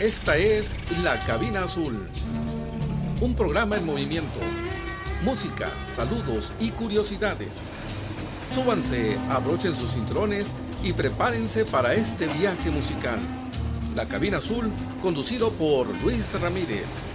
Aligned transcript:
Esta 0.00 0.36
es 0.36 0.74
La 1.04 1.24
Cabina 1.24 1.62
Azul, 1.62 2.08
un 3.20 3.34
programa 3.36 3.76
en 3.76 3.86
movimiento. 3.86 4.40
Música, 5.22 5.70
saludos 5.86 6.52
y 6.58 6.70
curiosidades. 6.70 7.68
Súbanse, 8.52 9.16
abrochen 9.30 9.76
sus 9.76 9.92
cinturones 9.92 10.56
y 10.82 10.92
prepárense 10.92 11.64
para 11.64 11.94
este 11.94 12.26
viaje 12.26 12.70
musical. 12.70 13.20
La 13.94 14.06
Cabina 14.06 14.38
Azul, 14.38 14.68
conducido 15.00 15.52
por 15.52 15.86
Luis 16.02 16.40
Ramírez. 16.40 17.13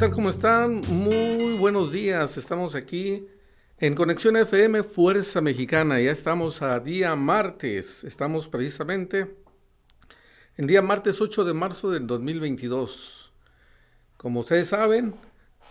Tal? 0.00 0.12
¿Cómo 0.12 0.30
están? 0.30 0.80
Muy 0.88 1.58
buenos 1.58 1.92
días. 1.92 2.38
Estamos 2.38 2.74
aquí 2.74 3.26
en 3.78 3.94
Conexión 3.94 4.34
FM 4.34 4.82
Fuerza 4.82 5.42
Mexicana. 5.42 6.00
Ya 6.00 6.10
estamos 6.10 6.62
a 6.62 6.80
día 6.80 7.14
martes. 7.16 8.02
Estamos 8.04 8.48
precisamente 8.48 9.36
en 10.56 10.66
día 10.66 10.80
martes 10.80 11.20
8 11.20 11.44
de 11.44 11.52
marzo 11.52 11.90
del 11.90 12.06
2022. 12.06 13.30
Como 14.16 14.40
ustedes 14.40 14.68
saben, 14.68 15.16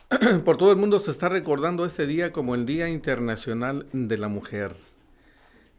por 0.45 0.57
todo 0.57 0.69
el 0.73 0.77
mundo 0.77 0.99
se 0.99 1.09
está 1.09 1.27
recordando 1.27 1.83
este 1.83 2.05
día 2.05 2.31
como 2.31 2.53
el 2.53 2.67
Día 2.67 2.87
Internacional 2.87 3.87
de 3.93 4.17
la 4.19 4.27
Mujer. 4.27 4.75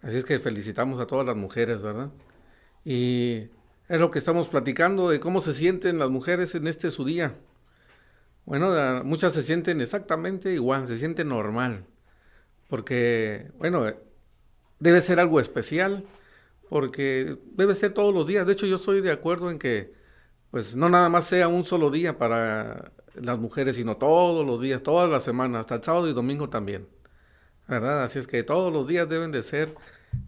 Así 0.02 0.16
es 0.16 0.24
que 0.24 0.40
felicitamos 0.40 0.98
a 0.98 1.06
todas 1.06 1.24
las 1.24 1.36
mujeres, 1.36 1.82
¿verdad? 1.82 2.10
Y 2.84 3.44
es 3.88 4.00
lo 4.00 4.10
que 4.10 4.18
estamos 4.18 4.48
platicando 4.48 5.08
de 5.08 5.20
cómo 5.20 5.40
se 5.40 5.54
sienten 5.54 6.00
las 6.00 6.10
mujeres 6.10 6.56
en 6.56 6.66
este 6.66 6.90
su 6.90 7.04
día. 7.04 7.36
Bueno, 8.50 9.04
muchas 9.04 9.32
se 9.32 9.44
sienten 9.44 9.80
exactamente 9.80 10.52
igual, 10.52 10.88
se 10.88 10.98
sienten 10.98 11.28
normal, 11.28 11.84
porque, 12.66 13.52
bueno, 13.58 13.84
debe 14.80 15.02
ser 15.02 15.20
algo 15.20 15.38
especial, 15.38 16.04
porque 16.68 17.36
debe 17.52 17.76
ser 17.76 17.94
todos 17.94 18.12
los 18.12 18.26
días. 18.26 18.44
De 18.48 18.54
hecho, 18.54 18.66
yo 18.66 18.74
estoy 18.74 19.02
de 19.02 19.12
acuerdo 19.12 19.52
en 19.52 19.60
que, 19.60 19.94
pues, 20.50 20.74
no 20.74 20.88
nada 20.88 21.08
más 21.08 21.26
sea 21.26 21.46
un 21.46 21.64
solo 21.64 21.92
día 21.92 22.18
para 22.18 22.90
las 23.14 23.38
mujeres, 23.38 23.76
sino 23.76 23.98
todos 23.98 24.44
los 24.44 24.60
días, 24.60 24.82
todas 24.82 25.08
las 25.08 25.22
semanas, 25.22 25.60
hasta 25.60 25.76
el 25.76 25.84
sábado 25.84 26.08
y 26.08 26.12
domingo 26.12 26.48
también, 26.48 26.88
¿verdad? 27.68 28.02
Así 28.02 28.18
es 28.18 28.26
que 28.26 28.42
todos 28.42 28.72
los 28.72 28.88
días 28.88 29.08
deben 29.08 29.30
de 29.30 29.44
ser 29.44 29.76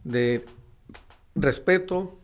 de 0.05 0.45
respeto, 1.35 2.21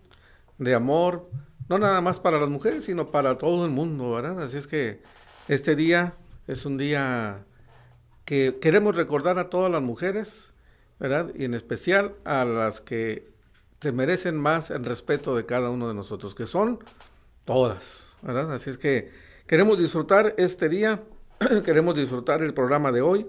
de 0.59 0.77
amor, 0.77 1.29
no 1.69 1.77
nada 1.77 2.01
más 2.01 2.21
para 2.21 2.39
las 2.39 2.49
mujeres, 2.49 2.85
sino 2.85 3.11
para 3.11 3.37
todo 3.37 3.65
el 3.65 3.73
mundo, 3.73 4.13
¿verdad? 4.13 4.41
Así 4.41 4.59
es 4.59 4.69
que 4.69 5.18
este 5.49 5.75
día 5.75 6.15
es 6.47 6.67
un 6.67 6.77
día 6.77 7.45
que 8.27 8.59
queremos 8.61 8.95
recordar 8.95 9.39
a 9.39 9.49
todas 9.49 9.73
las 9.73 9.81
mujeres, 9.81 10.53
¿verdad? 11.01 11.33
Y 11.35 11.45
en 11.45 11.55
especial 11.55 12.15
a 12.25 12.45
las 12.45 12.83
que 12.83 13.31
se 13.81 13.93
merecen 13.93 14.37
más 14.37 14.71
el 14.71 14.85
respeto 14.85 15.35
de 15.35 15.47
cada 15.47 15.71
uno 15.71 15.89
de 15.89 15.95
nosotros, 15.95 16.35
que 16.35 16.47
son 16.47 16.79
todas, 17.47 18.15
¿verdad? 18.21 18.53
Así 18.53 18.69
es 18.69 18.77
que 18.77 19.11
queremos 19.47 19.79
disfrutar 19.79 20.35
este 20.37 20.69
día, 20.69 21.03
queremos 21.65 21.95
disfrutar 21.95 22.43
el 22.43 22.53
programa 22.53 22.93
de 22.93 23.01
hoy 23.01 23.27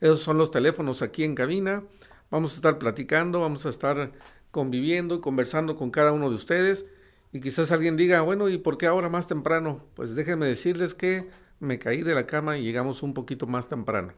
Esos 0.00 0.20
son 0.20 0.38
los 0.38 0.50
teléfonos 0.50 1.02
aquí 1.02 1.24
en 1.24 1.34
cabina. 1.34 1.84
Vamos 2.30 2.52
a 2.52 2.54
estar 2.54 2.78
platicando, 2.78 3.40
vamos 3.40 3.66
a 3.66 3.68
estar 3.68 4.12
conviviendo, 4.50 5.20
conversando 5.20 5.76
con 5.76 5.90
cada 5.90 6.12
uno 6.12 6.30
de 6.30 6.36
ustedes 6.36 6.86
y 7.32 7.40
quizás 7.40 7.72
alguien 7.72 7.96
diga, 7.96 8.20
bueno, 8.20 8.48
¿y 8.50 8.58
por 8.58 8.76
qué 8.76 8.86
ahora 8.86 9.08
más 9.08 9.26
temprano? 9.26 9.84
Pues 9.94 10.14
déjenme 10.14 10.46
decirles 10.46 10.92
que 10.92 11.30
me 11.60 11.78
caí 11.78 12.02
de 12.02 12.14
la 12.14 12.26
cama 12.26 12.58
y 12.58 12.62
llegamos 12.62 13.02
un 13.02 13.14
poquito 13.14 13.46
más 13.46 13.68
temprano. 13.68 14.12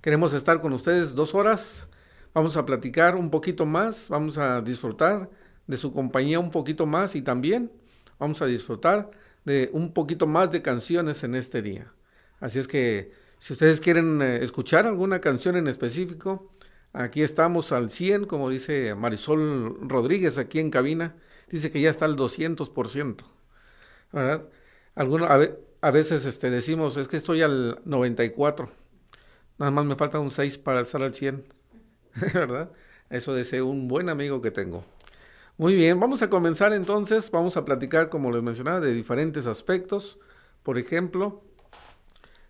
Queremos 0.00 0.32
estar 0.32 0.60
con 0.60 0.72
ustedes 0.72 1.14
dos 1.14 1.34
horas, 1.34 1.88
vamos 2.34 2.56
a 2.56 2.66
platicar 2.66 3.14
un 3.14 3.30
poquito 3.30 3.66
más, 3.66 4.08
vamos 4.08 4.36
a 4.38 4.60
disfrutar 4.62 5.30
de 5.68 5.76
su 5.76 5.92
compañía 5.92 6.40
un 6.40 6.50
poquito 6.50 6.86
más 6.86 7.14
y 7.14 7.22
también 7.22 7.70
vamos 8.18 8.42
a 8.42 8.46
disfrutar 8.46 9.10
de 9.44 9.70
un 9.72 9.92
poquito 9.92 10.26
más 10.26 10.50
de 10.50 10.60
canciones 10.60 11.22
en 11.22 11.36
este 11.36 11.62
día. 11.62 11.92
Así 12.40 12.58
es 12.58 12.66
que 12.66 13.12
si 13.38 13.52
ustedes 13.52 13.80
quieren 13.80 14.20
eh, 14.22 14.42
escuchar 14.42 14.86
alguna 14.86 15.20
canción 15.20 15.56
en 15.56 15.68
específico, 15.68 16.50
aquí 16.92 17.22
estamos 17.22 17.70
al 17.70 17.90
100, 17.90 18.24
como 18.24 18.50
dice 18.50 18.96
Marisol 18.96 19.88
Rodríguez 19.88 20.36
aquí 20.38 20.58
en 20.58 20.70
cabina 20.70 21.14
dice 21.50 21.70
que 21.70 21.80
ya 21.80 21.90
está 21.90 22.04
al 22.04 22.16
200%, 22.16 23.16
¿verdad? 24.12 24.48
A, 24.94 25.90
veces 25.90 26.24
este, 26.26 26.50
decimos, 26.50 26.96
es 26.96 27.08
que 27.08 27.16
estoy 27.16 27.42
al 27.42 27.80
94, 27.84 28.68
nada 29.58 29.70
más 29.70 29.84
me 29.84 29.96
falta 29.96 30.20
un 30.20 30.30
6 30.30 30.58
para 30.58 30.80
estar 30.80 31.02
al 31.02 31.14
100, 31.14 31.44
¿verdad? 32.34 32.70
Eso 33.08 33.34
deseo 33.34 33.66
un 33.66 33.88
buen 33.88 34.08
amigo 34.08 34.40
que 34.40 34.50
tengo. 34.50 34.84
Muy 35.58 35.74
bien, 35.74 36.00
vamos 36.00 36.22
a 36.22 36.30
comenzar 36.30 36.72
entonces, 36.72 37.30
vamos 37.30 37.56
a 37.56 37.64
platicar, 37.64 38.08
como 38.08 38.32
les 38.32 38.42
mencionaba, 38.42 38.80
de 38.80 38.94
diferentes 38.94 39.46
aspectos. 39.46 40.18
Por 40.62 40.78
ejemplo, 40.78 41.42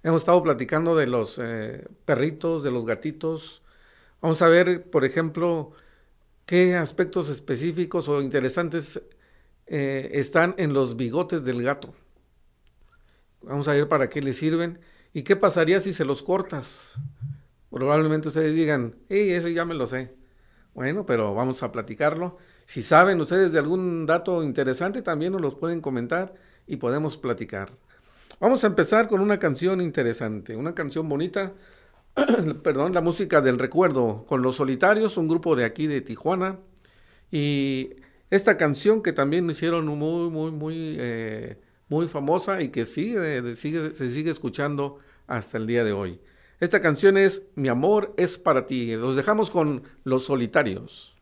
hemos 0.03 0.23
estado 0.23 0.43
platicando 0.43 0.95
de 0.95 1.07
los 1.07 1.39
eh, 1.39 1.89
perritos, 2.05 2.63
de 2.63 2.71
los 2.71 2.87
gatitos. 2.87 3.63
Vamos 4.21 4.43
a 4.43 4.49
ver, 4.49 4.89
por 4.91 5.05
ejemplo, 5.05 5.73
qué 6.51 6.75
aspectos 6.75 7.29
específicos 7.29 8.09
o 8.09 8.21
interesantes 8.21 9.01
eh, 9.69 10.11
están 10.15 10.57
en 10.59 10.73
los 10.73 10.97
bigotes 10.97 11.45
del 11.45 11.63
gato. 11.63 11.95
Vamos 13.41 13.69
a 13.69 13.73
ver 13.73 13.87
para 13.87 14.09
qué 14.09 14.21
le 14.21 14.33
sirven 14.33 14.81
y 15.13 15.23
qué 15.23 15.37
pasaría 15.37 15.79
si 15.79 15.93
se 15.93 16.05
los 16.05 16.25
cortas. 16.25 16.99
Probablemente 17.71 18.27
ustedes 18.27 18.53
digan, 18.53 18.97
hey, 19.09 19.31
ese 19.31 19.55
ya 19.55 19.65
me 19.65 19.75
lo 19.75 19.87
sé. 19.87 20.13
Bueno, 20.75 21.07
pero 21.07 21.37
vamos 21.37 21.63
a 21.63 21.71
platicarlo. 21.71 22.39
Si 22.65 22.83
saben 22.83 23.21
ustedes 23.21 23.53
de 23.53 23.61
algún 23.61 24.05
dato 24.05 24.43
interesante, 24.43 25.03
también 25.03 25.31
nos 25.31 25.43
los 25.43 25.55
pueden 25.55 25.81
comentar 25.81 26.35
y 26.67 26.79
podemos 26.79 27.17
platicar. 27.17 27.71
Vamos 28.41 28.65
a 28.65 28.67
empezar 28.67 29.07
con 29.07 29.21
una 29.21 29.39
canción 29.39 29.81
interesante, 29.81 30.57
una 30.57 30.75
canción 30.75 31.09
bonita 31.09 31.53
perdón, 32.63 32.93
la 32.93 33.01
música 33.01 33.41
del 33.41 33.59
recuerdo 33.59 34.25
con 34.27 34.43
Los 34.43 34.57
Solitarios, 34.57 35.17
un 35.17 35.29
grupo 35.29 35.57
de 35.57 35.65
aquí 35.65 35.87
de 35.87 36.01
Tijuana. 36.01 36.59
Y 37.31 37.91
esta 38.31 38.57
canción 38.57 39.03
que 39.03 39.13
también 39.13 39.49
hicieron 39.49 39.87
muy, 39.87 40.31
muy, 40.31 40.51
muy, 40.51 40.97
eh, 40.99 41.59
muy 41.89 42.09
famosa 42.09 42.63
y 42.63 42.69
que 42.69 42.85
sigue, 42.85 43.55
sigue, 43.57 43.95
se 43.95 44.11
sigue 44.11 44.31
escuchando 44.31 44.99
hasta 45.27 45.59
el 45.59 45.67
día 45.67 45.85
de 45.85 45.93
hoy. 45.93 46.21
Esta 46.61 46.81
canción 46.81 47.17
es 47.17 47.47
Mi 47.55 47.69
amor 47.69 48.15
es 48.17 48.37
para 48.37 48.67
ti. 48.67 48.95
Los 48.97 49.17
dejamos 49.17 49.51
con 49.51 49.83
Los 50.05 50.25
Solitarios. 50.25 51.15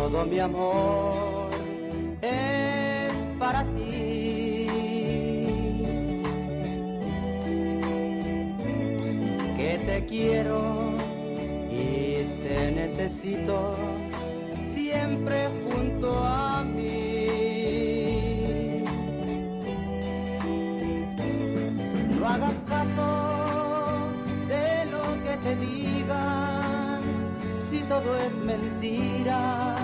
todo 0.00 0.24
mi 0.24 0.38
amor 0.38 1.50
es 2.22 3.12
para 3.38 3.64
ti. 3.64 4.66
Que 9.56 9.78
te 9.86 10.06
quiero 10.06 10.94
y 11.70 12.24
te 12.42 12.72
necesito 12.72 13.76
siempre 14.64 15.48
junto 15.66 16.18
a 16.18 16.64
mí. 16.64 17.26
No 22.18 22.26
hagas 22.26 22.62
caso 22.74 23.08
de 24.48 24.86
lo 24.94 25.04
que 25.24 25.34
te 25.44 25.56
digan 25.56 27.00
si 27.68 27.80
todo 27.82 28.16
es 28.16 28.34
mentira 28.44 29.79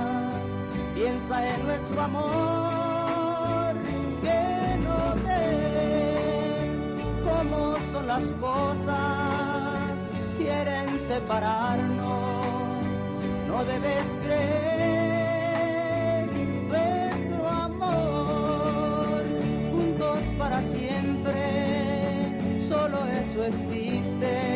Piensa 0.97 1.47
en 1.55 1.63
nuestro 1.67 2.01
amor, 2.01 3.75
que 4.23 4.79
no 4.83 5.15
ves 5.27 6.95
cómo 7.23 7.77
son 7.93 8.07
las 8.07 8.25
cosas, 8.41 9.93
quieren 10.39 10.99
separarnos, 10.99 12.83
no 13.47 13.63
debes 13.67 14.07
creer. 14.25 14.67
Nuestro 16.67 17.47
amor, 17.47 19.23
juntos 19.73 20.19
para 20.39 20.63
siempre, 20.63 22.59
solo 22.59 23.05
eso 23.21 23.45
existe 23.45 24.56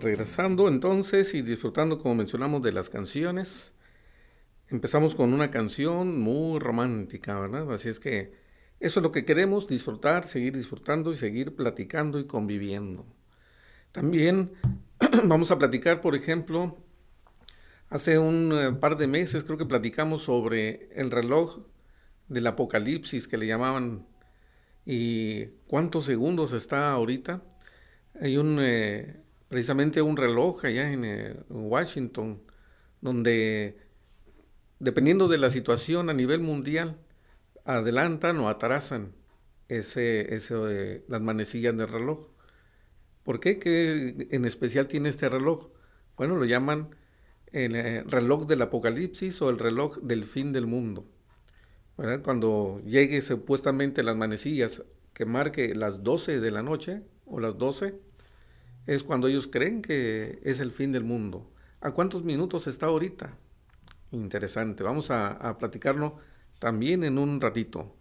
Regresando 0.00 0.68
entonces 0.68 1.34
y 1.34 1.42
disfrutando 1.42 1.98
como 1.98 2.16
mencionamos 2.16 2.62
de 2.62 2.72
las 2.72 2.90
canciones. 2.90 3.74
Empezamos 4.68 5.14
con 5.14 5.32
una 5.32 5.50
canción 5.50 6.20
muy 6.20 6.58
romántica, 6.58 7.38
¿verdad? 7.38 7.72
Así 7.72 7.88
es 7.88 8.00
que 8.00 8.32
eso 8.80 9.00
es 9.00 9.02
lo 9.02 9.12
que 9.12 9.24
queremos, 9.24 9.66
disfrutar, 9.66 10.24
seguir 10.24 10.54
disfrutando 10.54 11.10
y 11.10 11.14
seguir 11.14 11.56
platicando 11.56 12.18
y 12.20 12.26
conviviendo. 12.26 13.06
También 13.92 14.52
vamos 15.24 15.50
a 15.50 15.58
platicar, 15.58 16.00
por 16.00 16.14
ejemplo, 16.14 16.76
hace 17.88 18.18
un 18.18 18.52
eh, 18.52 18.72
par 18.72 18.96
de 18.96 19.06
meses 19.06 19.44
creo 19.44 19.58
que 19.58 19.64
platicamos 19.64 20.22
sobre 20.22 20.90
el 20.94 21.10
reloj 21.10 21.60
del 22.28 22.46
apocalipsis 22.46 23.26
que 23.26 23.38
le 23.38 23.46
llamaban 23.46 24.06
y 24.84 25.46
cuántos 25.66 26.04
segundos 26.04 26.52
está 26.52 26.92
ahorita. 26.92 27.42
Hay 28.20 28.36
un, 28.36 28.58
eh, 28.60 29.20
precisamente 29.48 30.02
un 30.02 30.16
reloj 30.16 30.64
allá 30.64 30.92
en 30.92 31.04
eh, 31.04 31.36
Washington, 31.48 32.42
donde 33.00 33.78
dependiendo 34.78 35.28
de 35.28 35.38
la 35.38 35.50
situación 35.50 36.10
a 36.10 36.14
nivel 36.14 36.40
mundial, 36.40 36.98
adelantan 37.64 38.38
o 38.38 38.48
atrasan 38.48 39.14
ese, 39.68 40.34
ese, 40.34 40.54
eh, 40.68 41.04
las 41.08 41.20
manecillas 41.20 41.76
del 41.76 41.88
reloj. 41.88 42.28
¿Por 43.22 43.40
qué? 43.40 43.58
¿Qué 43.58 44.28
en 44.30 44.44
especial 44.44 44.88
tiene 44.88 45.10
este 45.10 45.28
reloj? 45.28 45.68
Bueno, 46.16 46.36
lo 46.36 46.44
llaman 46.44 46.94
el 47.52 47.74
eh, 47.74 48.02
reloj 48.04 48.46
del 48.46 48.62
apocalipsis 48.62 49.40
o 49.42 49.50
el 49.50 49.58
reloj 49.58 49.98
del 49.98 50.24
fin 50.24 50.52
del 50.52 50.66
mundo. 50.66 51.06
Cuando 52.22 52.80
llegue 52.84 53.20
supuestamente 53.22 54.04
las 54.04 54.14
manecillas 54.14 54.84
que 55.14 55.24
marque 55.24 55.74
las 55.74 56.04
12 56.04 56.38
de 56.38 56.50
la 56.52 56.62
noche 56.62 57.02
o 57.26 57.40
las 57.40 57.58
12, 57.58 58.00
es 58.88 59.02
cuando 59.02 59.28
ellos 59.28 59.46
creen 59.46 59.82
que 59.82 60.40
es 60.42 60.60
el 60.60 60.72
fin 60.72 60.92
del 60.92 61.04
mundo. 61.04 61.46
¿A 61.82 61.92
cuántos 61.92 62.24
minutos 62.24 62.66
está 62.66 62.86
ahorita? 62.86 63.36
Interesante. 64.12 64.82
Vamos 64.82 65.10
a, 65.10 65.58
platicarlo 65.58 66.16
también 66.58 67.04
en 67.04 67.18
un 67.18 67.38
ratito. 67.38 67.94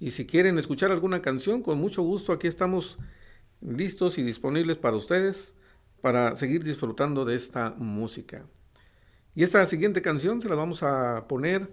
Y 0.00 0.10
si 0.10 0.26
quieren 0.26 0.58
escuchar 0.58 0.90
alguna 0.90 1.22
canción, 1.22 1.62
con 1.62 1.78
mucho 1.78 2.02
gusto 2.02 2.32
aquí 2.32 2.48
estamos 2.48 2.98
listos 3.60 4.18
y 4.18 4.24
disponibles 4.24 4.76
para 4.76 4.96
ustedes 4.96 5.54
para 6.00 6.34
seguir 6.34 6.64
disfrutando 6.64 7.24
de 7.24 7.36
esta 7.36 7.70
música. 7.78 8.44
Y 9.36 9.44
esta 9.44 9.64
siguiente 9.66 10.02
canción 10.02 10.42
se 10.42 10.48
la 10.48 10.56
vamos 10.56 10.82
a 10.82 11.28
poner 11.28 11.72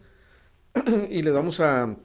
y 1.10 1.24
le 1.24 1.32
vamos 1.32 1.60
a 1.60 1.98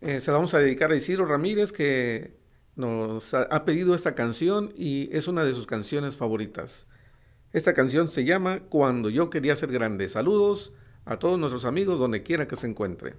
eh, 0.00 0.20
se 0.20 0.30
la 0.30 0.36
vamos 0.36 0.54
a 0.54 0.60
dedicar 0.60 0.92
a 0.92 0.96
Isidro 0.96 1.26
Ramírez 1.26 1.72
que 1.72 2.35
nos 2.76 3.34
ha, 3.34 3.64
pedido 3.64 3.94
esta 3.94 4.14
canción 4.14 4.72
y 4.76 5.08
es 5.16 5.28
una 5.28 5.44
de 5.44 5.54
sus 5.54 5.66
canciones 5.66 6.14
favoritas. 6.14 6.86
Esta 7.52 7.72
canción 7.72 8.08
se 8.08 8.24
llama 8.24 8.60
Cuando 8.68 9.08
yo 9.08 9.30
quería 9.30 9.56
ser 9.56 9.72
grande. 9.72 10.08
Saludos 10.08 10.72
a 11.06 11.18
todos 11.18 11.38
nuestros 11.38 11.64
amigos 11.64 11.98
donde 11.98 12.22
quiera 12.22 12.46
que 12.46 12.56
se 12.56 12.66
encuentre. 12.66 13.14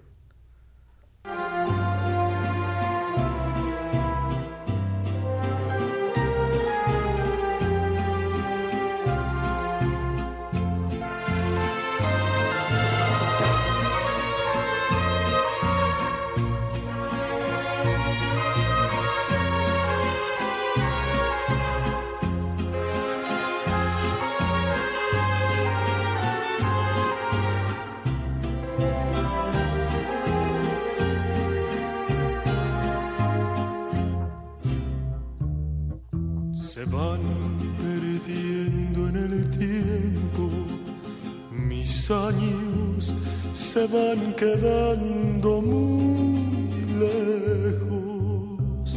Se 43.77 43.85
van 43.95 44.33
quedando 44.33 45.61
muy 45.61 46.71
lejos. 47.05 48.87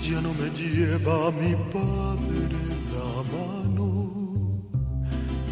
Ya 0.00 0.18
no 0.20 0.30
me 0.40 0.48
lleva 0.60 1.30
mi 1.30 1.54
padre 1.76 2.56
la 2.96 3.12
mano, 3.36 3.88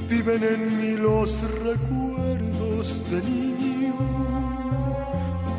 Viven 0.10 0.44
en 0.44 0.62
mí 0.78 0.92
los 0.98 1.30
recuerdos 1.70 3.10
de 3.10 3.18
niño, 3.24 3.96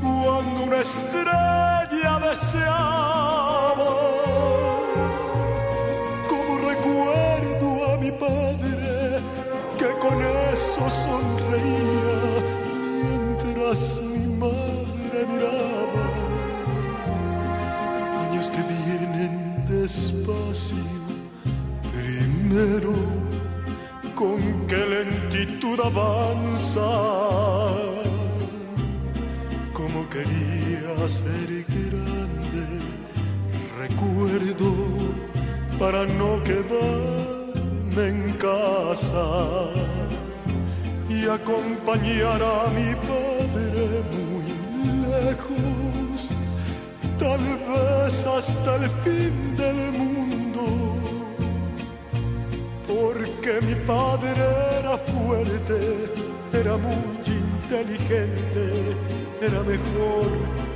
cuando 0.03 0.57
una 0.67 0.81
estrella 0.81 2.13
deseaba. 2.29 3.66
Mi 8.07 8.13
padre 8.13 9.21
que 9.79 9.91
con 10.05 10.17
eso 10.53 10.83
sonreía 11.05 12.21
mientras 12.85 13.99
mi 14.03 14.27
madre 14.45 15.19
miraba. 15.33 16.05
Años 18.23 18.51
que 18.55 18.63
vienen 18.75 19.65
despacio, 19.69 20.87
primero 21.93 22.95
con 24.15 24.39
qué 24.69 24.83
lentitud 24.97 25.79
avanza. 25.81 26.91
Como 29.73 30.09
quería 30.09 31.09
ser 31.09 31.49
grande, 31.75 32.67
recuerdo 33.83 34.71
para 35.79 36.07
no 36.07 36.43
quedarme 36.45 37.26
en 37.99 38.33
casa 38.33 39.27
y 41.09 41.27
acompañar 41.27 42.43
a 42.43 42.69
mi 42.71 42.95
padre 43.11 44.03
muy 44.13 44.49
lejos, 45.09 46.31
tal 47.19 47.41
vez 47.41 48.27
hasta 48.27 48.77
el 48.77 48.91
fin 49.03 49.57
del 49.57 49.93
mundo 49.93 50.27
porque 52.87 53.61
mi 53.63 53.75
padre 53.87 54.45
era 54.79 54.97
fuerte, 54.99 56.13
era 56.53 56.77
muy 56.77 57.17
inteligente, 57.27 58.97
era 59.41 59.61
mejor 59.63 60.29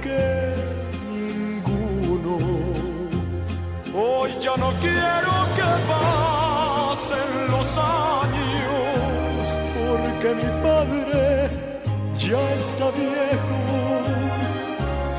que 0.03 0.55
ninguno. 1.11 2.37
Hoy 3.95 4.31
ya 4.41 4.57
no 4.57 4.71
quiero 4.81 5.33
que 5.57 6.30
pasen 7.11 7.51
los 7.51 7.77
años, 7.77 9.59
porque 9.75 10.35
mi 10.35 10.49
padre 10.63 11.51
ya 12.17 12.55
está 12.55 12.91
viejo, 12.91 13.61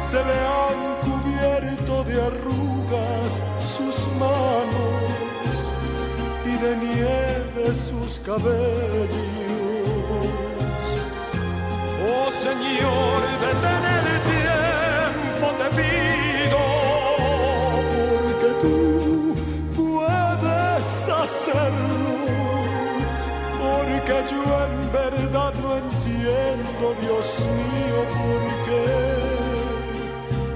se 0.10 0.20
le 0.30 0.38
han 0.60 0.80
cubierto 1.08 2.04
de 2.04 2.14
arrugas 2.22 3.32
sus 3.60 3.96
manos 4.20 5.52
y 6.46 6.54
de 6.64 6.78
nieve 6.78 7.74
sus 7.74 8.20
cabellos. 8.20 9.10
Oh 12.08 12.32
Señor, 12.32 13.22
detén 13.46 13.84
el 13.98 14.08
tiempo, 14.32 15.46
te 15.60 15.68
pido, 15.78 16.62
porque 18.12 18.50
tú 18.62 19.01
porque 23.60 24.16
yo 24.32 24.42
en 24.66 24.78
verdad 24.92 25.54
no 25.62 25.78
entiendo, 25.78 26.84
Dios 27.02 27.28
mío, 27.58 28.00
por 28.18 28.42
qué 28.66 28.88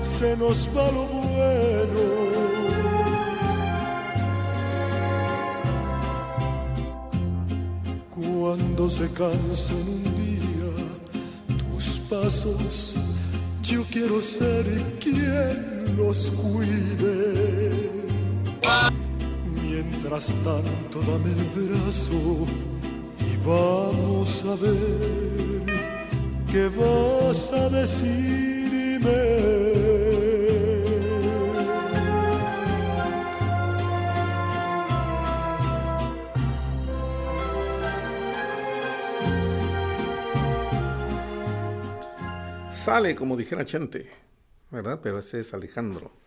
se 0.02 0.30
nos 0.38 0.68
va 0.76 0.92
lo 0.92 1.04
bueno. 1.06 2.04
Cuando 8.10 8.90
se 8.90 9.08
cansen 9.12 9.88
un 9.88 10.04
día 10.16 10.72
tus 11.58 12.00
pasos, 12.10 12.96
yo 13.64 13.84
quiero 13.92 14.22
ser 14.22 14.66
quien 15.00 15.96
los 15.98 16.32
cuide. 16.32 18.05
Mientras 20.08 20.36
tanto, 20.44 21.00
dame 21.12 21.32
el 21.32 21.68
brazo 21.68 22.46
y 23.18 23.38
vamos 23.44 24.46
a 24.46 24.56
ver 24.56 25.64
qué 26.52 26.70
vas 26.78 27.52
a 27.52 27.70
decirme. 27.70 29.10
Sale, 42.70 43.16
como 43.16 43.36
dijera 43.36 43.66
Chente, 43.66 44.08
¿verdad? 44.70 45.00
Pero 45.02 45.18
ese 45.18 45.40
es 45.40 45.52
Alejandro. 45.56 46.25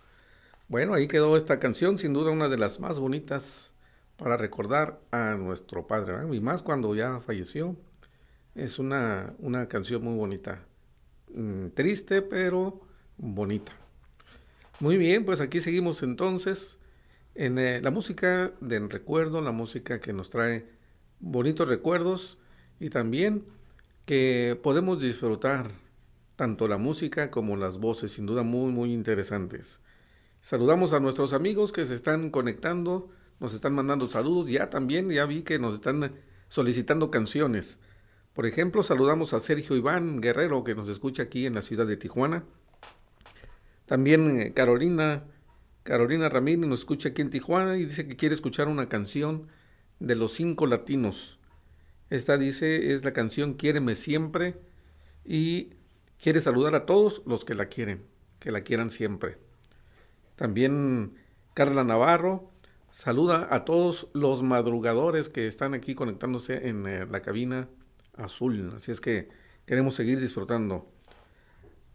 Bueno, 0.69 0.93
ahí 0.93 1.09
quedó 1.09 1.39
esta 1.39 1.59
canción, 1.59 1.97
sin 1.97 2.13
duda 2.13 2.31
una 2.31 2.51
de 2.51 2.59
las 2.59 2.79
más 2.79 3.01
bonitas 3.01 3.73
para 4.19 4.37
recordar 4.37 5.01
a 5.11 5.35
nuestro 5.35 5.87
padre. 5.87 6.15
Y 6.37 6.41
más 6.41 6.63
cuando 6.63 6.95
ya 6.95 7.21
falleció. 7.21 7.75
Es 8.55 8.79
una, 8.79 9.35
una 9.39 9.67
canción 9.69 10.05
muy 10.05 10.15
bonita. 10.17 10.67
Mm, 11.33 11.69
triste, 11.69 12.21
pero 12.21 12.83
bonita. 13.17 13.73
Muy 14.81 14.99
bien, 14.99 15.25
pues 15.25 15.41
aquí 15.41 15.61
seguimos 15.63 16.03
entonces 16.03 16.79
en 17.35 17.59
eh, 17.59 17.81
la 17.81 17.91
música 17.91 18.53
del 18.61 18.91
recuerdo, 18.91 19.41
la 19.41 19.53
música 19.53 20.01
que 20.01 20.13
nos 20.13 20.29
trae 20.29 20.67
bonitos 21.21 21.67
recuerdos 21.67 22.39
y 22.79 22.91
también 22.91 23.45
que 24.05 24.59
podemos 24.63 25.01
disfrutar 25.01 25.71
tanto 26.37 26.69
la 26.69 26.79
música 26.79 27.31
como 27.31 27.57
las 27.57 27.79
voces, 27.79 28.13
sin 28.13 28.27
duda 28.27 28.43
muy, 28.43 28.71
muy 28.71 28.93
interesantes. 28.93 29.81
Saludamos 30.41 30.93
a 30.93 31.01
nuestros 31.01 31.33
amigos 31.33 31.73
que 31.73 31.85
se 31.85 31.95
están 31.95 32.31
conectando, 32.31 33.11
nos 33.41 33.55
están 33.55 33.75
mandando 33.75 34.07
saludos, 34.07 34.51
ya 34.51 34.71
también, 34.71 35.11
ya 35.11 35.27
vi 35.27 35.43
que 35.43 35.59
nos 35.59 35.75
están 35.75 36.15
solicitando 36.49 37.11
canciones. 37.11 37.81
Por 38.33 38.47
ejemplo, 38.47 38.83
saludamos 38.83 39.35
a 39.35 39.41
Sergio 39.41 39.77
Iván 39.77 40.21
Guerrero, 40.21 40.63
que 40.63 40.75
nos 40.75 40.89
escucha 40.89 41.25
aquí 41.25 41.45
en 41.45 41.55
la 41.55 41.63
ciudad 41.63 41.87
de 41.87 41.97
Tijuana. 41.97 42.45
También 43.85 44.41
eh, 44.41 44.53
Carolina, 44.55 45.25
Carolina 45.83 46.29
Ramírez 46.29 46.69
nos 46.69 46.81
escucha 46.81 47.09
aquí 47.09 47.23
en 47.23 47.31
Tijuana 47.31 47.77
y 47.77 47.85
dice 47.85 48.07
que 48.07 48.17
quiere 48.17 48.35
escuchar 48.35 48.69
una 48.69 48.89
canción 48.89 49.49
de 49.99 50.15
los 50.15 50.33
cinco 50.33 50.67
latinos. 50.67 51.39
Esta 52.11 52.39
dice 52.39 52.95
es 52.95 53.05
la 53.05 53.13
canción 53.13 53.55
Quiéreme 53.55 53.95
siempre 53.95 54.61
y 55.25 55.71
quiere 56.23 56.41
saludar 56.41 56.75
a 56.75 56.87
todos 56.87 57.23
los 57.27 57.45
que 57.45 57.55
la 57.55 57.67
quieren, 57.67 58.05
que 58.39 58.53
la 58.53 58.63
quieran 58.63 58.91
siempre. 58.91 59.48
También 60.39 61.17
Carla 61.53 61.83
Navarro 61.83 62.53
saluda 62.91 63.49
a 63.51 63.65
todos 63.65 64.09
los 64.15 64.45
madrugadores 64.45 65.29
que 65.29 65.49
están 65.49 65.75
aquí 65.75 65.97
conectándose 65.97 66.69
en 66.69 66.87
eh, 66.87 67.07
la 67.11 67.23
cabina 67.23 67.69
azul. 68.17 68.73
Así 68.77 68.93
es 68.93 69.01
que 69.01 69.29
queremos 69.67 69.95
seguir 69.95 70.21
disfrutando. 70.21 70.89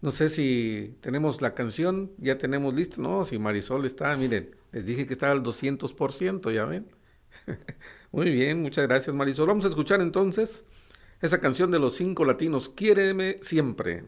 No 0.01 0.11
sé 0.11 0.27
si 0.27 0.97
tenemos 0.99 1.41
la 1.41 1.55
canción, 1.55 2.11
ya 2.17 2.37
tenemos 2.37 2.73
lista. 2.73 3.01
No, 3.01 3.23
si 3.23 3.39
Marisol 3.39 3.85
está, 3.85 4.17
miren, 4.17 4.53
les 4.73 4.85
dije 4.85 5.07
que 5.07 5.13
estaba 5.13 5.31
al 5.31 5.41
200%, 5.41 6.53
ya 6.53 6.65
ven. 6.65 6.85
Muy 8.11 8.29
bien, 8.29 8.61
muchas 8.61 8.85
gracias 8.85 9.15
Marisol. 9.15 9.47
Vamos 9.47 9.63
a 9.63 9.69
escuchar 9.69 10.01
entonces 10.01 10.65
esa 11.21 11.39
canción 11.39 11.71
de 11.71 11.79
los 11.79 11.95
cinco 11.95 12.25
latinos, 12.25 12.67
Quiéreme 12.67 13.39
siempre. 13.41 14.03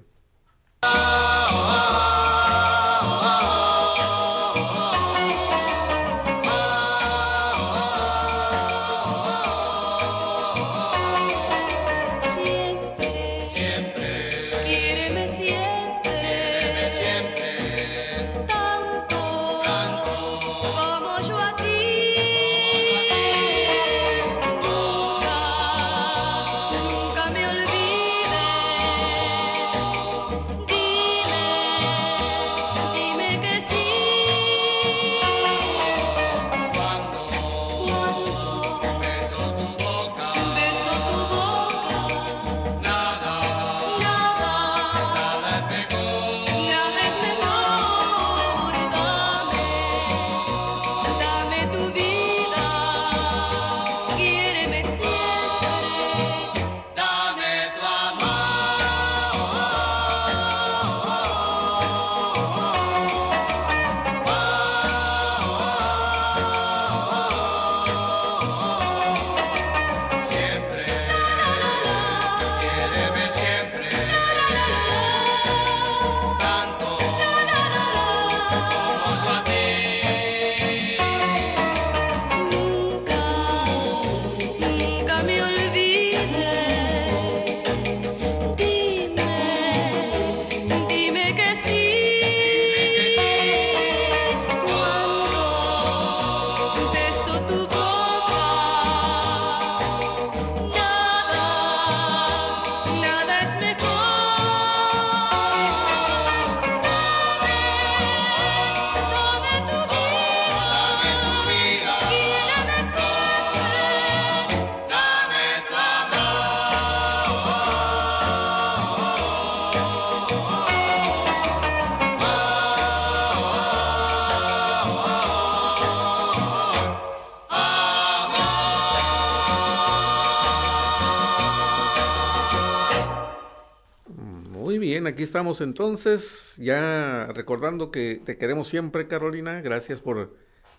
Estamos 135.18 135.60
entonces, 135.62 136.56
ya 136.62 137.28
recordando 137.34 137.92
que 137.92 138.22
te 138.24 138.38
queremos 138.38 138.68
siempre, 138.68 139.08
Carolina. 139.08 139.62
Gracias 139.62 140.00
por 140.00 140.38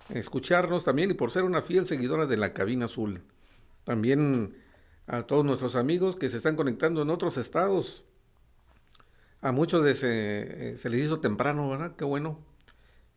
escucharnos 0.09 0.85
también 0.85 1.11
y 1.11 1.15
por 1.15 1.31
ser 1.31 1.45
una 1.45 1.63
fiel 1.63 1.85
seguidora 1.85 2.27
de 2.27 2.37
la 2.37 2.53
cabina 2.53 2.87
azul. 2.87 3.23
También 3.85 4.57
a 5.07 5.25
todos 5.25 5.45
nuestros 5.45 5.77
amigos 5.77 6.17
que 6.17 6.29
se 6.29 6.39
están 6.39 6.57
conectando 6.57 7.03
en 7.03 7.11
otros 7.11 7.37
estados. 7.37 8.05
A 9.43 9.53
muchos 9.53 9.85
de 9.85 9.95
se, 9.95 10.77
se 10.77 10.89
les 10.89 11.03
hizo 11.03 11.21
temprano, 11.21 11.69
¿verdad? 11.69 11.97
Qué 11.97 12.05
bueno. 12.05 12.41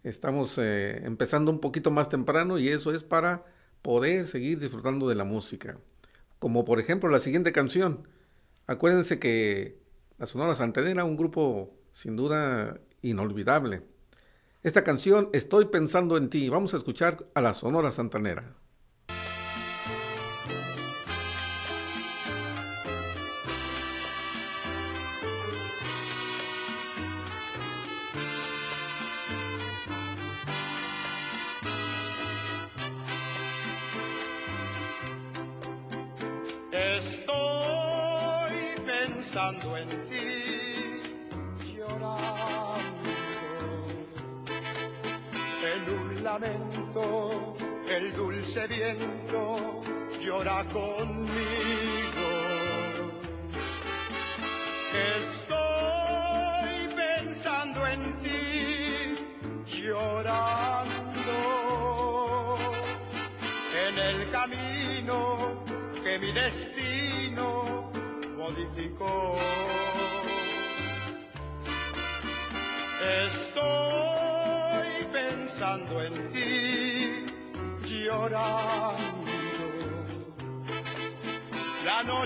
Estamos 0.03 0.57
eh, 0.57 1.01
empezando 1.05 1.51
un 1.51 1.59
poquito 1.59 1.89
más 1.89 2.09
temprano 2.09 2.57
y 2.57 2.67
eso 2.67 2.91
es 2.91 3.03
para 3.03 3.45
poder 3.81 4.27
seguir 4.27 4.59
disfrutando 4.59 5.07
de 5.07 5.15
la 5.15 5.23
música. 5.23 5.77
Como 6.39 6.65
por 6.65 6.79
ejemplo 6.79 7.09
la 7.09 7.19
siguiente 7.19 7.51
canción. 7.51 8.07
Acuérdense 8.67 9.19
que 9.19 9.79
la 10.19 10.25
Sonora 10.25 10.53
Santanera, 10.53 11.05
un 11.05 11.15
grupo 11.15 11.71
sin 11.93 12.17
duda 12.17 12.77
inolvidable. 13.01 13.83
Esta 14.61 14.83
canción, 14.83 15.29
Estoy 15.31 15.65
pensando 15.65 16.17
en 16.17 16.29
ti. 16.29 16.49
Vamos 16.49 16.73
a 16.73 16.77
escuchar 16.77 17.25
a 17.33 17.41
la 17.41 17.53
Sonora 17.53 17.89
Santanera. 17.91 18.53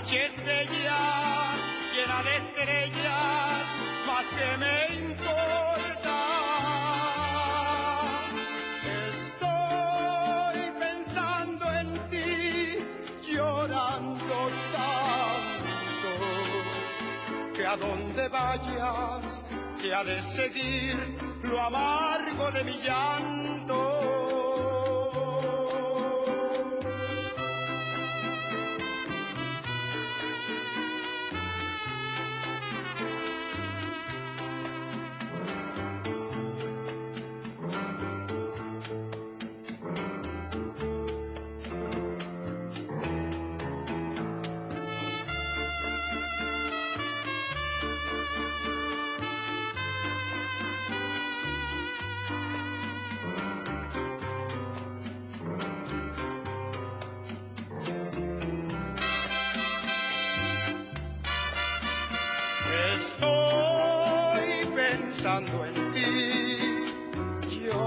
Noche 0.04 0.24
es 0.26 0.44
bella, 0.44 0.98
llena 1.94 2.22
de 2.24 2.36
estrellas, 2.36 3.62
más 4.06 4.26
que 4.26 4.56
me 4.58 4.76
importa. 5.06 6.16
Estoy 9.08 10.58
pensando 10.78 11.64
en 11.72 11.88
ti, 12.10 12.84
llorando 13.32 14.36
tanto, 14.76 16.12
que 17.54 17.66
a 17.66 17.76
donde 17.76 18.28
vayas 18.28 19.44
te 19.80 19.94
ha 19.94 20.04
de 20.04 20.20
seguir 20.20 20.96
lo 21.44 21.58
amargo 21.62 22.50
de 22.50 22.64
mi 22.64 22.76
llanto. 22.82 23.53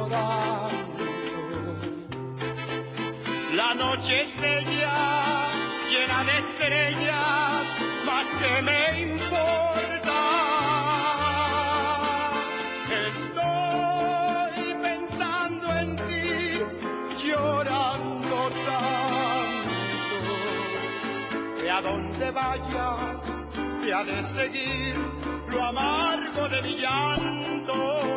Llorando. 0.09 0.77
La 3.55 3.73
noche 3.73 4.21
es 4.21 4.39
bella, 4.39 4.93
llena 5.89 6.23
de 6.23 6.37
estrellas, 6.37 7.75
más 8.05 8.27
que 8.27 8.61
me 8.61 9.01
importa. 9.01 10.19
Estoy 13.07 14.73
pensando 14.81 15.65
en 15.77 15.95
ti, 15.97 16.61
llorando 17.25 18.49
tanto 18.67 20.29
que 21.59 21.67
a 21.71 21.81
donde 21.81 22.31
vayas 22.31 23.43
te 23.81 23.93
ha 23.93 24.03
de 24.03 24.23
seguir 24.23 24.95
lo 25.47 25.63
amargo 25.63 26.49
de 26.49 26.61
mi 26.61 26.75
llanto. 26.77 28.16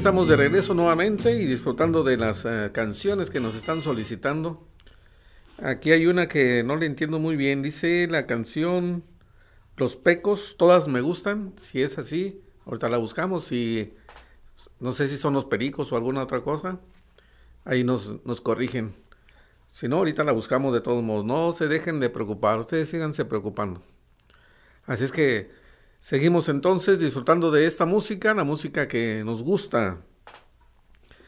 Estamos 0.00 0.28
de 0.28 0.36
regreso 0.36 0.72
nuevamente 0.72 1.34
y 1.34 1.44
disfrutando 1.44 2.02
de 2.02 2.16
las 2.16 2.46
eh, 2.46 2.70
canciones 2.72 3.28
que 3.28 3.38
nos 3.38 3.54
están 3.54 3.82
solicitando. 3.82 4.66
Aquí 5.62 5.92
hay 5.92 6.06
una 6.06 6.26
que 6.26 6.62
no 6.64 6.76
le 6.76 6.86
entiendo 6.86 7.18
muy 7.18 7.36
bien. 7.36 7.60
Dice 7.60 8.08
la 8.10 8.26
canción 8.26 9.04
Los 9.76 9.96
Pecos, 9.96 10.54
todas 10.56 10.88
me 10.88 11.02
gustan. 11.02 11.52
Si 11.58 11.82
es 11.82 11.98
así, 11.98 12.40
ahorita 12.64 12.88
la 12.88 12.96
buscamos. 12.96 13.52
Y 13.52 13.92
no 14.78 14.92
sé 14.92 15.06
si 15.06 15.18
son 15.18 15.34
los 15.34 15.44
pericos 15.44 15.92
o 15.92 15.96
alguna 15.96 16.22
otra 16.22 16.40
cosa. 16.40 16.80
Ahí 17.66 17.84
nos, 17.84 18.24
nos 18.24 18.40
corrigen. 18.40 18.94
Si 19.68 19.86
no, 19.86 19.96
ahorita 19.96 20.24
la 20.24 20.32
buscamos 20.32 20.72
de 20.72 20.80
todos 20.80 21.02
modos. 21.02 21.26
No 21.26 21.52
se 21.52 21.68
dejen 21.68 22.00
de 22.00 22.08
preocupar. 22.08 22.58
Ustedes 22.58 22.88
síganse 22.88 23.26
preocupando. 23.26 23.82
Así 24.86 25.04
es 25.04 25.12
que 25.12 25.50
seguimos 26.00 26.48
entonces 26.48 26.98
disfrutando 26.98 27.52
de 27.52 27.66
esta 27.66 27.86
música, 27.86 28.34
la 28.34 28.42
música 28.42 28.88
que 28.88 29.22
nos 29.24 29.44
gusta. 29.44 30.00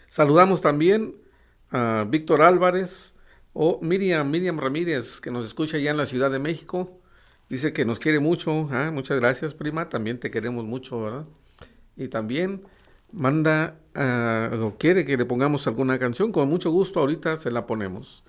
Saludamos 0.09 0.61
también 0.61 1.15
a 1.71 2.05
Víctor 2.09 2.43
Álvarez 2.43 3.15
o 3.53 3.79
Miriam, 3.83 4.29
Miriam 4.31 4.59
Ramírez, 4.59 5.21
que 5.21 5.31
nos 5.31 5.47
escucha 5.47 5.79
ya 5.79 5.91
en 5.91 5.97
la 5.97 6.07
Ciudad 6.07 6.31
de 6.31 6.39
México. 6.39 7.01
Dice 7.49 7.73
que 7.73 7.85
nos 7.85 7.99
quiere 7.99 8.19
mucho. 8.19 8.69
Ah, 8.73 8.91
muchas 8.93 9.21
gracias, 9.21 9.55
prima. 9.55 9.89
También 9.89 10.19
te 10.19 10.31
queremos 10.31 10.65
mucho, 10.65 11.01
¿verdad? 11.03 11.27
Y 11.97 12.09
también 12.09 12.63
manda 13.13 13.79
ah, 13.95 14.51
o 14.61 14.77
quiere 14.79 15.05
que 15.05 15.17
le 15.17 15.27
pongamos 15.27 15.67
alguna 15.67 15.99
canción. 15.99 16.33
Con 16.33 16.49
mucho 16.49 16.71
gusto, 16.71 17.01
ahorita 17.01 17.37
se 17.37 17.51
la 17.51 17.67
ponemos. 17.67 18.25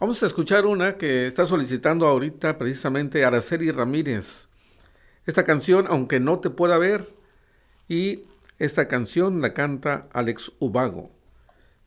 Vamos 0.00 0.22
a 0.22 0.26
escuchar 0.26 0.64
una 0.64 0.96
que 0.96 1.26
está 1.26 1.44
solicitando 1.44 2.06
ahorita 2.06 2.56
precisamente 2.56 3.24
Araceli 3.24 3.70
Ramírez. 3.70 4.48
Esta 5.28 5.44
canción, 5.44 5.84
aunque 5.90 6.20
no 6.20 6.38
te 6.38 6.48
pueda 6.48 6.78
ver, 6.78 7.14
y 7.86 8.22
esta 8.58 8.88
canción 8.88 9.42
la 9.42 9.52
canta 9.52 10.08
Alex 10.14 10.52
Ubago. 10.58 11.10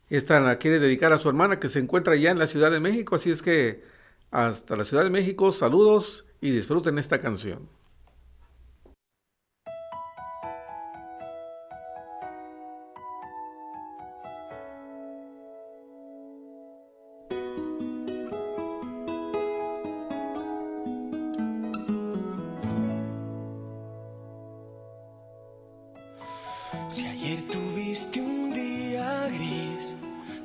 Esta 0.08 0.38
la 0.38 0.58
quiere 0.58 0.78
dedicar 0.78 1.12
a 1.12 1.18
su 1.18 1.28
hermana 1.28 1.58
que 1.58 1.68
se 1.68 1.80
encuentra 1.80 2.14
ya 2.14 2.30
en 2.30 2.38
la 2.38 2.46
Ciudad 2.46 2.70
de 2.70 2.78
México, 2.78 3.16
así 3.16 3.32
es 3.32 3.42
que 3.42 3.82
hasta 4.30 4.76
la 4.76 4.84
Ciudad 4.84 5.02
de 5.02 5.10
México, 5.10 5.50
saludos 5.50 6.24
y 6.40 6.52
disfruten 6.52 6.98
esta 6.98 7.20
canción. 7.20 7.68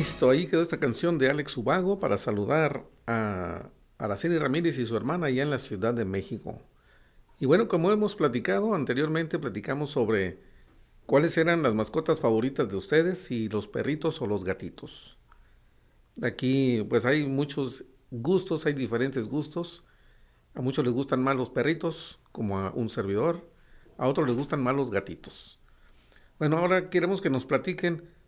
Listo, 0.00 0.30
ahí 0.30 0.46
quedó 0.46 0.62
esta 0.62 0.80
canción 0.80 1.18
de 1.18 1.28
Alex 1.28 1.58
Ubago 1.58 2.00
para 2.00 2.16
saludar 2.16 2.86
a 3.06 3.68
Araceli 3.98 4.38
Ramírez 4.38 4.78
y 4.78 4.86
su 4.86 4.96
hermana 4.96 5.26
allá 5.26 5.42
en 5.42 5.50
la 5.50 5.58
Ciudad 5.58 5.92
de 5.92 6.06
México. 6.06 6.58
Y 7.38 7.44
bueno, 7.44 7.68
como 7.68 7.92
hemos 7.92 8.14
platicado 8.14 8.74
anteriormente, 8.74 9.38
platicamos 9.38 9.90
sobre 9.90 10.40
cuáles 11.04 11.36
eran 11.36 11.62
las 11.62 11.74
mascotas 11.74 12.18
favoritas 12.18 12.70
de 12.70 12.76
ustedes, 12.78 13.18
si 13.18 13.50
los 13.50 13.68
perritos 13.68 14.22
o 14.22 14.26
los 14.26 14.42
gatitos. 14.42 15.18
Aquí 16.22 16.82
pues 16.88 17.04
hay 17.04 17.26
muchos 17.26 17.84
gustos, 18.10 18.64
hay 18.64 18.72
diferentes 18.72 19.28
gustos. 19.28 19.84
A 20.54 20.62
muchos 20.62 20.82
les 20.82 20.94
gustan 20.94 21.22
más 21.22 21.36
los 21.36 21.50
perritos, 21.50 22.20
como 22.32 22.58
a 22.58 22.70
un 22.70 22.88
servidor. 22.88 23.46
A 23.98 24.08
otros 24.08 24.26
les 24.26 24.34
gustan 24.34 24.62
más 24.62 24.74
los 24.74 24.90
gatitos. 24.90 25.60
Bueno, 26.38 26.56
ahora 26.56 26.88
queremos 26.88 27.20
que 27.20 27.28
nos 27.28 27.44
platiquen 27.44 28.18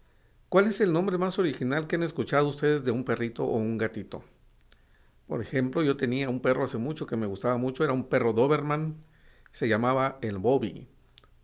cuál 0.53 0.67
es 0.67 0.83
el 0.83 0.93
nombre 0.93 1.17
más 1.17 1.39
original 1.39 1.87
que 1.87 1.97
han 1.97 2.03
escuchado 2.03 2.47
ustedes 2.47 2.85
de 2.85 2.91
un 2.91 3.05
perrito 3.05 3.43
o 3.43 3.57
un 3.57 3.79
gatito. 3.79 4.23
Por 5.27 5.41
ejemplo, 5.41 5.83
yo 5.83 5.97
tenía 5.97 6.29
un 6.29 6.41
perro 6.41 6.65
hace 6.65 6.77
mucho 6.77 7.07
que 7.07 7.17
me 7.17 7.25
gustaba 7.25 7.57
mucho, 7.57 7.85
era 7.85 7.95
un 7.95 8.05
perro 8.05 8.35
Doberman, 8.35 9.03
se 9.51 9.67
llamaba 9.67 10.19
el 10.21 10.37
Bobby. 10.37 10.89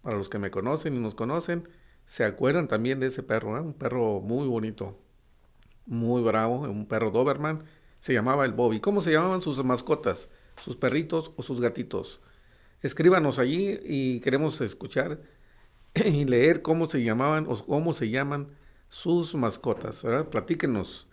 Para 0.02 0.18
los 0.18 0.28
que 0.28 0.38
me 0.38 0.50
conocen 0.50 0.94
y 0.94 0.98
nos 0.98 1.14
conocen, 1.14 1.70
se 2.04 2.22
acuerdan 2.22 2.68
también 2.68 3.00
de 3.00 3.06
ese 3.06 3.22
perro, 3.22 3.56
¿eh? 3.56 3.62
un 3.62 3.72
perro 3.72 4.20
muy 4.20 4.46
bonito, 4.46 5.00
muy 5.86 6.20
bravo, 6.20 6.60
un 6.60 6.84
perro 6.84 7.10
Doberman, 7.10 7.64
se 8.00 8.12
llamaba 8.12 8.44
el 8.44 8.52
Bobby. 8.52 8.78
¿Cómo 8.78 9.00
se 9.00 9.10
llamaban 9.10 9.40
sus 9.40 9.64
mascotas? 9.64 10.28
¿Sus 10.60 10.76
perritos 10.76 11.32
o 11.36 11.42
sus 11.42 11.62
gatitos? 11.62 12.20
Escríbanos 12.82 13.38
allí 13.38 13.78
y 13.84 14.20
queremos 14.20 14.60
escuchar 14.60 15.22
y 15.94 16.26
leer 16.26 16.60
cómo 16.60 16.88
se 16.88 17.02
llamaban 17.02 17.46
o 17.48 17.56
cómo 17.64 17.94
se 17.94 18.10
llaman 18.10 18.57
sus 18.88 19.34
mascotas, 19.34 20.02
¿verdad? 20.02 20.28
Platíquenos. 20.28 21.08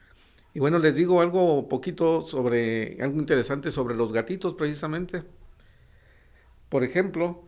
Y 0.53 0.59
bueno, 0.59 0.79
les 0.79 0.95
digo 0.95 1.21
algo 1.21 1.67
poquito 1.67 2.21
sobre, 2.21 3.01
algo 3.01 3.19
interesante 3.19 3.71
sobre 3.71 3.95
los 3.95 4.13
gatitos 4.13 4.53
precisamente. 4.53 5.23
Por 6.69 6.83
ejemplo, 6.83 7.43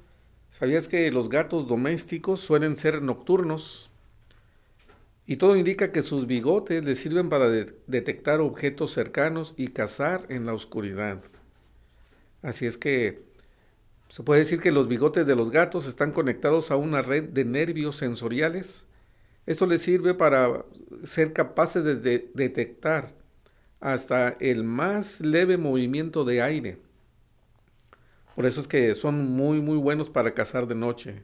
¿sabías 0.51 0.87
que 0.87 1.11
los 1.11 1.29
gatos 1.29 1.67
domésticos 1.67 2.39
suelen 2.39 2.75
ser 2.75 3.01
nocturnos? 3.01 3.89
Y 5.25 5.37
todo 5.37 5.55
indica 5.55 5.91
que 5.91 6.01
sus 6.01 6.25
bigotes 6.25 6.83
les 6.83 6.99
sirven 6.99 7.29
para 7.29 7.49
detectar 7.49 8.39
objetos 8.39 8.93
cercanos 8.93 9.53
y 9.57 9.69
cazar 9.69 10.25
en 10.29 10.45
la 10.45 10.53
oscuridad. 10.53 11.21
Así 12.41 12.65
es 12.65 12.77
que 12.77 13.27
se 14.09 14.23
puede 14.23 14.39
decir 14.39 14.61
que 14.61 14.71
los 14.71 14.87
bigotes 14.87 15.27
de 15.27 15.35
los 15.35 15.51
gatos 15.51 15.85
están 15.85 16.13
conectados 16.13 16.71
a 16.71 16.77
una 16.77 17.01
red 17.01 17.25
de 17.25 17.43
nervios 17.45 17.97
sensoriales. 17.97 18.86
Esto 19.47 19.65
les 19.65 19.81
sirve 19.81 20.13
para 20.13 20.65
ser 21.05 21.31
capaces 21.31 21.83
de, 21.83 22.29
detectar 22.33 23.15
hasta 23.79 24.35
el 24.41 24.65
más 24.65 25.21
leve 25.21 25.57
movimiento 25.57 26.25
de 26.25 26.41
aire. 26.41 26.77
Por 28.35 28.45
eso 28.45 28.59
es 28.59 28.67
que 28.67 28.93
son 28.93 29.31
muy 29.31 29.61
muy 29.61 29.77
buenos 29.77 30.09
para 30.09 30.33
cazar 30.33 30.67
de 30.67 30.75
noche. 30.75 31.23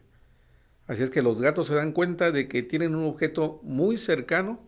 Así 0.87 1.03
es 1.03 1.09
que 1.09 1.21
los 1.21 1.41
gatos 1.41 1.67
se 1.67 1.75
dan 1.75 1.91
cuenta 1.91 2.31
de 2.31 2.47
que 2.47 2.63
tienen 2.63 2.95
un 2.95 3.05
objeto 3.05 3.59
muy 3.61 3.97
cercano, 3.97 4.59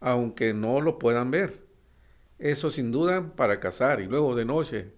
aunque 0.00 0.52
no 0.52 0.80
lo 0.80 0.98
puedan 0.98 1.30
ver. 1.30 1.64
Eso 2.40 2.70
sin 2.70 2.90
duda 2.90 3.36
para 3.36 3.60
cazar 3.60 4.00
y 4.00 4.06
luego 4.06 4.34
de 4.34 4.44
noche 4.44 4.92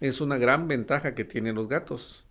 es 0.00 0.20
una 0.20 0.36
gran 0.36 0.68
ventaja 0.68 1.14
que 1.14 1.24
tienen 1.24 1.54
los 1.54 1.68
gatos. 1.68 2.26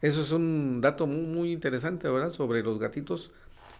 Eso 0.00 0.22
es 0.22 0.32
un 0.32 0.80
dato 0.80 1.06
muy, 1.06 1.26
muy 1.26 1.52
interesante, 1.52 2.08
¿verdad? 2.08 2.30
Sobre 2.30 2.62
los 2.62 2.78
gatitos 2.78 3.32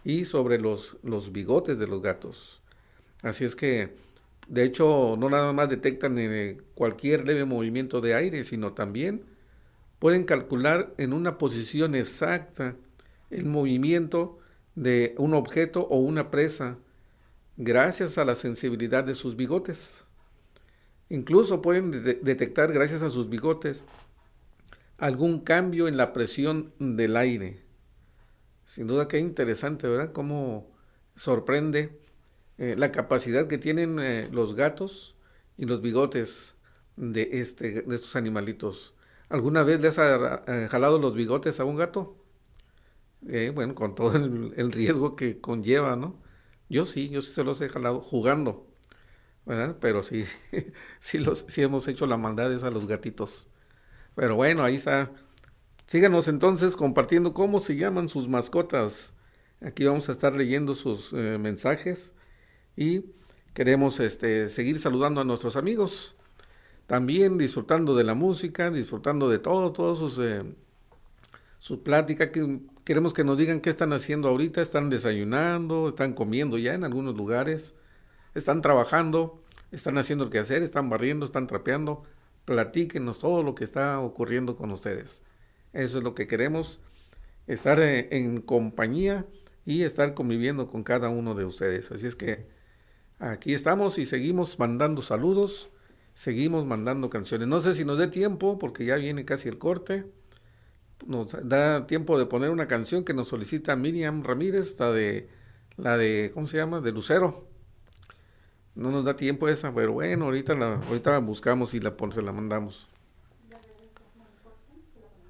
y 0.03 0.25
sobre 0.25 0.59
los, 0.59 0.97
los 1.03 1.31
bigotes 1.31 1.79
de 1.79 1.87
los 1.87 2.01
gatos. 2.01 2.61
Así 3.21 3.45
es 3.45 3.55
que, 3.55 3.95
de 4.47 4.63
hecho, 4.63 5.15
no 5.17 5.29
nada 5.29 5.51
más 5.53 5.69
detectan 5.69 6.17
eh, 6.17 6.57
cualquier 6.75 7.27
leve 7.27 7.45
movimiento 7.45 8.01
de 8.01 8.15
aire, 8.15 8.43
sino 8.43 8.73
también 8.73 9.23
pueden 9.99 10.23
calcular 10.23 10.93
en 10.97 11.13
una 11.13 11.37
posición 11.37 11.95
exacta 11.95 12.75
el 13.29 13.45
movimiento 13.45 14.39
de 14.75 15.13
un 15.17 15.33
objeto 15.33 15.81
o 15.81 15.97
una 15.97 16.31
presa 16.31 16.77
gracias 17.57 18.17
a 18.17 18.25
la 18.25 18.35
sensibilidad 18.35 19.03
de 19.03 19.13
sus 19.13 19.35
bigotes. 19.35 20.05
Incluso 21.09 21.61
pueden 21.61 21.91
detectar, 21.91 22.71
gracias 22.71 23.01
a 23.01 23.09
sus 23.09 23.29
bigotes, 23.29 23.83
algún 24.97 25.39
cambio 25.41 25.87
en 25.87 25.97
la 25.97 26.13
presión 26.13 26.71
del 26.79 27.17
aire. 27.17 27.61
Sin 28.69 28.85
duda 28.85 29.07
que 29.07 29.17
es 29.17 29.23
interesante, 29.23 29.87
¿verdad? 29.87 30.11
Cómo 30.13 30.69
sorprende 31.15 31.99
eh, 32.59 32.75
la 32.77 32.91
capacidad 32.91 33.47
que 33.47 33.57
tienen 33.57 33.97
eh, 33.99 34.29
los 34.31 34.53
gatos 34.53 35.15
y 35.57 35.65
los 35.65 35.81
bigotes 35.81 36.55
de, 36.95 37.29
este, 37.41 37.81
de 37.81 37.95
estos 37.95 38.15
animalitos. 38.15 38.93
¿Alguna 39.27 39.63
vez 39.63 39.81
les 39.81 39.97
ha 39.97 40.43
eh, 40.45 40.67
jalado 40.69 40.99
los 40.99 41.15
bigotes 41.15 41.59
a 41.59 41.65
un 41.65 41.77
gato? 41.77 42.15
bueno, 43.55 43.73
con 43.73 43.95
todo 43.95 44.15
el, 44.15 44.71
riesgo 44.71 45.15
que 45.15 45.41
conlleva, 45.41 45.95
¿no? 45.95 46.21
Yo 46.69 46.85
sí, 46.85 47.09
yo 47.09 47.21
sí 47.21 47.31
se 47.31 47.43
los 47.43 47.59
he 47.61 47.69
jalado 47.69 48.01
jugando. 48.01 48.67
Pero 49.81 50.03
sí, 50.03 50.25
sí, 50.99 51.17
los, 51.17 51.45
sí 51.47 51.63
hemos 51.63 51.87
hecho 51.87 52.05
la 52.05 52.17
maldad 52.17 52.63
a 52.63 52.69
los 52.69 52.85
gatitos. 52.87 53.47
Pero 54.15 54.35
bueno, 54.35 54.63
ahí 54.63 54.75
está. 54.75 55.11
Síganos 55.89 56.27
entonces 56.27 56.75
compartiendo 56.75 57.33
cómo 57.33 57.59
se 57.59 57.75
llaman 57.75 58.09
sus 58.09 58.27
mascotas. 58.27 59.15
Aquí 59.59 59.85
vamos 59.85 60.07
a 60.07 60.11
estar 60.11 60.33
leyendo 60.33 60.75
sus 60.75 61.13
eh, 61.13 61.39
mensajes 61.39 62.13
y 62.77 63.05
queremos 63.55 63.99
este, 63.99 64.49
seguir 64.49 64.77
saludando 64.77 65.19
a 65.19 65.23
nuestros 65.23 65.55
amigos. 65.55 66.15
También 66.85 67.39
disfrutando 67.39 67.95
de 67.95 68.03
la 68.03 68.13
música, 68.13 68.69
disfrutando 68.69 69.29
de 69.29 69.39
todo, 69.39 69.73
todo 69.73 69.95
sus, 69.95 70.19
eh, 70.19 70.43
su 71.57 71.81
plática. 71.81 72.31
Que 72.31 72.59
queremos 72.83 73.11
que 73.11 73.23
nos 73.23 73.39
digan 73.39 73.59
qué 73.59 73.71
están 73.71 73.91
haciendo 73.91 74.27
ahorita. 74.27 74.61
Están 74.61 74.91
desayunando, 74.91 75.87
están 75.87 76.13
comiendo 76.13 76.59
ya 76.59 76.75
en 76.75 76.83
algunos 76.83 77.17
lugares 77.17 77.73
están 78.35 78.61
trabajando, 78.61 79.41
están 79.71 79.97
haciendo 79.97 80.25
el 80.25 80.29
que 80.29 80.37
hacer, 80.37 80.61
están 80.61 80.87
barriendo, 80.87 81.25
están 81.25 81.47
trapeando. 81.47 82.03
Platíquenos 82.45 83.17
todo 83.17 83.41
lo 83.41 83.55
que 83.55 83.63
está 83.63 83.99
ocurriendo 83.99 84.55
con 84.55 84.69
ustedes. 84.69 85.23
Eso 85.73 85.99
es 85.99 86.03
lo 86.03 86.15
que 86.15 86.27
queremos, 86.27 86.79
estar 87.47 87.79
eh, 87.79 88.07
en 88.11 88.41
compañía 88.41 89.25
y 89.65 89.83
estar 89.83 90.13
conviviendo 90.13 90.67
con 90.67 90.83
cada 90.83 91.09
uno 91.09 91.35
de 91.35 91.45
ustedes. 91.45 91.91
Así 91.91 92.07
es 92.07 92.15
que 92.15 92.47
aquí 93.19 93.53
estamos 93.53 93.97
y 93.99 94.05
seguimos 94.05 94.57
mandando 94.57 95.01
saludos, 95.01 95.69
seguimos 96.13 96.65
mandando 96.65 97.09
canciones. 97.09 97.47
No 97.47 97.59
sé 97.59 97.73
si 97.73 97.85
nos 97.85 97.99
dé 97.99 98.07
tiempo, 98.07 98.57
porque 98.57 98.85
ya 98.85 98.95
viene 98.95 99.25
casi 99.25 99.47
el 99.49 99.57
corte. 99.57 100.05
Nos 101.05 101.35
da 101.47 101.87
tiempo 101.87 102.19
de 102.19 102.25
poner 102.25 102.49
una 102.49 102.67
canción 102.67 103.03
que 103.05 103.13
nos 103.13 103.29
solicita 103.29 103.75
Miriam 103.75 104.23
Ramírez, 104.23 104.79
la 104.79 104.91
de, 104.91 105.29
la 105.77 105.97
de, 105.97 106.31
¿cómo 106.33 106.47
se 106.47 106.57
llama? 106.57 106.81
De 106.81 106.91
Lucero. 106.91 107.47
No 108.75 108.91
nos 108.91 109.05
da 109.05 109.15
tiempo 109.15 109.47
esa, 109.47 109.73
pero 109.73 109.93
bueno, 109.93 110.25
ahorita 110.25 110.55
la, 110.55 110.75
ahorita 110.75 111.11
la 111.11 111.19
buscamos 111.19 111.73
y 111.73 111.79
la, 111.79 111.93
se 112.11 112.21
la 112.21 112.31
mandamos. 112.31 112.89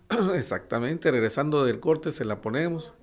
Exactamente, 0.36 1.12
regresando 1.12 1.63
del 1.63 1.80
corte 1.80 2.12
se 2.12 2.26
la 2.26 2.41
ponemos. 2.41 2.93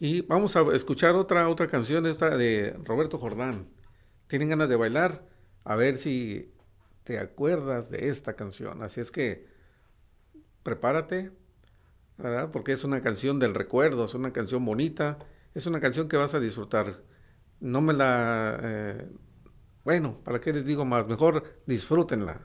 Y 0.00 0.22
vamos 0.22 0.56
a 0.56 0.62
escuchar 0.72 1.14
otra, 1.14 1.48
otra 1.48 1.68
canción, 1.68 2.06
esta 2.06 2.36
de 2.36 2.76
Roberto 2.84 3.18
Jordán. 3.18 3.68
¿Tienen 4.26 4.48
ganas 4.48 4.68
de 4.68 4.76
bailar? 4.76 5.28
A 5.64 5.76
ver 5.76 5.96
si 5.96 6.52
te 7.04 7.18
acuerdas 7.18 7.88
de 7.88 8.08
esta 8.08 8.34
canción. 8.34 8.82
Así 8.82 9.00
es 9.00 9.12
que 9.12 9.46
prepárate, 10.64 11.30
¿verdad? 12.18 12.50
Porque 12.50 12.72
es 12.72 12.82
una 12.82 13.00
canción 13.00 13.38
del 13.38 13.54
recuerdo, 13.54 14.04
es 14.04 14.14
una 14.14 14.32
canción 14.32 14.64
bonita, 14.64 15.18
es 15.54 15.66
una 15.66 15.80
canción 15.80 16.08
que 16.08 16.16
vas 16.16 16.34
a 16.34 16.40
disfrutar. 16.40 17.02
No 17.60 17.80
me 17.80 17.92
la... 17.92 18.58
Eh, 18.60 19.08
bueno, 19.84 20.18
¿para 20.24 20.40
qué 20.40 20.52
les 20.52 20.64
digo 20.64 20.84
más? 20.84 21.06
Mejor 21.06 21.60
disfrútenla. 21.66 22.40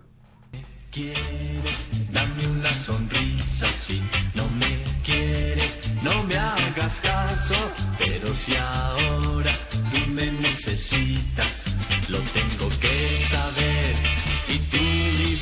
¿Quieres? 0.92 2.07
Pero 8.00 8.34
si 8.34 8.56
ahora 8.56 9.52
tú 9.92 10.12
me 10.12 10.32
necesitas, 10.32 11.66
lo 12.08 12.20
tengo 12.20 12.70
que 12.80 13.26
saber 13.30 13.96
y 14.48 14.58
tú 14.72 14.78
muy 14.78 15.36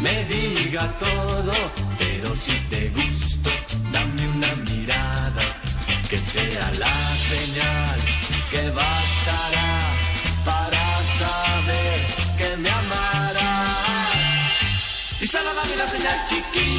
me 0.00 0.24
diga 0.24 0.86
todo, 0.98 1.52
pero 1.98 2.36
si 2.36 2.52
te 2.70 2.90
gusto, 2.90 3.50
dame 3.92 4.28
una 4.28 4.54
mirada, 4.70 5.42
que 6.08 6.18
sea 6.18 6.70
la 6.78 7.16
señal 7.28 8.00
que 8.50 8.70
bastará 8.70 9.92
para 10.44 10.84
saber 11.18 12.00
que 12.38 12.56
me 12.56 12.70
amarás. 12.70 13.68
Y 15.20 15.26
solo 15.26 15.52
dame 15.54 15.76
la 15.76 15.86
señal 15.88 16.18
chiquita, 16.28 16.77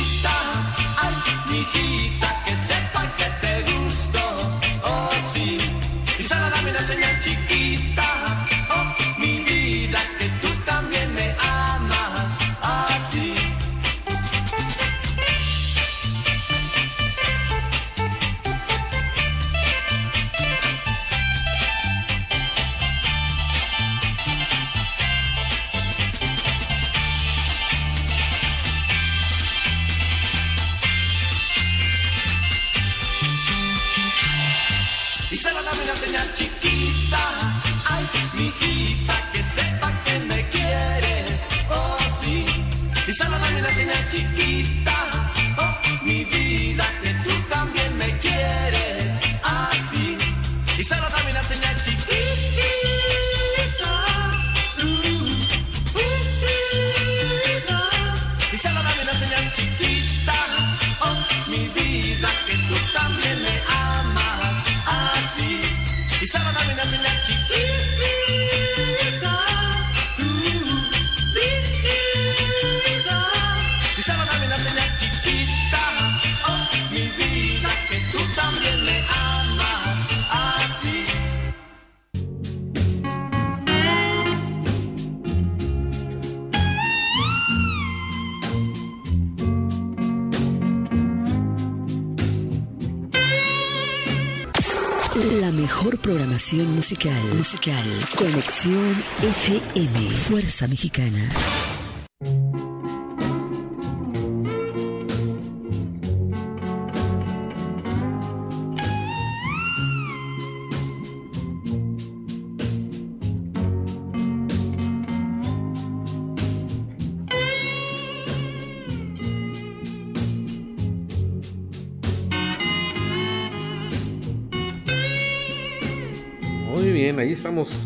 musical. 96.90 97.36
Musical. 97.36 97.86
Conexión 98.18 98.96
FM. 99.22 100.16
Fuerza 100.16 100.68
Mexicana. 100.68 101.30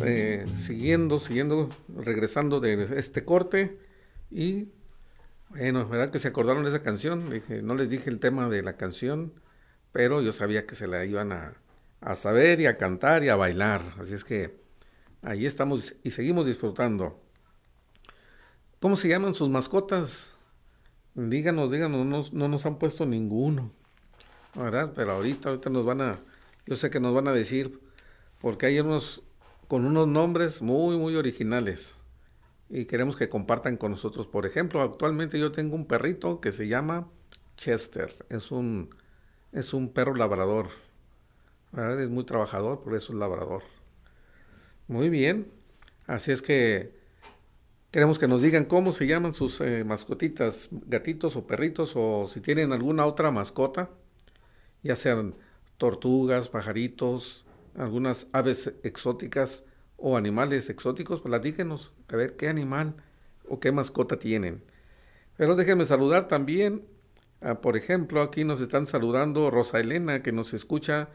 Eh, 0.04 0.46
siguiendo, 0.54 1.20
siguiendo, 1.20 1.70
regresando 1.96 2.60
de 2.60 2.84
este 2.98 3.26
corte 3.26 3.80
y 4.30 4.70
bueno, 5.50 5.88
¿verdad 5.88 6.10
que 6.10 6.20
se 6.20 6.30
acordaron 6.30 6.64
de 6.64 6.70
esa 6.70 6.82
canción? 6.82 7.30
No 7.62 7.76
les 7.76 7.90
dije 7.90 8.10
el 8.10 8.20
tema 8.20 8.50
de 8.50 8.64
la 8.64 8.76
canción, 8.76 9.34
pero 9.92 10.22
yo 10.22 10.32
sabía 10.32 10.66
que 10.66 10.74
se 10.74 10.88
la 10.88 11.06
iban 11.06 11.32
a, 11.32 11.54
a 12.02 12.16
saber 12.16 12.60
y 12.60 12.66
a 12.66 12.78
cantar 12.78 13.24
y 13.24 13.30
a 13.30 13.36
bailar, 13.36 13.84
así 14.00 14.14
es 14.14 14.24
que 14.24 14.58
ahí 15.22 15.46
estamos 15.46 15.96
y 16.04 16.12
seguimos 16.12 16.46
disfrutando. 16.46 17.22
¿Cómo 18.80 18.96
se 18.96 19.08
llaman 19.08 19.34
sus 19.34 19.50
mascotas? 19.50 20.36
Díganos, 21.14 21.72
díganos, 21.72 22.06
no, 22.06 22.24
no 22.32 22.48
nos 22.48 22.66
han 22.66 22.80
puesto 22.80 23.06
ninguno, 23.06 23.72
¿verdad? 24.56 24.92
Pero 24.96 25.14
ahorita, 25.14 25.50
ahorita 25.50 25.70
nos 25.70 25.86
van 25.86 26.02
a, 26.02 26.16
yo 26.66 26.76
sé 26.76 26.90
que 26.90 27.00
nos 27.00 27.14
van 27.14 27.28
a 27.28 27.34
decir, 27.34 27.80
porque 28.42 28.66
hay 28.66 28.80
unos 28.80 29.24
con 29.68 29.86
unos 29.86 30.08
nombres 30.08 30.62
muy, 30.62 30.98
muy 30.98 31.16
originales 31.16 31.98
y 32.70 32.86
queremos 32.86 33.16
que 33.16 33.30
compartan 33.30 33.78
con 33.78 33.92
nosotros. 33.92 34.28
Por 34.28 34.46
ejemplo, 34.46 34.82
actualmente 34.82 35.40
yo 35.40 35.52
tengo 35.52 35.76
un 35.76 35.86
perrito 35.86 36.42
que 36.42 36.52
se 36.52 36.68
llama 36.68 37.08
Chester, 37.56 38.26
es 38.30 38.52
un, 38.52 38.96
es 39.52 39.74
un 39.74 39.90
perro 39.90 40.16
labrador, 40.16 40.70
¿verdad? 41.72 42.02
Es 42.02 42.10
muy 42.10 42.24
trabajador, 42.24 42.82
por 42.82 42.96
eso 42.96 43.14
es 43.14 43.20
labrador. 43.20 43.64
Muy 44.88 45.10
bien, 45.10 45.52
así 46.08 46.32
es 46.32 46.42
que 46.42 46.98
queremos 47.92 48.18
que 48.18 48.28
nos 48.28 48.42
digan 48.42 48.66
cómo 48.66 48.92
se 48.92 49.06
llaman 49.06 49.34
sus 49.34 49.62
eh, 49.62 49.84
mascotitas, 49.84 50.70
gatitos 50.72 51.36
o 51.36 51.46
perritos, 51.46 51.94
o 51.96 52.26
si 52.26 52.42
tienen 52.42 52.74
alguna 52.74 53.06
otra 53.06 53.30
mascota, 53.30 53.92
ya 54.82 54.96
sean 54.96 55.36
tortugas, 55.78 56.50
pajaritos, 56.50 57.46
algunas 57.76 58.28
aves 58.32 58.74
exóticas 58.84 59.64
o 59.98 60.18
animales 60.18 60.70
exóticos, 60.70 61.22
platíquenos, 61.22 61.94
a 62.08 62.16
ver 62.16 62.36
qué 62.36 62.50
animal 62.50 62.96
o 63.48 63.60
qué 63.60 63.72
mascota 63.72 64.20
tienen. 64.20 64.64
Pero 65.38 65.56
déjenme 65.56 65.86
saludar 65.86 66.28
también, 66.28 66.86
por 67.62 67.76
ejemplo, 67.76 68.22
aquí 68.22 68.44
nos 68.44 68.62
están 68.62 68.86
saludando 68.86 69.50
Rosa 69.50 69.80
Elena, 69.80 70.22
que 70.24 70.32
nos 70.32 70.54
escucha, 70.54 71.10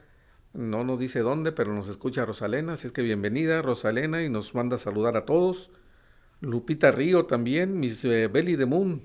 no 0.53 0.85
nos 0.85 0.99
dice 0.99 1.21
dónde, 1.21 1.53
pero 1.53 1.73
nos 1.75 1.89
escucha 1.89 2.25
Rosa 2.25 2.47
Elena, 2.47 2.75
así 2.75 2.87
es 2.87 2.93
que 2.93 3.03
bienvenida 3.03 3.63
Rosa 3.63 3.91
Elena 3.91 4.23
y 4.23 4.29
nos 4.29 4.55
manda 4.55 4.77
a 4.77 4.79
saludar 4.79 5.17
a 5.17 5.25
todos. 5.25 5.71
Lupita 6.41 6.91
Río 6.91 7.27
también, 7.27 7.81
Miss 7.81 8.05
eh, 8.05 8.29
Belly 8.29 8.57
de 8.57 8.67
Moon, 8.67 9.03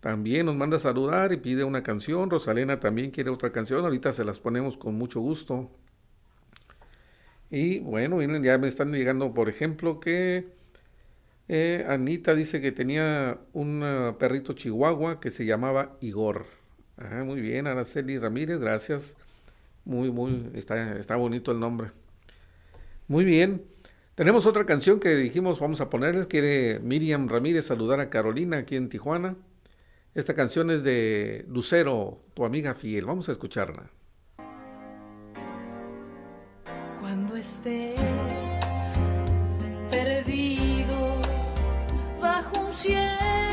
también 0.00 0.46
nos 0.46 0.54
manda 0.54 0.76
a 0.76 0.80
saludar 0.80 1.32
y 1.32 1.38
pide 1.38 1.64
una 1.64 1.82
canción. 1.82 2.30
Rosalena 2.30 2.78
también 2.78 3.10
quiere 3.10 3.30
otra 3.30 3.50
canción. 3.50 3.84
Ahorita 3.84 4.12
se 4.12 4.24
las 4.24 4.38
ponemos 4.38 4.76
con 4.76 4.94
mucho 4.94 5.20
gusto. 5.20 5.70
Y 7.50 7.80
bueno, 7.80 8.16
miren, 8.16 8.42
ya 8.42 8.58
me 8.58 8.68
están 8.68 8.92
llegando, 8.92 9.32
por 9.32 9.48
ejemplo, 9.48 10.00
que 10.00 10.48
eh, 11.48 11.86
Anita 11.88 12.34
dice 12.34 12.60
que 12.60 12.72
tenía 12.72 13.38
un 13.54 13.82
ah, 13.82 14.16
perrito 14.18 14.52
chihuahua 14.52 15.20
que 15.20 15.30
se 15.30 15.46
llamaba 15.46 15.96
Igor. 16.00 16.46
Ajá, 16.98 17.24
muy 17.24 17.40
bien, 17.40 17.66
Araceli 17.66 18.18
Ramírez, 18.18 18.58
gracias. 18.58 19.16
Muy, 19.84 20.10
muy, 20.10 20.50
está, 20.54 20.98
está 20.98 21.16
bonito 21.16 21.52
el 21.52 21.60
nombre. 21.60 21.90
Muy 23.08 23.24
bien. 23.24 23.64
Tenemos 24.14 24.46
otra 24.46 24.66
canción 24.66 25.00
que 25.00 25.14
dijimos 25.16 25.60
vamos 25.60 25.80
a 25.80 25.90
ponerles. 25.90 26.26
Quiere 26.26 26.80
Miriam 26.80 27.28
Ramírez 27.28 27.66
saludar 27.66 28.00
a 28.00 28.10
Carolina 28.10 28.58
aquí 28.58 28.76
en 28.76 28.88
Tijuana. 28.88 29.36
Esta 30.14 30.34
canción 30.34 30.70
es 30.70 30.82
de 30.82 31.46
Lucero, 31.48 32.20
tu 32.34 32.44
amiga 32.44 32.74
fiel. 32.74 33.06
Vamos 33.06 33.28
a 33.28 33.32
escucharla. 33.32 33.90
Estés 37.38 37.94
perdido 39.90 40.96
bajo 42.20 42.66
un 42.66 42.74
cielo 42.74 43.47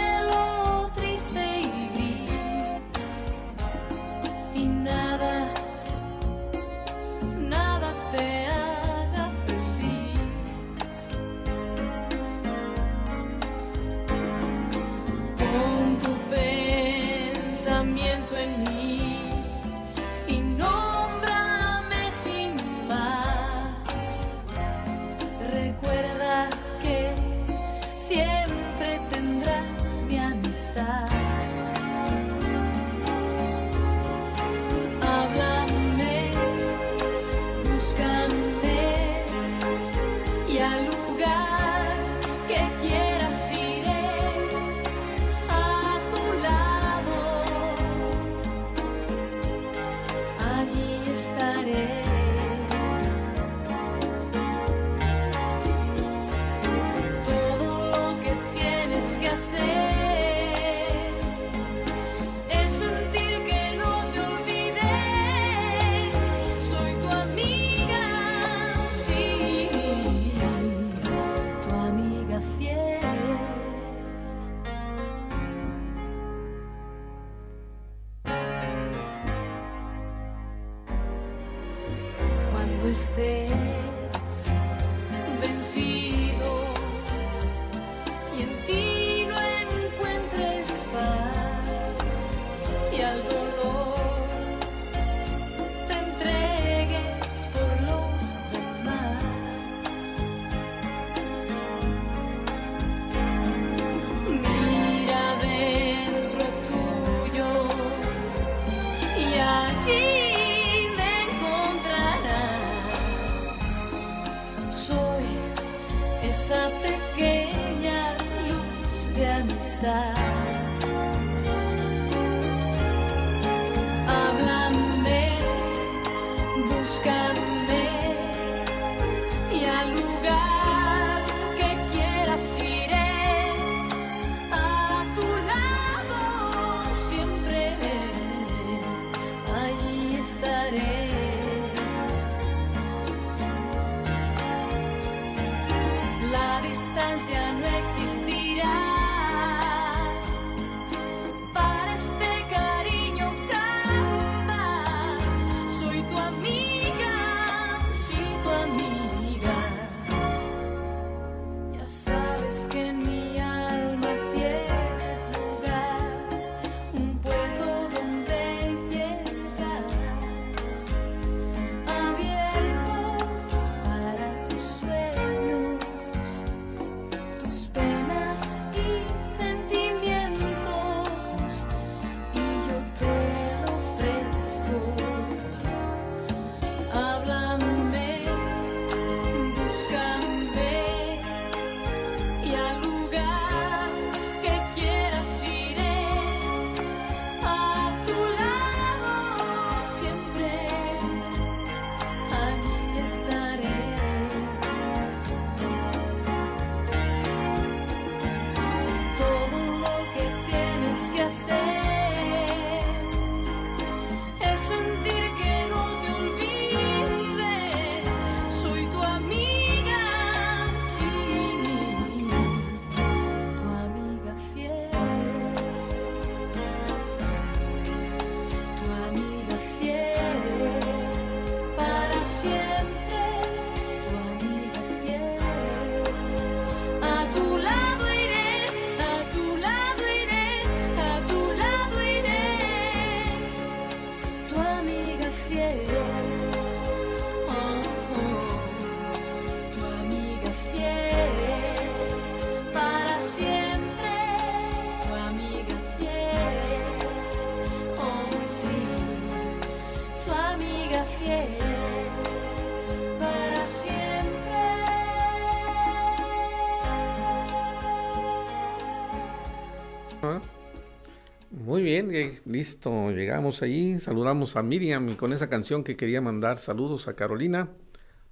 Listo, 272.46 273.12
llegamos 273.12 273.62
ahí, 273.62 274.00
saludamos 274.00 274.56
a 274.56 274.64
Miriam 274.64 275.10
y 275.10 275.16
con 275.16 275.34
esa 275.34 275.50
canción 275.50 275.84
que 275.84 275.96
quería 275.96 276.22
mandar 276.22 276.58
saludos 276.58 277.08
a 277.08 277.16
Carolina, 277.16 277.70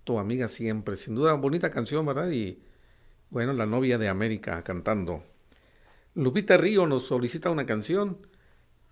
tu 0.03 0.19
amiga 0.19 0.47
siempre, 0.47 0.95
sin 0.95 1.15
duda, 1.15 1.33
bonita 1.33 1.69
canción, 1.69 2.05
¿verdad? 2.05 2.31
Y 2.31 2.61
bueno, 3.29 3.53
la 3.53 3.65
novia 3.65 3.97
de 3.97 4.09
América 4.09 4.63
cantando. 4.63 5.23
Lupita 6.15 6.57
Río 6.57 6.85
nos 6.87 7.07
solicita 7.07 7.49
una 7.49 7.65
canción. 7.65 8.17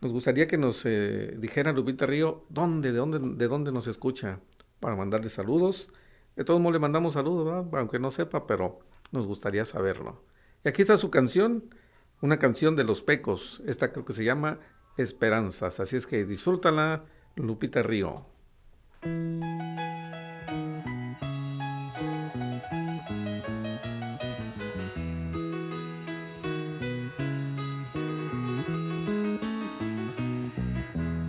Nos 0.01 0.11
gustaría 0.11 0.47
que 0.47 0.57
nos 0.57 0.85
eh, 0.85 1.35
dijera 1.37 1.71
Lupita 1.71 2.05
Río 2.05 2.45
dónde, 2.49 2.91
de 2.91 2.97
dónde, 2.97 3.19
de 3.19 3.47
dónde 3.47 3.71
nos 3.71 3.87
escucha 3.87 4.39
para 4.79 4.95
mandarle 4.95 5.29
saludos. 5.29 5.91
De 6.35 6.43
todos 6.43 6.59
modos 6.59 6.73
le 6.73 6.79
mandamos 6.79 7.13
saludos, 7.13 7.45
¿verdad? 7.45 7.79
aunque 7.79 7.99
no 7.99 8.09
sepa, 8.11 8.47
pero 8.47 8.79
nos 9.11 9.27
gustaría 9.27 9.65
saberlo. 9.65 10.23
Y 10.65 10.69
aquí 10.69 10.81
está 10.81 10.97
su 10.97 11.11
canción, 11.11 11.73
una 12.21 12.39
canción 12.39 12.75
de 12.75 12.83
los 12.83 13.01
Pecos. 13.01 13.61
Esta 13.67 13.91
creo 13.91 14.05
que 14.05 14.13
se 14.13 14.23
llama 14.23 14.59
Esperanzas. 14.97 15.79
Así 15.79 15.95
es 15.95 16.05
que 16.05 16.25
disfrútala, 16.25 17.03
Lupita 17.35 17.81
Río. 17.81 18.25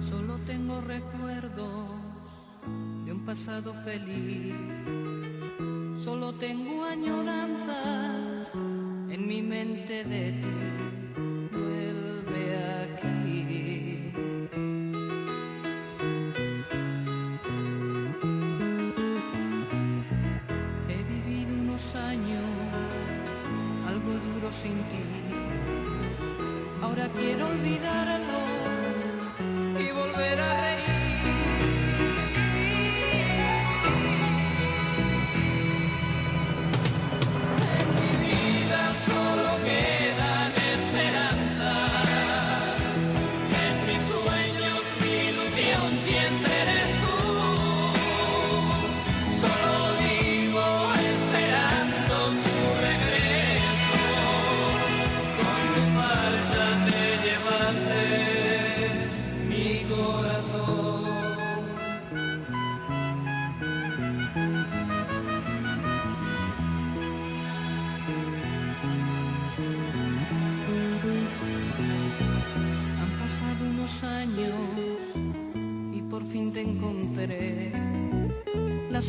Solo 0.00 0.38
tengo 0.46 0.80
recuerdos 0.82 1.88
de 3.04 3.12
un 3.12 3.24
pasado 3.24 3.74
feliz. 3.84 4.54
Solo 6.02 6.32
tengo 6.34 6.84
añoranzas 6.84 8.54
en 8.54 9.26
mi 9.26 9.40
mente 9.40 10.04
de 10.04 10.32
ti. 10.32 10.91
Sin 24.62 24.78
ti. 24.90 25.02
Ahora 26.82 27.08
quiero 27.18 27.46
olvidarlo 27.48 28.40
y 29.84 29.90
volver 29.90 30.40
a 30.40 30.60
reír. 30.60 30.81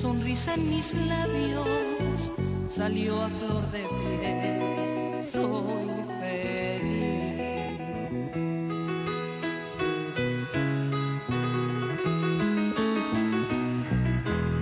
Sonrisa 0.04 0.54
en 0.56 0.70
mis 0.70 0.94
labios 1.08 2.30
salió 2.68 3.24
a 3.24 3.30
flor 3.30 3.64
de 3.72 3.84
piel. 3.96 5.24
Soy 5.24 5.88
feliz. 6.20 7.80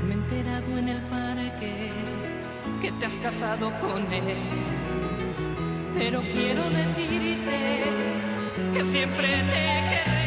Me 0.06 0.12
he 0.12 0.14
enterado 0.14 0.78
en 0.78 0.90
el 0.90 1.02
parque 1.16 1.90
que 2.80 2.92
te 2.92 3.06
has 3.08 3.18
casado 3.18 3.72
con 3.82 4.02
él. 4.14 4.38
Pero 5.98 6.22
quiero 6.22 6.64
decirte 6.70 7.58
que 8.74 8.86
siempre 8.86 9.28
te 9.28 9.64
querré. 9.90 10.21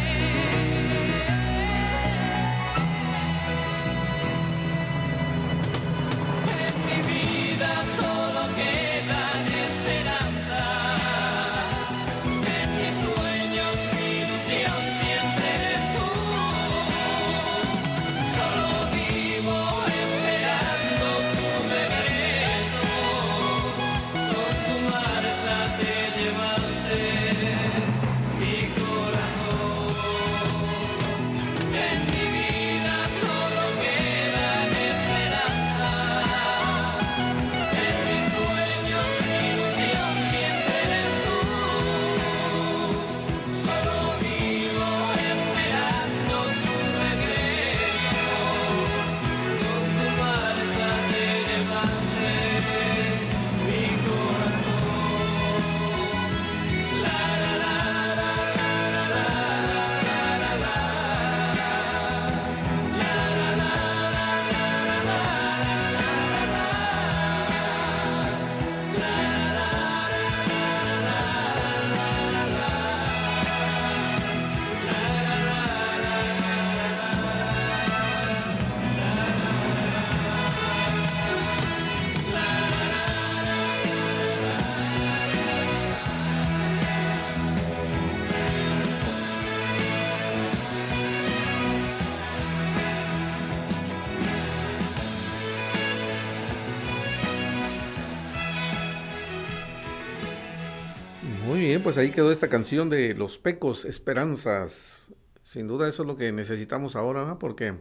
Pues 101.84 101.98
ahí 101.98 102.10
quedó 102.10 102.32
esta 102.32 102.48
canción 102.48 102.88
de 102.88 103.12
Los 103.12 103.36
Pecos 103.36 103.84
Esperanzas. 103.84 105.12
Sin 105.42 105.66
duda 105.66 105.86
eso 105.86 106.02
es 106.02 106.06
lo 106.06 106.16
que 106.16 106.32
necesitamos 106.32 106.96
ahora, 106.96 107.26
¿no? 107.26 107.38
porque 107.38 107.74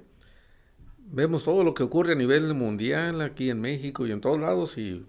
vemos 0.98 1.46
todo 1.46 1.64
lo 1.64 1.74
que 1.74 1.84
ocurre 1.84 2.12
a 2.12 2.16
nivel 2.16 2.54
mundial 2.54 3.22
aquí 3.22 3.50
en 3.50 3.62
México 3.62 4.06
y 4.06 4.12
en 4.12 4.20
todos 4.20 4.42
lados 4.42 4.78
y 4.78 5.08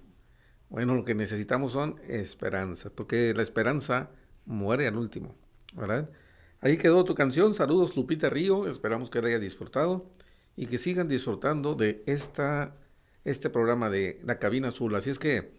bueno, 0.69 0.95
lo 0.95 1.05
que 1.05 1.17
necesitamos 1.17 1.73
son 1.73 2.01
esperanzas, 2.07 2.93
porque 2.93 3.35
la 3.35 3.43
esperanza 3.43 4.11
muere 4.47 4.87
al 4.87 4.97
último, 4.97 5.35
¿verdad? 5.73 6.09
Ahí 6.61 6.77
quedó 6.77 7.05
tu 7.05 7.17
canción, 7.17 7.53
saludos 7.53 7.97
Lupita 7.97 8.31
Río, 8.31 8.69
esperamos 8.69 9.11
que 9.11 9.21
la 9.21 9.27
haya 9.27 9.41
disfrutado 9.41 10.09
y 10.55 10.67
que 10.67 10.79
sigan 10.79 11.09
disfrutando 11.09 11.75
de 11.75 12.05
esta, 12.07 12.77
este 13.25 13.51
programa 13.51 13.91
de 13.91 14.21
La 14.23 14.39
Cabina 14.39 14.69
Azul. 14.69 14.95
Así 14.95 15.11
es 15.11 15.19
que, 15.19 15.53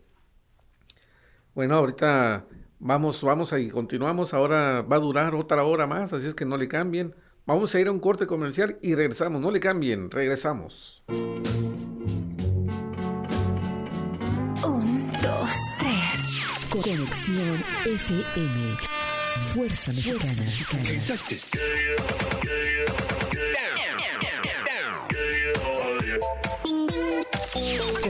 bueno, 1.53 1.75
ahorita 1.75 2.47
vamos, 2.85 3.21
vamos 3.23 3.51
y 3.53 3.69
continuamos, 3.69 4.33
ahora 4.33 4.81
va 4.83 4.95
a 4.97 4.99
durar 4.99 5.33
otra 5.35 5.63
hora 5.63 5.87
más, 5.87 6.13
así 6.13 6.27
es 6.27 6.35
que 6.35 6.45
no 6.45 6.55
le 6.55 6.67
cambien. 6.67 7.15
Vamos 7.47 7.73
a 7.75 7.79
ir 7.79 7.87
a 7.87 7.91
un 7.91 7.99
corte 7.99 8.25
comercial 8.27 8.77
y 8.81 8.95
regresamos, 8.95 9.41
no 9.41 9.51
le 9.51 9.59
cambien, 9.59 10.09
regresamos. 10.09 11.03
Un, 14.63 15.11
dos, 15.21 15.53
tres. 15.79 16.39
Conexión 16.71 17.57
FM. 17.85 18.77
Fuerza 19.41 19.91
Mexicana. 19.91 20.43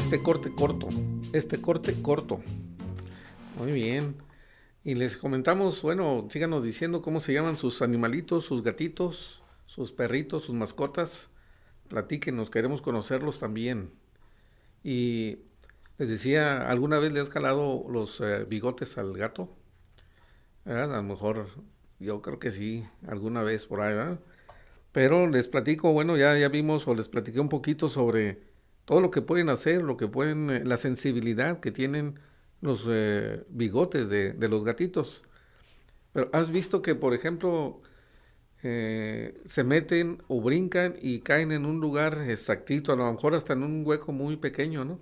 Este 0.00 0.22
corte 0.22 0.50
corto, 0.50 0.88
este 1.34 1.60
corte 1.60 2.00
corto. 2.00 2.40
Muy 3.58 3.70
bien. 3.70 4.16
Y 4.82 4.94
les 4.94 5.18
comentamos, 5.18 5.82
bueno, 5.82 6.26
síganos 6.30 6.64
diciendo 6.64 7.02
cómo 7.02 7.20
se 7.20 7.34
llaman 7.34 7.58
sus 7.58 7.82
animalitos, 7.82 8.46
sus 8.46 8.62
gatitos, 8.62 9.42
sus 9.66 9.92
perritos, 9.92 10.44
sus 10.44 10.54
mascotas. 10.54 11.30
Platíquenos, 11.88 12.48
queremos 12.48 12.80
conocerlos 12.80 13.40
también. 13.40 13.92
Y 14.82 15.40
les 15.98 16.08
decía, 16.08 16.70
¿alguna 16.70 16.98
vez 16.98 17.12
le 17.12 17.20
has 17.20 17.28
jalado 17.28 17.84
los 17.90 18.22
eh, 18.22 18.46
bigotes 18.48 18.96
al 18.96 19.12
gato? 19.12 19.54
A 20.64 20.86
lo 20.86 21.02
mejor, 21.02 21.46
yo 21.98 22.22
creo 22.22 22.38
que 22.38 22.50
sí, 22.50 22.86
alguna 23.06 23.42
vez 23.42 23.66
por 23.66 23.82
ahí, 23.82 23.94
¿verdad? 23.94 24.18
Pero 24.92 25.28
les 25.28 25.46
platico, 25.46 25.92
bueno, 25.92 26.16
ya, 26.16 26.38
ya 26.38 26.48
vimos 26.48 26.88
o 26.88 26.94
les 26.94 27.08
platiqué 27.08 27.38
un 27.38 27.50
poquito 27.50 27.88
sobre 27.90 28.49
todo 28.90 29.00
lo 29.00 29.12
que 29.12 29.22
pueden 29.22 29.50
hacer, 29.50 29.82
lo 29.82 29.96
que 29.96 30.08
pueden, 30.08 30.50
eh, 30.50 30.64
la 30.64 30.76
sensibilidad 30.76 31.60
que 31.60 31.70
tienen 31.70 32.18
los 32.60 32.88
eh, 32.90 33.44
bigotes 33.48 34.08
de, 34.08 34.34
los 34.48 34.64
gatitos. 34.64 35.22
Pero 36.12 36.28
has 36.32 36.50
visto 36.50 36.82
que, 36.82 36.96
por 36.96 37.14
ejemplo, 37.14 37.82
eh, 38.64 39.40
se 39.44 39.62
meten 39.62 40.20
o 40.26 40.40
brincan 40.40 40.96
y 41.00 41.20
caen 41.20 41.52
en 41.52 41.66
un 41.66 41.78
lugar 41.80 42.24
exactito, 42.28 42.92
a 42.92 42.96
lo 42.96 43.12
mejor 43.12 43.36
hasta 43.36 43.52
en 43.52 43.62
un 43.62 43.86
hueco 43.86 44.10
muy 44.10 44.36
pequeño, 44.36 44.84
¿no? 44.84 44.98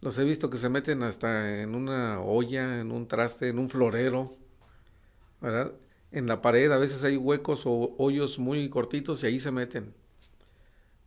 Los 0.00 0.18
he 0.18 0.24
visto 0.24 0.50
que 0.50 0.56
se 0.56 0.68
meten 0.68 1.04
hasta 1.04 1.62
en 1.62 1.76
una 1.76 2.20
olla, 2.20 2.80
en 2.80 2.90
un 2.90 3.06
traste, 3.06 3.50
en 3.50 3.60
un 3.60 3.68
florero, 3.68 4.32
¿verdad? 5.40 5.74
En 6.10 6.26
la 6.26 6.42
pared 6.42 6.72
a 6.72 6.78
veces 6.78 7.04
hay 7.04 7.16
huecos 7.16 7.66
o 7.66 7.94
hoyos 7.98 8.40
muy 8.40 8.68
cortitos 8.68 9.22
y 9.22 9.26
ahí 9.28 9.38
se 9.38 9.52
meten. 9.52 9.94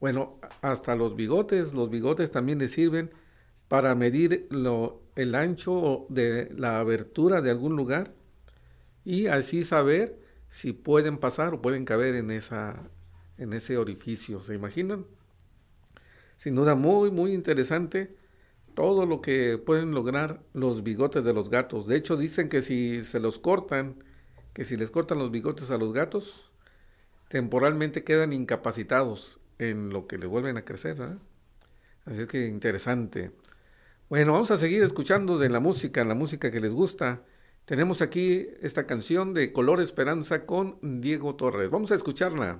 Bueno, 0.04 0.38
hasta 0.62 0.98
los 0.98 1.16
bigotes, 1.16 1.74
los 1.74 1.90
bigotes 1.90 2.30
también 2.30 2.60
les 2.60 2.72
sirven 2.72 3.10
para 3.70 3.96
medir 3.96 4.50
el 5.16 5.34
ancho 5.34 6.08
de 6.10 6.52
la 6.58 6.82
abertura 6.82 7.40
de 7.40 7.50
algún 7.50 7.78
lugar 7.78 8.14
y 9.06 9.28
así 9.28 9.64
saber 9.64 10.20
si 10.50 10.74
pueden 10.74 11.18
pasar 11.20 11.54
o 11.54 11.62
pueden 11.62 11.86
caber 11.86 12.16
en, 12.16 12.32
esa, 12.32 12.84
en 13.38 13.54
ese 13.54 13.78
orificio. 13.78 14.42
¿Se 14.42 14.54
imaginan? 14.54 15.06
Sin 16.36 16.56
duda 16.56 16.76
muy, 16.76 17.10
muy 17.10 17.32
interesante 17.32 18.14
todo 18.74 19.06
lo 19.06 19.22
que 19.22 19.58
pueden 19.58 19.92
lograr 19.92 20.44
los 20.52 20.84
bigotes 20.84 21.24
de 21.24 21.34
los 21.34 21.50
gatos. 21.50 21.88
De 21.88 21.96
hecho, 21.96 22.18
dicen 22.18 22.50
que 22.50 22.62
si 22.62 23.04
se 23.04 23.22
los 23.22 23.40
cortan, 23.40 24.04
que 24.52 24.66
si 24.66 24.76
les 24.76 24.92
cortan 24.92 25.20
los 25.20 25.32
bigotes 25.32 25.72
a 25.72 25.78
los 25.78 25.94
gatos, 25.94 26.52
temporalmente 27.30 28.04
quedan 28.04 28.34
incapacitados 28.34 29.40
en 29.64 29.90
lo 29.90 30.08
que 30.08 30.18
le 30.18 30.28
vuelven 30.28 30.58
a 30.58 30.66
crecer. 30.66 30.96
¿verdad? 30.96 31.18
Así 32.06 32.22
es 32.22 32.28
que 32.28 32.48
interesante. 32.48 33.32
Bueno, 34.10 34.34
vamos 34.34 34.52
a 34.52 34.58
seguir 34.58 34.84
escuchando 34.84 35.38
de 35.38 35.50
la 35.50 35.60
música, 35.60 36.04
la 36.04 36.16
música 36.16 36.52
que 36.52 36.60
les 36.60 36.74
gusta. 36.74 37.24
Tenemos 37.66 38.02
aquí 38.02 38.48
esta 38.62 38.86
canción 38.86 39.34
de 39.34 39.54
Color 39.54 39.82
Esperanza 39.82 40.46
con 40.46 40.78
Diego 41.02 41.36
Torres. 41.36 41.72
Vamos 41.72 41.92
a 41.92 41.96
escucharla. 41.96 42.60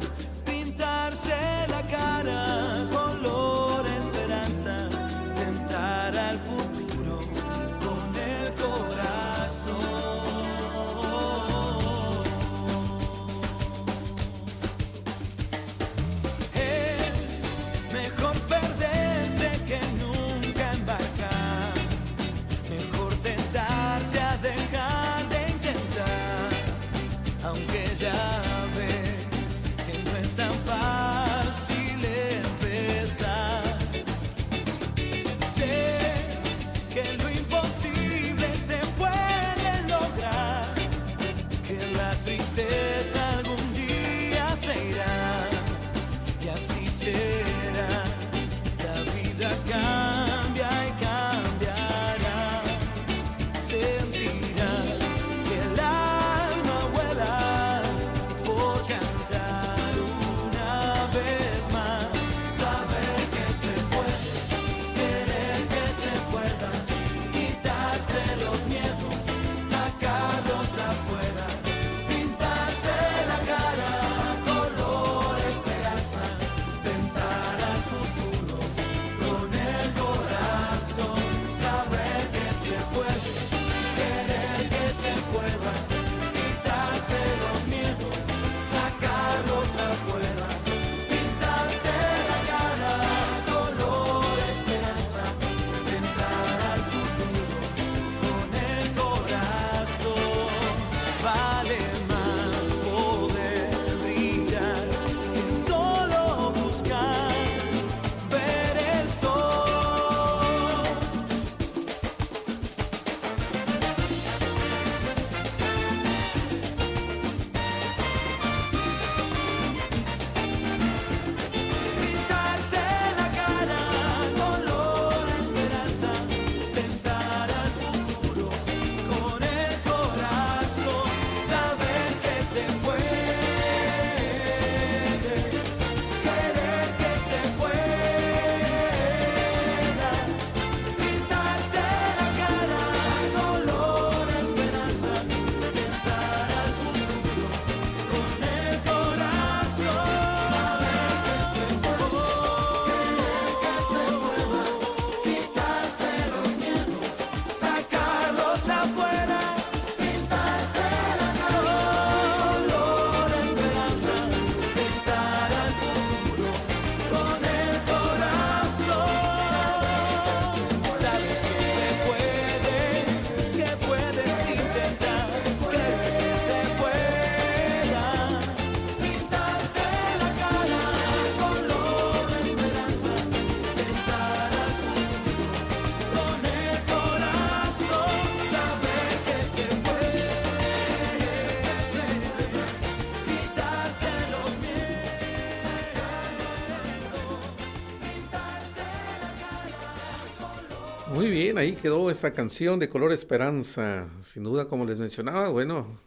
quedó 201.81 202.11
esta 202.11 202.31
canción 202.31 202.77
de 202.77 202.89
Color 202.89 203.11
Esperanza. 203.11 204.07
Sin 204.19 204.43
duda, 204.43 204.67
como 204.67 204.85
les 204.85 204.99
mencionaba, 204.99 205.49
bueno, 205.49 205.99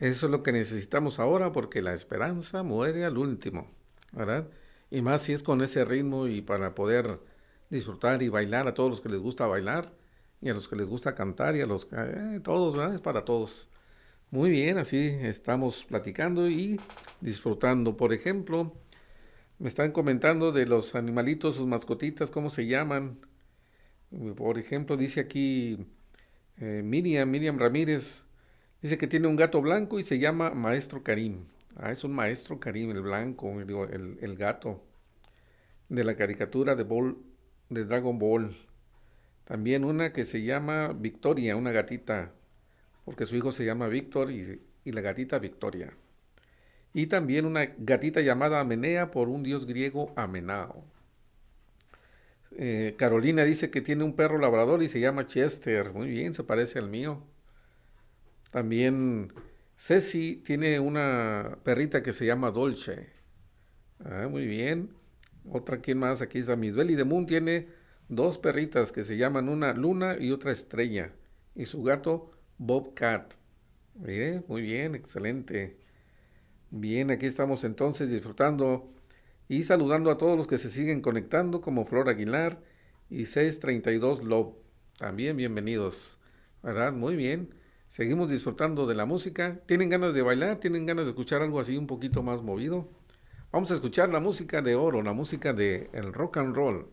eso 0.00 0.26
es 0.26 0.32
lo 0.32 0.42
que 0.42 0.50
necesitamos 0.50 1.20
ahora 1.20 1.52
porque 1.52 1.82
la 1.82 1.94
esperanza 1.94 2.64
muere 2.64 3.04
al 3.04 3.16
último, 3.16 3.70
¿verdad? 4.10 4.48
Y 4.90 5.02
más 5.02 5.22
si 5.22 5.32
es 5.32 5.44
con 5.44 5.62
ese 5.62 5.84
ritmo 5.84 6.26
y 6.26 6.40
para 6.42 6.74
poder 6.74 7.20
disfrutar 7.70 8.22
y 8.22 8.28
bailar 8.28 8.66
a 8.66 8.74
todos 8.74 8.90
los 8.90 9.00
que 9.00 9.08
les 9.08 9.20
gusta 9.20 9.46
bailar 9.46 9.92
y 10.40 10.48
a 10.48 10.54
los 10.54 10.66
que 10.66 10.74
les 10.74 10.88
gusta 10.88 11.14
cantar 11.14 11.54
y 11.54 11.60
a 11.60 11.66
los 11.66 11.84
que, 11.86 11.94
eh, 11.96 12.40
todos, 12.42 12.76
¿verdad? 12.76 12.94
Es 12.94 13.00
para 13.00 13.24
todos. 13.24 13.70
Muy 14.32 14.50
bien, 14.50 14.78
así 14.78 14.98
estamos 14.98 15.84
platicando 15.84 16.50
y 16.50 16.80
disfrutando. 17.20 17.96
Por 17.96 18.12
ejemplo, 18.12 18.74
me 19.60 19.68
están 19.68 19.92
comentando 19.92 20.50
de 20.50 20.66
los 20.66 20.96
animalitos, 20.96 21.54
sus 21.54 21.68
mascotitas, 21.68 22.32
cómo 22.32 22.50
se 22.50 22.66
llaman. 22.66 23.20
Por 24.36 24.58
ejemplo, 24.58 24.96
dice 24.96 25.20
aquí 25.20 25.86
eh, 26.58 26.82
Miriam, 26.84 27.28
Miriam 27.28 27.58
Ramírez, 27.58 28.26
dice 28.80 28.96
que 28.96 29.06
tiene 29.06 29.26
un 29.26 29.36
gato 29.36 29.60
blanco 29.60 29.98
y 29.98 30.02
se 30.02 30.18
llama 30.18 30.50
Maestro 30.50 31.02
Karim. 31.02 31.46
Ah, 31.76 31.90
es 31.90 32.04
un 32.04 32.12
Maestro 32.12 32.60
Karim, 32.60 32.90
el 32.90 33.00
blanco, 33.00 33.60
el, 33.60 34.36
gato 34.36 34.80
de 35.88 36.04
la 36.04 36.16
caricatura 36.16 36.76
de, 36.76 36.84
Ball, 36.84 37.16
de 37.68 37.84
Dragon 37.84 38.18
Ball. 38.18 38.56
También 39.44 39.84
una 39.84 40.12
que 40.12 40.24
se 40.24 40.42
llama 40.42 40.92
Victoria, 40.92 41.56
una 41.56 41.72
gatita, 41.72 42.32
porque 43.04 43.26
su 43.26 43.34
hijo 43.36 43.50
se 43.50 43.64
llama 43.64 43.88
Víctor 43.88 44.30
y, 44.30 44.60
la 44.84 45.00
gatita 45.00 45.40
Victoria. 45.40 45.92
Y 46.92 47.08
también 47.08 47.44
una 47.44 47.66
gatita 47.76 48.20
llamada 48.20 48.60
Amenea 48.60 49.10
por 49.10 49.28
un 49.28 49.42
dios 49.42 49.66
griego 49.66 50.12
Amenao. 50.14 50.84
Eh, 52.56 52.94
Carolina 52.96 53.44
dice 53.44 53.70
que 53.70 53.80
tiene 53.80 54.04
un 54.04 54.14
perro 54.14 54.38
labrador 54.38 54.82
y 54.82 54.88
se 54.88 55.00
llama 55.00 55.26
Chester. 55.26 55.92
Muy 55.92 56.08
bien, 56.08 56.34
se 56.34 56.44
parece 56.44 56.78
al 56.78 56.88
mío. 56.88 57.22
También 58.50 59.32
Ceci 59.76 60.36
tiene 60.36 60.78
una 60.78 61.58
perrita 61.64 62.02
que 62.02 62.12
se 62.12 62.26
llama 62.26 62.50
Dolce. 62.50 63.08
Ah, 64.04 64.28
muy 64.30 64.46
bien. 64.46 64.90
Otra, 65.50 65.78
¿quién 65.78 65.98
más? 65.98 66.22
Aquí 66.22 66.38
está 66.38 66.56
Misbel. 66.56 66.96
de 66.96 67.04
Moon 67.04 67.26
tiene 67.26 67.68
dos 68.08 68.38
perritas 68.38 68.92
que 68.92 69.02
se 69.04 69.16
llaman 69.16 69.48
una 69.48 69.72
Luna 69.72 70.16
y 70.18 70.30
otra 70.30 70.52
Estrella. 70.52 71.12
Y 71.54 71.64
su 71.64 71.82
gato 71.82 72.30
Bobcat. 72.58 73.34
muy 74.48 74.62
bien, 74.62 74.94
excelente. 74.94 75.78
Bien, 76.70 77.10
aquí 77.10 77.26
estamos 77.26 77.64
entonces 77.64 78.10
disfrutando 78.10 78.93
y 79.48 79.62
saludando 79.64 80.10
a 80.10 80.18
todos 80.18 80.36
los 80.36 80.46
que 80.46 80.58
se 80.58 80.70
siguen 80.70 81.00
conectando, 81.00 81.60
como 81.60 81.84
Flor 81.84 82.08
Aguilar 82.08 82.62
y 83.10 83.26
632 83.26 84.24
Lob. 84.24 84.54
También 84.98 85.36
bienvenidos. 85.36 86.18
¿Verdad? 86.62 86.92
Muy 86.92 87.14
bien. 87.16 87.54
Seguimos 87.88 88.30
disfrutando 88.30 88.86
de 88.86 88.94
la 88.94 89.04
música. 89.06 89.60
¿Tienen 89.66 89.90
ganas 89.90 90.14
de 90.14 90.22
bailar? 90.22 90.58
¿Tienen 90.58 90.86
ganas 90.86 91.04
de 91.04 91.10
escuchar 91.10 91.42
algo 91.42 91.60
así 91.60 91.76
un 91.76 91.86
poquito 91.86 92.22
más 92.22 92.42
movido? 92.42 92.88
Vamos 93.52 93.70
a 93.70 93.74
escuchar 93.74 94.08
la 94.08 94.18
música 94.18 94.62
de 94.62 94.74
oro, 94.74 95.02
la 95.02 95.12
música 95.12 95.52
de 95.52 95.90
el 95.92 96.12
rock 96.12 96.38
and 96.38 96.56
roll. 96.56 96.88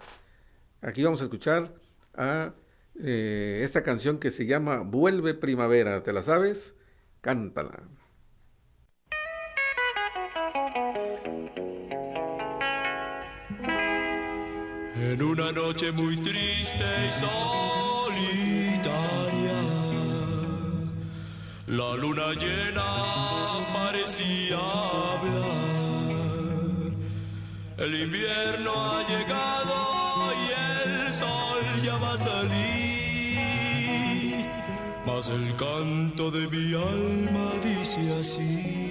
Aquí 0.82 1.04
vamos 1.04 1.22
a 1.22 1.24
escuchar 1.24 1.74
a 2.14 2.54
eh, 3.00 3.62
esta 3.64 3.82
canción 3.82 4.20
que 4.20 4.30
se 4.30 4.46
llama 4.46 4.82
Vuelve 4.82 5.34
Primavera. 5.34 6.04
¿Te 6.04 6.14
la 6.14 6.22
sabes? 6.22 6.76
Cántala. 7.22 7.84
En 14.96 15.22
una 15.22 15.52
noche 15.52 15.92
muy 15.92 16.18
triste 16.18 16.86
y 17.08 17.12
solitaria, 17.14 18.42
la 21.68 21.96
luna 21.96 22.34
llena 22.34 22.84
parecía 23.74 24.58
hablar 24.58 25.72
el 27.82 27.96
invierno 28.00 28.72
ha 28.76 29.02
llegado 29.08 29.74
y 30.38 30.52
el 31.02 31.12
sol 31.12 31.82
ya 31.84 31.98
va 31.98 32.14
a 32.14 32.18
salir. 32.20 32.56
Mas 35.04 35.30
el 35.30 35.56
canto 35.56 36.30
de 36.30 36.48
mi 36.48 36.76
alma 36.76 37.52
dice 37.64 38.02
así. 38.20 38.91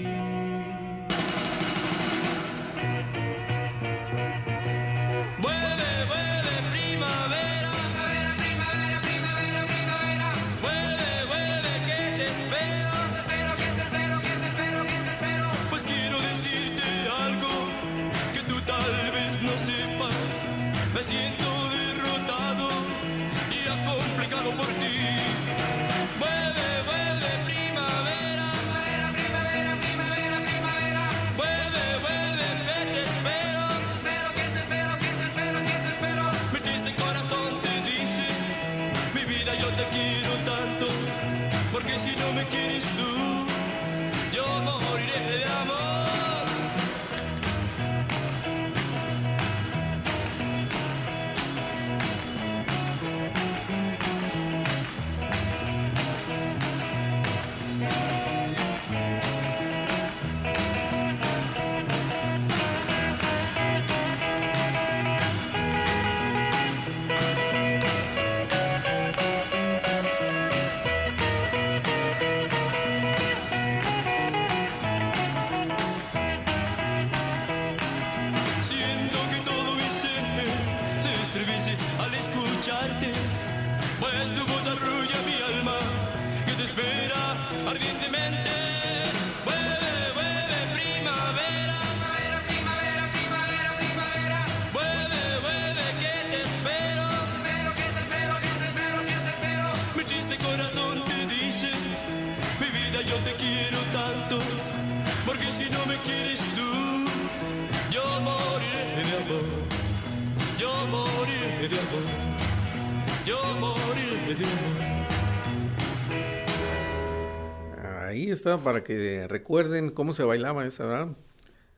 Ahí 118.11 118.31
está 118.31 118.59
para 118.59 118.83
que 118.83 119.29
recuerden 119.29 119.91
cómo 119.91 120.13
se 120.13 120.25
bailaba 120.25 120.67
esa, 120.67 120.85
¿verdad? 120.85 121.17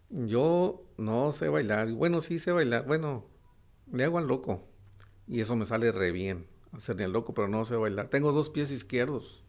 Yo 0.08 0.82
no 0.96 1.30
sé 1.32 1.48
bailar. 1.48 1.92
Bueno, 1.92 2.20
sí 2.20 2.38
sé 2.38 2.52
bailar. 2.52 2.86
Bueno, 2.86 3.26
le 3.92 4.04
hago 4.04 4.18
al 4.18 4.26
loco. 4.26 4.66
Y 5.26 5.40
eso 5.40 5.56
me 5.56 5.64
sale 5.66 5.92
re 5.92 6.10
bien. 6.10 6.46
Hacerle 6.72 7.04
al 7.04 7.12
loco, 7.12 7.34
pero 7.34 7.48
no 7.48 7.64
sé 7.64 7.76
bailar. 7.76 8.08
Tengo 8.08 8.32
dos 8.32 8.48
pies 8.48 8.70
izquierdos. 8.70 9.44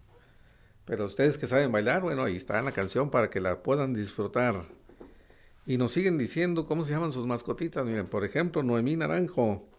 Pero 0.86 1.06
ustedes 1.06 1.38
que 1.38 1.48
saben 1.48 1.72
bailar, 1.72 2.02
bueno, 2.02 2.24
ahí 2.24 2.36
está 2.36 2.62
la 2.62 2.74
canción 2.74 3.10
para 3.10 3.30
que 3.30 3.40
la 3.40 3.64
puedan 3.64 3.94
disfrutar. 3.94 4.66
Y 5.66 5.78
nos 5.78 5.92
siguen 5.92 6.18
diciendo 6.18 6.66
cómo 6.66 6.84
se 6.84 6.92
llaman 6.92 7.14
sus 7.14 7.26
mascotitas. 7.26 7.86
Miren, 7.86 8.08
por 8.08 8.26
ejemplo, 8.26 8.62
Noemí 8.64 8.98
Naranjo. 8.98 9.70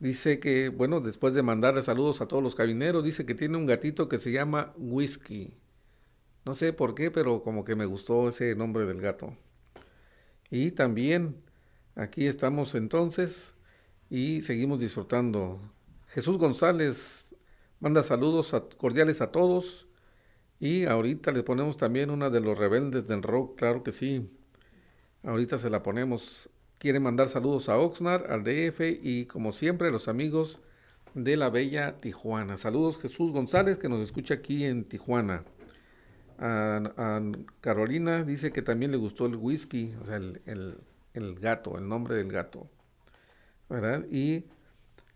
Dice 0.00 0.40
que, 0.40 0.70
bueno, 0.70 1.00
después 1.00 1.34
de 1.34 1.42
mandarle 1.42 1.82
saludos 1.82 2.20
a 2.20 2.26
todos 2.26 2.42
los 2.42 2.54
cabineros, 2.54 3.04
dice 3.04 3.26
que 3.26 3.34
tiene 3.34 3.58
un 3.58 3.66
gatito 3.66 4.08
que 4.08 4.18
se 4.18 4.32
llama 4.32 4.72
Whisky. 4.78 5.54
No 6.46 6.54
sé 6.54 6.72
por 6.72 6.94
qué, 6.94 7.10
pero 7.10 7.42
como 7.42 7.64
que 7.64 7.76
me 7.76 7.84
gustó 7.84 8.28
ese 8.30 8.54
nombre 8.56 8.86
del 8.86 9.02
gato. 9.02 9.36
Y 10.50 10.72
también 10.72 11.36
aquí 11.94 12.26
estamos 12.26 12.74
entonces 12.74 13.56
y 14.08 14.40
seguimos 14.40 14.80
disfrutando. 14.80 15.60
Jesús 16.08 16.38
González 16.38 17.36
manda 17.78 18.02
saludos 18.02 18.56
cordiales 18.78 19.20
a 19.20 19.30
todos. 19.30 19.86
Y 20.58 20.86
ahorita 20.86 21.32
le 21.32 21.42
ponemos 21.42 21.76
también 21.76 22.10
una 22.10 22.30
de 22.30 22.40
los 22.40 22.58
rebeldes 22.58 23.06
del 23.06 23.22
rock, 23.22 23.58
claro 23.58 23.82
que 23.82 23.92
sí. 23.92 24.30
Ahorita 25.22 25.58
se 25.58 25.70
la 25.70 25.82
ponemos. 25.82 26.50
Quiere 26.80 26.98
mandar 26.98 27.28
saludos 27.28 27.68
a 27.68 27.76
Oxnard, 27.76 28.32
al 28.32 28.42
DF 28.42 28.80
y 29.02 29.26
como 29.26 29.52
siempre 29.52 29.90
los 29.90 30.08
amigos 30.08 30.60
de 31.12 31.36
la 31.36 31.50
bella 31.50 32.00
Tijuana. 32.00 32.56
Saludos 32.56 32.98
Jesús 32.98 33.32
González 33.32 33.76
que 33.76 33.90
nos 33.90 34.00
escucha 34.00 34.32
aquí 34.32 34.64
en 34.64 34.84
Tijuana. 34.84 35.44
A, 36.38 37.20
Carolina 37.60 38.24
dice 38.24 38.50
que 38.50 38.62
también 38.62 38.92
le 38.92 38.96
gustó 38.96 39.26
el 39.26 39.36
whisky, 39.36 39.94
o 40.00 40.06
sea, 40.06 40.16
el, 40.16 41.38
gato, 41.38 41.76
el 41.76 41.86
nombre 41.86 42.14
del 42.14 42.32
gato. 42.32 42.66
Y 44.10 44.46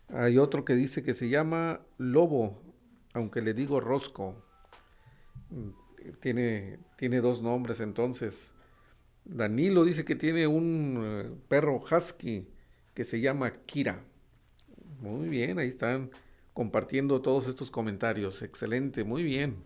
Hay 0.09 0.37
otro 0.37 0.65
que 0.65 0.75
dice 0.75 1.01
que 1.01 1.15
se 1.15 1.29
llama 1.29 1.81
Lobo, 1.97 2.61
aunque 3.13 3.41
le 3.41 3.55
digo 3.55 3.79
Rosco. 3.79 4.35
Mm, 5.49 6.11
Tiene, 6.19 6.77
tiene 6.95 7.21
dos 7.21 7.41
nombres 7.41 7.79
entonces. 7.79 8.54
Danilo 9.25 9.83
dice 9.83 10.05
que 10.05 10.15
tiene 10.15 10.47
un 10.47 11.01
eh, 11.03 11.31
perro 11.47 11.83
husky 11.83 12.47
que 12.93 13.03
se 13.03 13.19
llama 13.19 13.51
Kira. 13.51 14.03
Muy 15.01 15.27
bien, 15.27 15.59
ahí 15.59 15.67
están 15.67 16.11
compartiendo 16.53 17.21
todos 17.21 17.47
estos 17.47 17.71
comentarios. 17.71 18.41
Excelente, 18.43 19.03
muy 19.03 19.23
bien. 19.23 19.57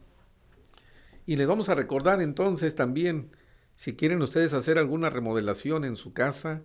Y 1.26 1.36
les 1.36 1.48
vamos 1.48 1.70
a 1.70 1.76
recordar 1.76 2.22
entonces 2.22 2.74
también, 2.74 3.32
si 3.76 3.96
quieren 3.96 4.22
ustedes 4.22 4.54
hacer 4.54 4.78
alguna 4.78 5.10
remodelación 5.10 5.84
en 5.84 5.96
su 5.96 6.14
casa 6.14 6.64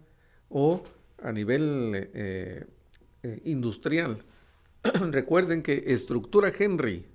o 0.49 0.85
a 1.23 1.33
nivel 1.33 1.93
eh, 1.95 2.65
eh, 3.23 3.41
industrial, 3.45 4.25
recuerden 5.11 5.63
que 5.63 5.85
Estructura 5.89 6.53
Henry, 6.57 7.07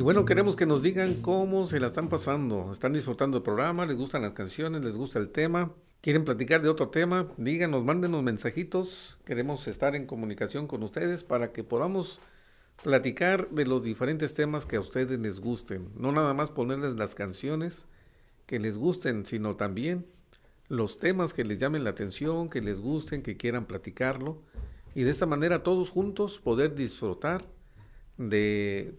Y 0.00 0.02
bueno, 0.02 0.24
queremos 0.24 0.56
que 0.56 0.64
nos 0.64 0.82
digan 0.82 1.16
cómo 1.16 1.66
se 1.66 1.78
la 1.78 1.88
están 1.88 2.08
pasando. 2.08 2.72
¿Están 2.72 2.94
disfrutando 2.94 3.36
el 3.36 3.42
programa? 3.42 3.84
¿Les 3.84 3.98
gustan 3.98 4.22
las 4.22 4.32
canciones? 4.32 4.82
¿Les 4.82 4.96
gusta 4.96 5.18
el 5.18 5.28
tema? 5.28 5.74
¿Quieren 6.00 6.24
platicar 6.24 6.62
de 6.62 6.70
otro 6.70 6.88
tema? 6.88 7.28
Díganos, 7.36 7.84
mándenos 7.84 8.22
mensajitos. 8.22 9.18
Queremos 9.26 9.68
estar 9.68 9.94
en 9.94 10.06
comunicación 10.06 10.66
con 10.66 10.82
ustedes 10.82 11.22
para 11.22 11.52
que 11.52 11.64
podamos 11.64 12.18
platicar 12.82 13.50
de 13.50 13.66
los 13.66 13.82
diferentes 13.82 14.32
temas 14.32 14.64
que 14.64 14.76
a 14.76 14.80
ustedes 14.80 15.20
les 15.20 15.38
gusten. 15.38 15.90
No 15.94 16.12
nada 16.12 16.32
más 16.32 16.48
ponerles 16.48 16.94
las 16.94 17.14
canciones 17.14 17.84
que 18.46 18.58
les 18.58 18.78
gusten, 18.78 19.26
sino 19.26 19.56
también 19.56 20.06
los 20.68 20.98
temas 20.98 21.34
que 21.34 21.44
les 21.44 21.58
llamen 21.58 21.84
la 21.84 21.90
atención, 21.90 22.48
que 22.48 22.62
les 22.62 22.80
gusten, 22.80 23.22
que 23.22 23.36
quieran 23.36 23.66
platicarlo. 23.66 24.40
Y 24.94 25.02
de 25.02 25.10
esta 25.10 25.26
manera 25.26 25.62
todos 25.62 25.90
juntos 25.90 26.40
poder 26.40 26.74
disfrutar 26.74 27.44
de 28.16 28.94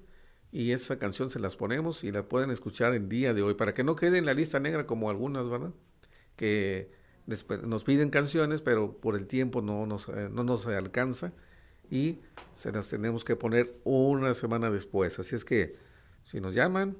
y 0.52 0.74
esa 0.74 1.00
canción 1.00 1.32
se 1.32 1.40
las 1.40 1.56
ponemos 1.56 2.04
y 2.04 2.12
la 2.12 2.30
pueden 2.30 2.52
escuchar 2.52 2.94
el 2.94 3.10
día 3.10 3.34
de 3.34 3.42
hoy 3.42 3.56
para 3.56 3.74
que 3.74 3.84
no 3.84 3.96
quede 3.96 4.20
en 4.20 4.28
la 4.28 4.36
lista 4.36 4.60
negra 4.60 4.86
como 4.86 5.10
algunas, 5.10 5.50
¿verdad? 5.50 5.72
Que 6.36 6.92
después 7.26 7.64
nos 7.64 7.84
piden 7.84 8.10
canciones, 8.10 8.62
pero 8.62 8.98
por 8.98 9.16
el 9.16 9.28
tiempo 9.28 9.62
no 9.62 9.86
nos, 9.86 10.10
eh, 10.10 10.30
no 10.32 10.44
nos 10.44 10.66
alcanza 10.68 11.34
y 11.90 12.20
se 12.54 12.72
las 12.72 12.88
tenemos 12.88 13.24
que 13.24 13.36
poner 13.36 13.76
una 13.84 14.34
semana 14.34 14.70
después. 14.70 15.20
Así 15.20 15.36
es 15.36 15.46
que 15.46 15.76
si 16.24 16.40
nos 16.40 16.56
llaman, 16.56 16.98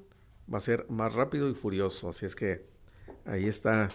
va 0.52 0.58
a 0.58 0.60
ser 0.60 0.86
más 0.88 1.12
rápido 1.12 1.48
y 1.48 1.54
furioso. 1.54 2.10
Así 2.10 2.26
es 2.26 2.36
que 2.36 2.66
ahí 3.24 3.46
está 3.46 3.90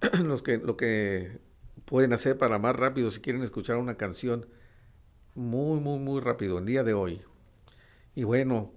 los 0.24 0.42
que, 0.42 0.58
lo 0.58 0.76
que 0.76 1.38
pueden 1.84 2.12
hacer 2.12 2.38
para 2.38 2.58
más 2.58 2.76
rápido 2.76 3.10
si 3.10 3.20
quieren 3.20 3.42
escuchar 3.42 3.76
una 3.76 3.96
canción 3.96 4.46
muy, 5.34 5.80
muy, 5.80 5.98
muy 5.98 6.20
rápido 6.20 6.58
el 6.58 6.66
día 6.66 6.84
de 6.84 6.94
hoy. 6.94 7.22
Y 8.14 8.24
bueno, 8.24 8.72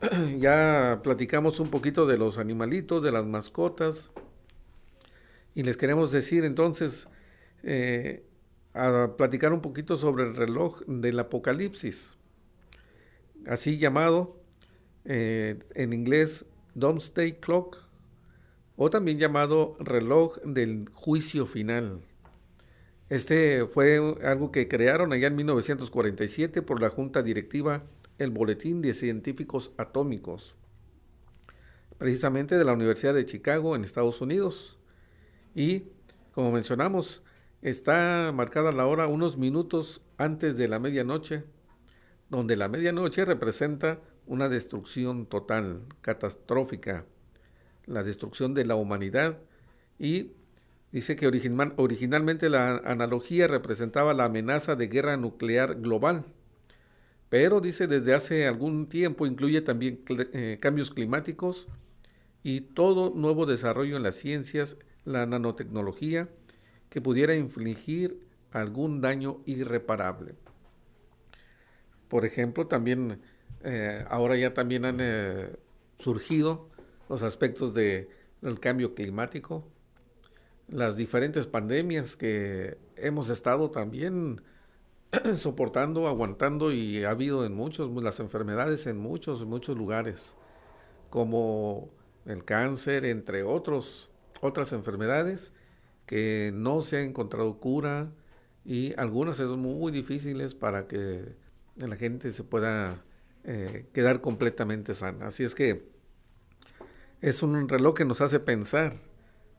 ya 0.38 1.00
platicamos 1.02 1.60
un 1.60 1.70
poquito 1.70 2.06
de 2.06 2.18
los 2.18 2.38
animalitos, 2.38 3.02
de 3.02 3.12
las 3.12 3.26
mascotas. 3.26 4.10
Y 5.54 5.62
les 5.62 5.76
queremos 5.76 6.12
decir 6.12 6.44
entonces, 6.44 7.08
eh, 7.62 8.24
a 8.74 9.16
platicar 9.16 9.52
un 9.52 9.60
poquito 9.60 9.96
sobre 9.96 10.24
el 10.24 10.36
reloj 10.36 10.82
del 10.86 11.18
apocalipsis, 11.18 12.16
así 13.46 13.78
llamado 13.78 14.40
eh, 15.04 15.58
en 15.74 15.92
inglés 15.92 16.46
Domesday 16.74 17.40
Clock, 17.40 17.88
o 18.76 18.90
también 18.90 19.18
llamado 19.18 19.76
reloj 19.80 20.38
del 20.44 20.88
juicio 20.92 21.46
final. 21.46 22.00
Este 23.08 23.66
fue 23.66 23.98
algo 24.22 24.52
que 24.52 24.68
crearon 24.68 25.12
allá 25.12 25.26
en 25.26 25.36
1947 25.36 26.62
por 26.62 26.80
la 26.80 26.90
Junta 26.90 27.22
Directiva, 27.22 27.82
el 28.18 28.30
Boletín 28.30 28.80
de 28.80 28.94
Científicos 28.94 29.72
Atómicos, 29.78 30.56
precisamente 31.96 32.56
de 32.56 32.64
la 32.64 32.72
Universidad 32.72 33.14
de 33.14 33.26
Chicago 33.26 33.74
en 33.74 33.82
Estados 33.82 34.20
Unidos. 34.20 34.77
Y, 35.58 35.82
como 36.30 36.52
mencionamos, 36.52 37.24
está 37.62 38.30
marcada 38.32 38.70
la 38.70 38.86
hora 38.86 39.08
unos 39.08 39.38
minutos 39.38 40.02
antes 40.16 40.56
de 40.56 40.68
la 40.68 40.78
medianoche, 40.78 41.42
donde 42.30 42.54
la 42.54 42.68
medianoche 42.68 43.24
representa 43.24 43.98
una 44.24 44.48
destrucción 44.48 45.26
total, 45.26 45.82
catastrófica, 46.00 47.06
la 47.86 48.04
destrucción 48.04 48.54
de 48.54 48.66
la 48.66 48.76
humanidad. 48.76 49.38
Y 49.98 50.30
dice 50.92 51.16
que 51.16 51.26
original, 51.26 51.74
originalmente 51.76 52.50
la 52.50 52.76
analogía 52.76 53.48
representaba 53.48 54.14
la 54.14 54.26
amenaza 54.26 54.76
de 54.76 54.86
guerra 54.86 55.16
nuclear 55.16 55.80
global, 55.80 56.24
pero 57.30 57.60
dice 57.60 57.88
desde 57.88 58.14
hace 58.14 58.46
algún 58.46 58.88
tiempo 58.88 59.26
incluye 59.26 59.60
también 59.62 60.04
eh, 60.08 60.58
cambios 60.60 60.92
climáticos 60.92 61.66
y 62.44 62.60
todo 62.60 63.12
nuevo 63.12 63.44
desarrollo 63.44 63.96
en 63.96 64.04
las 64.04 64.14
ciencias, 64.14 64.78
la 65.08 65.26
nanotecnología, 65.26 66.28
que 66.90 67.00
pudiera 67.00 67.34
infligir 67.34 68.20
algún 68.52 69.00
daño 69.00 69.40
irreparable. 69.46 70.34
Por 72.08 72.24
ejemplo, 72.24 72.66
también 72.66 73.20
eh, 73.64 74.04
ahora 74.08 74.36
ya 74.36 74.54
también 74.54 74.84
han 74.84 74.98
eh, 75.00 75.56
surgido 75.98 76.68
los 77.08 77.22
aspectos 77.22 77.74
del 77.74 78.08
cambio 78.60 78.94
climático, 78.94 79.66
las 80.68 80.96
diferentes 80.96 81.46
pandemias 81.46 82.16
que 82.16 82.76
hemos 82.96 83.30
estado 83.30 83.70
también 83.70 84.42
soportando, 85.34 86.06
aguantando 86.06 86.72
y 86.72 87.04
ha 87.04 87.10
habido 87.10 87.46
en 87.46 87.54
muchos, 87.54 87.90
las 88.02 88.20
enfermedades 88.20 88.86
en 88.86 88.98
muchos, 88.98 89.44
muchos 89.46 89.76
lugares, 89.76 90.36
como 91.08 91.90
el 92.26 92.44
cáncer, 92.44 93.06
entre 93.06 93.42
otros, 93.42 94.10
otras 94.40 94.72
enfermedades 94.72 95.52
que 96.06 96.50
no 96.54 96.80
se 96.80 96.98
ha 96.98 97.02
encontrado 97.02 97.58
cura 97.58 98.10
y 98.64 98.98
algunas 98.98 99.36
son 99.36 99.60
muy 99.60 99.92
difíciles 99.92 100.54
para 100.54 100.86
que 100.86 101.34
la 101.76 101.96
gente 101.96 102.30
se 102.30 102.44
pueda 102.44 103.02
eh, 103.44 103.86
quedar 103.92 104.20
completamente 104.20 104.94
sana. 104.94 105.26
Así 105.26 105.44
es 105.44 105.54
que 105.54 105.88
es 107.20 107.42
un 107.42 107.68
reloj 107.68 107.94
que 107.94 108.04
nos 108.04 108.20
hace 108.20 108.40
pensar 108.40 108.94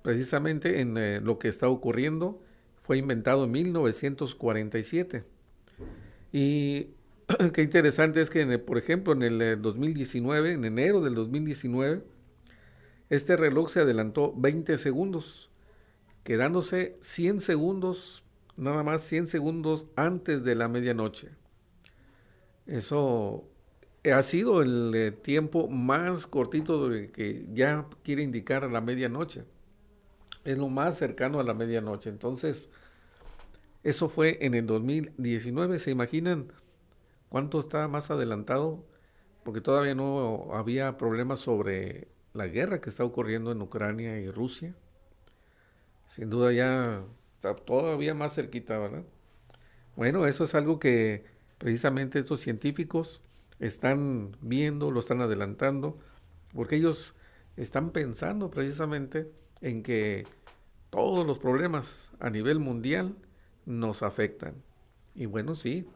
precisamente 0.02 0.82
en 0.82 0.98
eh, 0.98 1.22
lo 1.22 1.40
que 1.40 1.48
está 1.48 1.70
ocurriendo. 1.70 2.42
Fue 2.82 2.98
inventado 2.98 3.46
en 3.46 3.52
1947. 3.52 5.24
Y 6.32 6.90
qué 7.54 7.62
interesante 7.62 8.22
es 8.22 8.30
que, 8.30 8.58
por 8.60 8.78
ejemplo, 8.78 9.14
en 9.14 9.24
el 9.24 9.62
2019, 9.62 10.54
en 10.54 10.66
enero 10.66 11.02
del 11.02 11.16
2019, 11.16 12.04
este 13.10 13.38
reloj 13.38 13.70
se 13.70 13.82
adelantó 13.82 14.34
20 14.36 14.78
segundos 14.78 15.49
quedándose 16.24 16.97
100 17.01 17.41
segundos, 17.41 18.24
nada 18.55 18.84
más 18.84 19.01
100 19.01 19.28
segundos 19.28 19.88
antes 19.95 20.43
de 20.43 20.55
la 20.55 20.68
medianoche. 20.68 21.30
Eso 22.68 23.49
ha 24.14 24.22
sido 24.22 24.62
el 24.62 24.93
eh, 24.93 25.12
tiempo 25.12 25.68
más 25.68 26.28
cortito 26.28 26.89
que 27.12 27.47
ya 27.53 27.88
quiere 28.03 28.22
indicar 28.22 28.70
la 28.70 28.82
medianoche. 28.82 29.43
Es 30.45 30.57
lo 30.57 30.70
más 30.70 30.97
cercano 30.97 31.39
a 31.39 31.43
la 31.43 31.53
medianoche. 31.53 32.10
Entonces, 32.10 32.70
eso 33.84 34.07
fue 34.07 34.38
en 34.41 34.53
el 34.53 34.68
2019. 34.68 35.80
¿Se 35.80 35.89
imaginan 35.91 36.51
cuánto 37.30 37.60
está 37.60 37.88
más 37.88 38.12
adelantado? 38.12 38.86
Porque 39.43 39.62
todavía 39.62 39.95
no 39.95 40.49
había 40.53 40.97
problemas 40.97 41.39
sobre 41.39 42.07
la 42.34 42.48
guerra 42.48 42.82
que 42.82 42.90
está 42.90 43.04
ocurriendo 43.04 43.52
en 43.52 43.62
Ucrania 43.62 44.20
y 44.20 44.30
Rusia. 44.30 44.76
Sin 46.08 46.30
duda 46.30 46.52
ya 46.52 47.04
está 47.36 47.56
todavía 47.56 48.14
más 48.14 48.36
cerquita, 48.36 48.78
¿verdad? 48.78 49.04
Bueno, 49.96 50.26
eso 50.26 50.44
es 50.44 50.56
algo 50.56 50.80
que 50.80 51.24
precisamente 51.58 52.20
estos 52.20 52.40
científicos 52.40 53.22
están 53.60 54.36
viendo, 54.42 54.92
lo 54.92 55.00
están 55.00 55.22
adelantando, 55.22 56.00
porque 56.54 56.78
ellos 56.78 57.16
están 57.58 57.92
pensando 57.92 58.50
precisamente 58.50 59.32
en 59.62 59.84
que 59.84 60.26
todos 60.90 61.28
los 61.28 61.38
problemas 61.38 62.12
a 62.20 62.30
nivel 62.30 62.60
mundial 62.60 63.16
nos 63.66 64.02
afectan. 64.04 64.56
Y 65.14 65.26
bueno, 65.26 65.56
sí. 65.56 65.88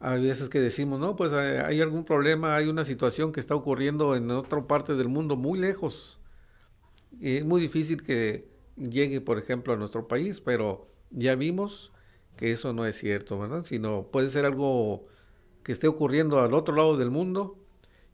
Hay 0.00 0.22
veces 0.22 0.48
que 0.48 0.60
decimos, 0.60 1.00
no, 1.00 1.16
pues 1.16 1.32
hay 1.32 1.80
algún 1.80 2.04
problema, 2.04 2.56
hay 2.56 2.68
una 2.68 2.84
situación 2.84 3.32
que 3.32 3.40
está 3.40 3.54
ocurriendo 3.54 4.16
en 4.16 4.30
otra 4.30 4.66
parte 4.66 4.94
del 4.94 5.08
mundo 5.08 5.36
muy 5.36 5.58
lejos. 5.58 6.20
Es 7.20 7.44
muy 7.44 7.60
difícil 7.60 8.02
que 8.02 8.48
llegue, 8.76 9.20
por 9.20 9.38
ejemplo, 9.38 9.72
a 9.72 9.76
nuestro 9.76 10.06
país, 10.08 10.40
pero 10.40 10.88
ya 11.10 11.36
vimos 11.36 11.92
que 12.36 12.52
eso 12.52 12.72
no 12.72 12.84
es 12.86 12.96
cierto, 12.96 13.38
¿verdad? 13.38 13.64
Sino 13.64 14.08
puede 14.10 14.28
ser 14.28 14.44
algo 14.44 15.06
que 15.62 15.72
esté 15.72 15.88
ocurriendo 15.88 16.40
al 16.40 16.54
otro 16.54 16.74
lado 16.74 16.96
del 16.96 17.10
mundo 17.10 17.58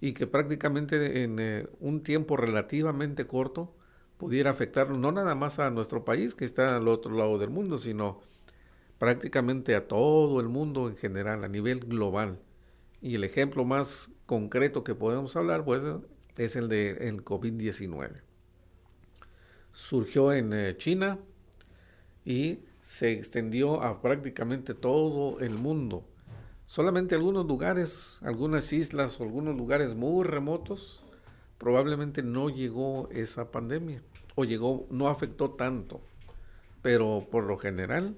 y 0.01 0.12
que 0.12 0.26
prácticamente 0.26 1.24
en 1.24 1.39
eh, 1.41 1.66
un 1.81 2.03
tiempo 2.03 2.37
relativamente 2.37 3.26
corto 3.26 3.74
pudiera 4.16 4.51
afectar 4.51 4.91
no 4.91 5.12
nada 5.12 5.35
más 5.35 5.59
a 5.59 5.70
nuestro 5.70 6.05
país 6.05 6.35
que 6.35 6.45
está 6.45 6.76
al 6.76 6.89
otro 6.89 7.14
lado 7.14 7.39
del 7.39 7.51
mundo, 7.51 7.78
sino 7.78 8.20
prácticamente 9.01 9.74
a 9.74 9.88
todo 9.88 10.40
el 10.40 10.48
mundo 10.51 10.86
en 10.86 10.94
general, 10.94 11.42
a 11.42 11.48
nivel 11.48 11.80
global. 11.80 12.38
Y 13.01 13.14
el 13.14 13.24
ejemplo 13.24 13.64
más 13.64 14.11
concreto 14.26 14.84
que 14.84 14.94
podemos 14.94 15.34
hablar 15.36 15.64
pues, 15.64 15.82
es 16.36 16.55
el 16.55 16.68
de 16.68 17.09
el 17.09 17.24
COVID-19. 17.24 18.20
Surgió 19.72 20.34
en 20.34 20.53
eh, 20.53 20.76
China 20.76 21.18
y 22.26 22.59
se 22.82 23.12
extendió 23.12 23.82
a 23.82 24.03
prácticamente 24.03 24.74
todo 24.74 25.40
el 25.40 25.55
mundo. 25.55 26.07
Solamente 26.66 27.14
algunos 27.14 27.46
lugares, 27.46 28.20
algunas 28.22 28.70
islas 28.70 29.18
o 29.18 29.24
algunos 29.24 29.57
lugares 29.57 29.94
muy 29.94 30.24
remotos, 30.24 31.03
probablemente 31.57 32.22
no 32.22 32.51
llegó 32.51 33.09
esa 33.12 33.51
pandemia 33.51 34.03
o 34.34 34.44
llegó, 34.44 34.86
no 34.90 35.09
afectó 35.09 35.53
tanto. 35.53 36.03
Pero 36.82 37.26
por 37.30 37.44
lo 37.44 37.57
general, 37.57 38.14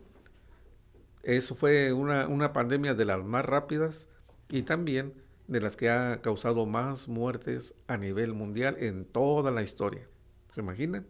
eso 1.23 1.55
fue 1.55 1.93
una, 1.93 2.27
una 2.29 2.53
pandemia 2.53 2.95
de 2.95 3.05
las 3.05 3.25
más 3.25 3.45
rápidas 3.45 4.09
y 4.49 4.63
también 4.63 5.15
de 5.49 5.61
las 5.61 5.77
que 5.77 5.91
ha 5.91 6.21
causado 6.23 6.67
más 6.67 7.09
muertes 7.09 7.75
a 7.87 7.97
nivel 7.97 8.35
mundial 8.35 8.77
en 8.81 9.05
toda 9.05 9.51
la 9.51 9.63
historia. 9.63 10.09
¿Se 10.49 10.61
imaginan? 10.61 11.07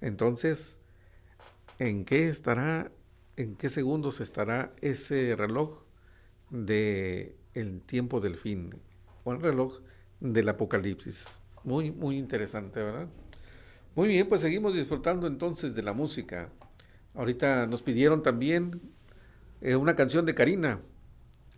Entonces, 0.00 0.78
¿en 1.78 2.04
qué 2.04 2.28
estará, 2.28 2.92
en 3.36 3.56
qué 3.56 3.68
segundos 3.68 4.20
estará 4.20 4.72
ese 4.80 5.34
reloj 5.36 5.82
de 6.50 7.38
tiempo 7.86 8.20
del 8.20 8.36
fin 8.36 8.74
o 9.24 9.32
el 9.32 9.40
reloj 9.40 9.80
del 10.20 10.48
apocalipsis. 10.48 11.38
Muy, 11.64 11.90
muy 11.90 12.16
interesante, 12.16 12.82
¿verdad? 12.82 13.08
Muy 13.94 14.08
bien, 14.08 14.28
pues 14.28 14.40
seguimos 14.40 14.74
disfrutando 14.74 15.26
entonces 15.26 15.74
de 15.74 15.82
la 15.82 15.92
música. 15.92 16.50
Ahorita 17.14 17.66
nos 17.66 17.82
pidieron 17.82 18.22
también 18.22 18.80
eh, 19.60 19.76
una 19.76 19.96
canción 19.96 20.26
de 20.26 20.34
Karina, 20.34 20.80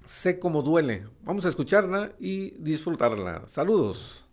Sé 0.05 0.39
cómo 0.39 0.63
duele. 0.63 1.07
Vamos 1.23 1.45
a 1.47 1.49
escucharla 1.49 2.13
y 2.19 2.51
disfrutarla. 2.59 3.47
Saludos. 3.47 4.27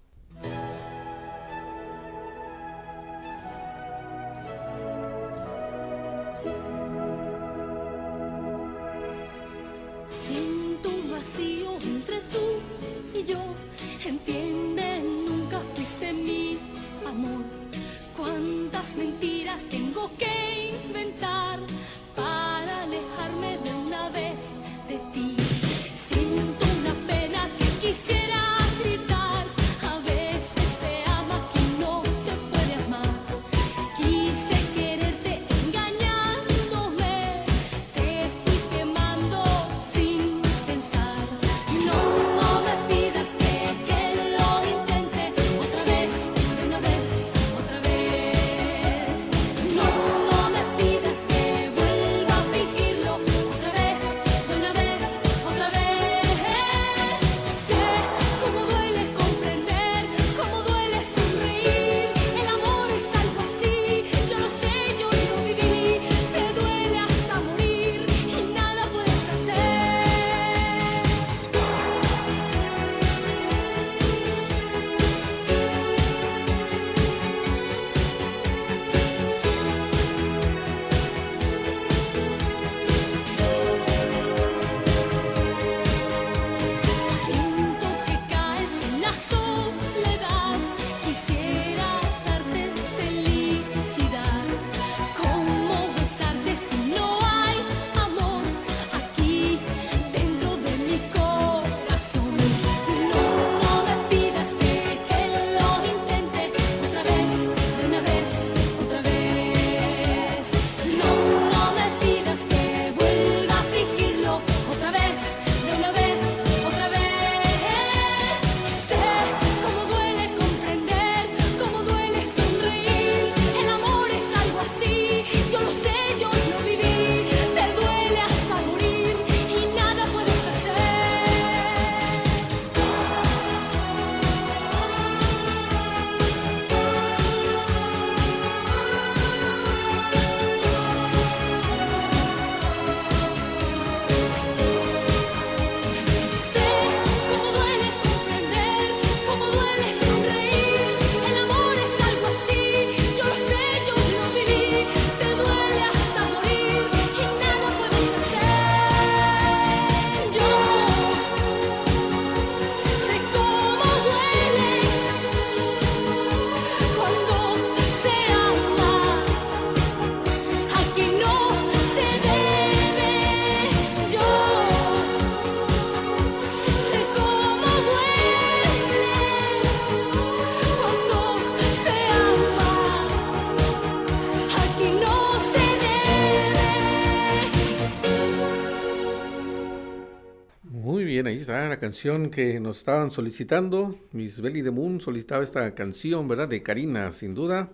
Bien, 190.69 191.27
ahí 191.27 191.37
está 191.37 191.67
la 191.69 191.79
canción 191.79 192.29
que 192.29 192.59
nos 192.59 192.79
estaban 192.79 193.09
solicitando. 193.11 193.97
Miss 194.11 194.41
Belly 194.41 194.61
de 194.61 194.71
Moon 194.71 194.99
solicitaba 194.99 195.43
esta 195.43 195.73
canción, 195.73 196.27
¿verdad? 196.27 196.49
De 196.49 196.61
Karina, 196.61 197.11
sin 197.11 197.33
duda. 197.33 197.71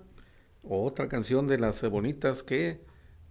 Otra 0.62 1.08
canción 1.10 1.48
de 1.48 1.58
las 1.58 1.82
bonitas 1.89 2.44
que 2.44 2.82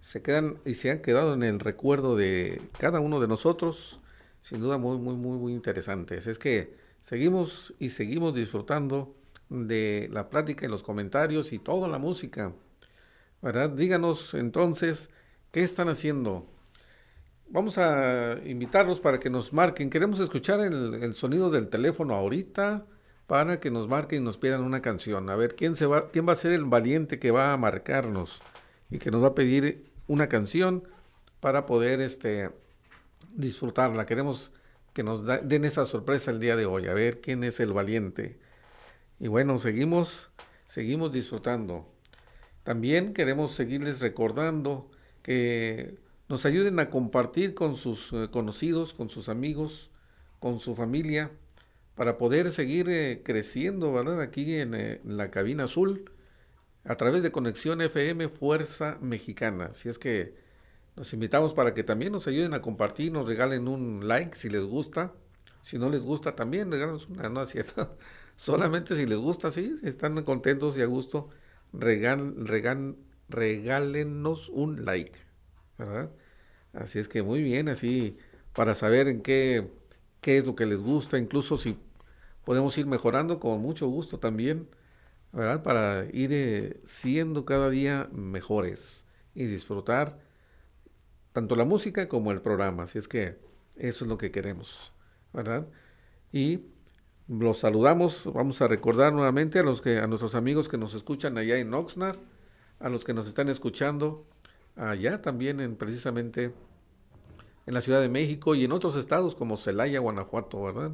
se 0.00 0.20
quedan 0.20 0.58
y 0.64 0.74
se 0.74 0.90
han 0.90 1.00
quedado 1.00 1.34
en 1.34 1.44
el 1.44 1.60
recuerdo 1.60 2.16
de 2.16 2.60
cada 2.78 3.00
uno 3.00 3.20
de 3.20 3.28
nosotros. 3.28 4.00
Sin 4.40 4.60
duda 4.60 4.78
muy, 4.78 4.98
muy, 4.98 5.14
muy, 5.14 5.38
muy 5.38 5.52
interesantes. 5.52 6.26
Es 6.26 6.38
que 6.38 6.76
seguimos 7.00 7.74
y 7.78 7.90
seguimos 7.90 8.34
disfrutando 8.34 9.14
de 9.48 10.08
la 10.12 10.28
plática 10.28 10.66
y 10.66 10.68
los 10.68 10.82
comentarios 10.82 11.52
y 11.52 11.58
toda 11.60 11.88
la 11.88 11.98
música. 11.98 12.52
¿Verdad? 13.40 13.70
Díganos 13.70 14.34
entonces, 14.34 15.10
¿qué 15.52 15.62
están 15.62 15.88
haciendo? 15.88 16.51
Vamos 17.52 17.76
a 17.76 18.38
invitarlos 18.46 18.98
para 18.98 19.20
que 19.20 19.28
nos 19.28 19.52
marquen. 19.52 19.90
Queremos 19.90 20.18
escuchar 20.20 20.60
el, 20.60 21.12
sonido 21.12 21.50
del 21.50 21.68
teléfono 21.68 22.14
ahorita 22.14 22.86
para 23.26 23.60
que 23.60 23.70
nos 23.70 23.86
marquen 23.88 24.22
y 24.22 24.24
nos 24.24 24.38
pidan 24.38 24.62
una 24.62 24.80
canción. 24.80 25.28
A 25.28 25.36
ver, 25.36 25.54
¿quién, 25.54 25.76
se 25.76 25.84
va, 25.84 26.08
quién 26.10 26.26
va 26.26 26.32
a 26.32 26.36
ser 26.36 26.52
el 26.52 26.64
valiente 26.64 27.18
que 27.18 27.30
va 27.30 27.52
a 27.52 27.58
marcarnos 27.58 28.40
y 28.90 28.96
que 28.96 29.10
nos 29.10 29.22
va 29.22 29.28
a 29.28 29.34
pedir 29.34 29.84
una 30.06 30.30
canción 30.30 30.84
para 31.40 31.66
poder 31.66 32.00
este, 32.00 32.48
disfrutarla. 33.34 34.06
Queremos 34.06 34.52
que 34.94 35.02
nos 35.02 35.26
den 35.26 35.66
esa 35.66 35.84
sorpresa 35.84 36.30
el 36.30 36.40
día 36.40 36.56
de 36.56 36.64
hoy, 36.64 36.88
a 36.88 36.94
ver 36.94 37.20
quién 37.20 37.44
es 37.44 37.60
el 37.60 37.74
valiente. 37.74 38.38
Y 39.20 39.28
bueno, 39.28 39.58
seguimos, 39.58 40.30
seguimos 40.64 41.12
disfrutando. 41.12 41.86
También 42.62 43.12
queremos 43.12 43.52
seguirles 43.52 44.00
recordando 44.00 44.90
que 45.22 45.98
nos 46.32 46.46
ayuden 46.46 46.80
a 46.80 46.88
compartir 46.88 47.54
con 47.54 47.76
sus 47.76 48.10
eh, 48.14 48.30
conocidos, 48.30 48.94
con 48.94 49.10
sus 49.10 49.28
amigos, 49.28 49.90
con 50.40 50.58
su 50.60 50.74
familia, 50.74 51.30
para 51.94 52.16
poder 52.16 52.52
seguir 52.52 52.88
eh, 52.88 53.20
creciendo, 53.22 53.92
¿verdad? 53.92 54.18
Aquí 54.22 54.54
en, 54.54 54.72
eh, 54.72 55.02
la 55.04 55.30
cabina 55.30 55.64
azul, 55.64 56.10
a 56.84 56.96
través 56.96 57.22
de 57.22 57.32
Conexión 57.32 57.82
FM 57.82 58.30
Fuerza 58.30 58.96
Mexicana. 59.02 59.74
Si 59.74 59.90
es 59.90 59.98
que 59.98 60.34
los 60.96 61.12
invitamos 61.12 61.52
para 61.52 61.74
que 61.74 61.84
también 61.84 62.12
nos 62.12 62.26
ayuden 62.26 62.54
a 62.54 62.62
compartir, 62.62 63.12
nos 63.12 63.28
regalen 63.28 63.68
un 63.68 64.08
like 64.08 64.34
si 64.34 64.48
les 64.48 64.64
gusta. 64.64 65.12
Si 65.60 65.78
no 65.78 65.90
les 65.90 66.02
gusta 66.02 66.34
también, 66.34 66.72
regálenos 66.72 67.08
una, 67.10 67.28
no 67.28 67.44
cierto. 67.44 67.98
Solamente 68.36 68.94
si 68.94 69.04
les 69.04 69.18
gusta, 69.18 69.50
sí, 69.50 69.76
si 69.76 69.86
están 69.86 70.22
contentos 70.22 70.78
y 70.78 70.80
a 70.80 70.86
gusto, 70.86 71.28
regal, 71.74 72.46
regal, 72.46 72.96
regálenos 73.28 74.48
un 74.48 74.86
like, 74.86 75.18
¿verdad? 75.76 76.10
Así 76.72 76.98
es 76.98 77.08
que 77.08 77.22
muy 77.22 77.42
bien, 77.42 77.68
así 77.68 78.16
para 78.54 78.74
saber 78.74 79.08
en 79.08 79.22
qué, 79.22 79.70
qué 80.20 80.38
es 80.38 80.46
lo 80.46 80.54
que 80.54 80.66
les 80.66 80.80
gusta, 80.80 81.18
incluso 81.18 81.56
si 81.56 81.76
podemos 82.44 82.76
ir 82.78 82.86
mejorando 82.86 83.40
con 83.40 83.60
mucho 83.60 83.88
gusto 83.88 84.18
también, 84.18 84.68
¿verdad? 85.32 85.62
Para 85.62 86.06
ir 86.12 86.30
eh, 86.32 86.80
siendo 86.84 87.44
cada 87.44 87.70
día 87.70 88.08
mejores 88.12 89.06
y 89.34 89.46
disfrutar 89.46 90.18
tanto 91.32 91.56
la 91.56 91.64
música 91.64 92.08
como 92.08 92.32
el 92.32 92.42
programa. 92.42 92.84
Así 92.84 92.98
es 92.98 93.08
que 93.08 93.38
eso 93.76 94.04
es 94.04 94.08
lo 94.08 94.18
que 94.18 94.30
queremos, 94.30 94.92
¿verdad? 95.32 95.66
Y 96.32 96.66
los 97.28 97.58
saludamos, 97.58 98.30
vamos 98.32 98.60
a 98.62 98.68
recordar 98.68 99.12
nuevamente 99.12 99.58
a 99.58 99.62
los 99.62 99.80
que 99.80 99.98
a 99.98 100.06
nuestros 100.06 100.34
amigos 100.34 100.68
que 100.68 100.78
nos 100.78 100.94
escuchan 100.94 101.38
allá 101.38 101.56
en 101.58 101.72
Oxnard, 101.72 102.18
a 102.80 102.88
los 102.88 103.04
que 103.04 103.14
nos 103.14 103.28
están 103.28 103.48
escuchando 103.48 104.26
allá 104.76 105.22
también 105.22 105.60
en 105.60 105.76
precisamente 105.76 106.52
en 107.66 107.74
la 107.74 107.80
Ciudad 107.80 108.00
de 108.00 108.08
México 108.08 108.54
y 108.54 108.64
en 108.64 108.70
otros 108.72 108.96
estados 108.96 109.34
como 109.34 109.56
Celaya, 109.56 109.98
Guanajuato, 110.00 110.62
¿verdad? 110.62 110.92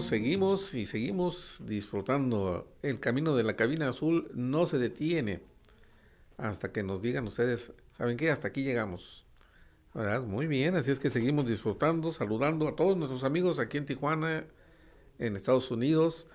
Seguimos 0.00 0.74
y 0.74 0.86
seguimos 0.86 1.62
disfrutando. 1.66 2.68
El 2.82 3.00
camino 3.00 3.34
de 3.34 3.42
la 3.42 3.56
cabina 3.56 3.88
azul 3.88 4.30
no 4.34 4.66
se 4.66 4.78
detiene 4.78 5.42
hasta 6.38 6.72
que 6.72 6.82
nos 6.82 7.02
digan 7.02 7.26
ustedes, 7.26 7.72
¿saben 7.92 8.16
qué? 8.16 8.30
Hasta 8.30 8.48
aquí 8.48 8.62
llegamos. 8.62 9.24
¿Verdad? 9.94 10.22
Muy 10.22 10.46
bien, 10.46 10.76
así 10.76 10.90
es 10.90 10.98
que 10.98 11.08
seguimos 11.08 11.48
disfrutando, 11.48 12.12
saludando 12.12 12.68
a 12.68 12.76
todos 12.76 12.98
nuestros 12.98 13.24
amigos 13.24 13.58
aquí 13.58 13.78
en 13.78 13.86
Tijuana, 13.86 14.44
en 15.18 15.36
Estados 15.36 15.70
Unidos, 15.70 16.26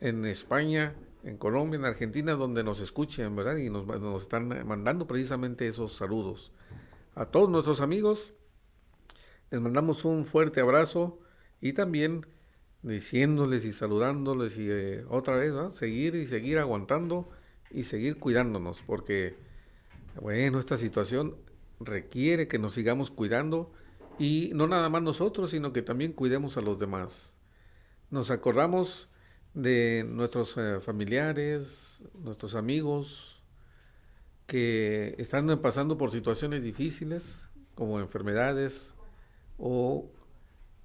en 0.00 0.24
España, 0.24 0.94
en 1.22 1.36
Colombia, 1.36 1.76
en 1.76 1.84
Argentina, 1.84 2.32
donde 2.32 2.64
nos 2.64 2.80
escuchen, 2.80 3.36
¿verdad? 3.36 3.56
Y 3.58 3.68
nos 3.68 4.22
están 4.22 4.66
mandando 4.66 5.06
precisamente 5.06 5.68
esos 5.68 5.92
saludos. 5.92 6.52
A 7.14 7.26
todos 7.26 7.50
nuestros 7.50 7.82
amigos, 7.82 8.32
les 9.50 9.60
mandamos 9.60 10.06
un 10.06 10.24
fuerte 10.24 10.60
abrazo 10.60 11.18
y 11.60 11.74
también 11.74 12.26
diciéndoles 12.82 13.64
y 13.64 13.72
saludándoles 13.72 14.56
y 14.56 14.66
eh, 14.70 15.04
otra 15.08 15.36
vez, 15.36 15.52
seguir 15.74 16.14
y 16.14 16.26
seguir 16.26 16.58
aguantando 16.58 17.28
y 17.70 17.84
seguir 17.84 18.18
cuidándonos, 18.18 18.82
porque, 18.82 19.36
bueno, 20.20 20.58
esta 20.58 20.76
situación 20.76 21.36
requiere 21.78 22.48
que 22.48 22.58
nos 22.58 22.72
sigamos 22.74 23.10
cuidando 23.10 23.72
y 24.18 24.50
no 24.54 24.66
nada 24.66 24.88
más 24.88 25.02
nosotros, 25.02 25.50
sino 25.50 25.72
que 25.72 25.82
también 25.82 26.12
cuidemos 26.12 26.56
a 26.56 26.60
los 26.60 26.78
demás. 26.78 27.34
Nos 28.10 28.30
acordamos 28.30 29.08
de 29.54 30.04
nuestros 30.08 30.56
eh, 30.56 30.80
familiares, 30.80 32.04
nuestros 32.14 32.54
amigos, 32.54 33.42
que 34.46 35.14
están 35.18 35.46
pasando 35.60 35.96
por 35.96 36.10
situaciones 36.10 36.62
difíciles, 36.62 37.48
como 37.74 38.00
enfermedades 38.00 38.94
o 39.58 40.10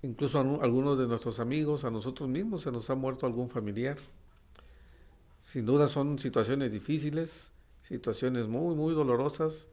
Incluso 0.06 0.38
a 0.38 0.42
algunos 0.64 1.00
de 1.00 1.08
nuestros 1.08 1.40
amigos, 1.40 1.84
a 1.84 1.90
nosotros 1.90 2.30
mismos, 2.30 2.62
se 2.62 2.72
nos 2.72 2.92
ha 2.92 2.96
muerto 2.96 3.26
algún 3.26 3.50
familiar. 3.50 3.98
Sin 5.42 5.66
duda 5.66 5.88
son 5.88 6.20
situaciones 6.20 6.72
difíciles, 6.72 7.52
situaciones 7.82 8.48
muy, 8.48 8.76
muy 8.76 8.94
dolorosas, 8.94 9.68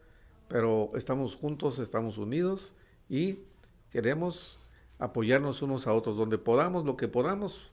pero 0.49 0.91
estamos 0.95 1.37
juntos, 1.37 1.79
estamos 1.79 2.17
unidos 2.17 2.73
y 3.11 3.41
queremos 3.91 4.59
apoyarnos 4.99 5.61
unos 5.61 5.87
a 5.87 5.93
otros, 5.93 6.17
donde 6.17 6.39
podamos, 6.39 6.87
lo 6.87 6.97
que 6.97 7.09
podamos. 7.09 7.71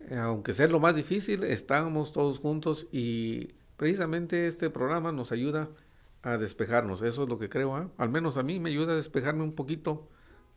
Eh, 0.00 0.18
aunque 0.18 0.52
sea 0.52 0.66
lo 0.66 0.80
más 0.80 0.94
difícil, 0.94 1.44
estamos 1.44 2.12
todos 2.12 2.38
juntos 2.38 2.88
y 2.92 3.54
precisamente 3.78 4.46
este 4.46 4.68
programa 4.68 5.12
nos 5.12 5.32
ayuda 5.32 5.70
a 6.22 6.36
despejarnos. 6.36 7.00
Eso 7.00 7.22
es 7.22 7.28
lo 7.30 7.38
que 7.38 7.48
creo. 7.48 7.78
¿eh? 7.80 7.88
Al 7.96 8.10
menos 8.10 8.36
a 8.36 8.42
mí 8.42 8.60
me 8.60 8.68
ayuda 8.68 8.92
a 8.92 8.96
despejarme 8.96 9.42
un 9.42 9.54
poquito 9.54 10.06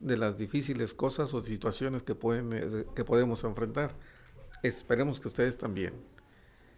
de 0.04 0.18
las 0.18 0.38
difíciles 0.38 0.94
cosas 0.94 1.34
o 1.34 1.42
situaciones 1.42 2.04
que, 2.04 2.14
pueden, 2.14 2.86
que 2.94 3.06
podemos 3.06 3.44
enfrentar. 3.44 3.96
Esperemos 4.62 5.20
que 5.20 5.30
ustedes 5.30 5.58
también. 5.58 5.94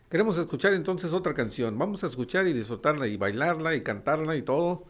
Queremos 0.10 0.38
escuchar 0.38 0.74
entonces 0.74 1.14
otra 1.14 1.34
canción. 1.34 1.78
Vamos 1.78 2.04
a 2.04 2.08
escuchar 2.08 2.48
y 2.48 2.54
disfrutarla 2.54 3.08
y 3.08 3.18
bailarla 3.18 3.76
y 3.76 3.82
cantarla 3.82 4.36
y 4.36 4.44
todo 4.44 4.86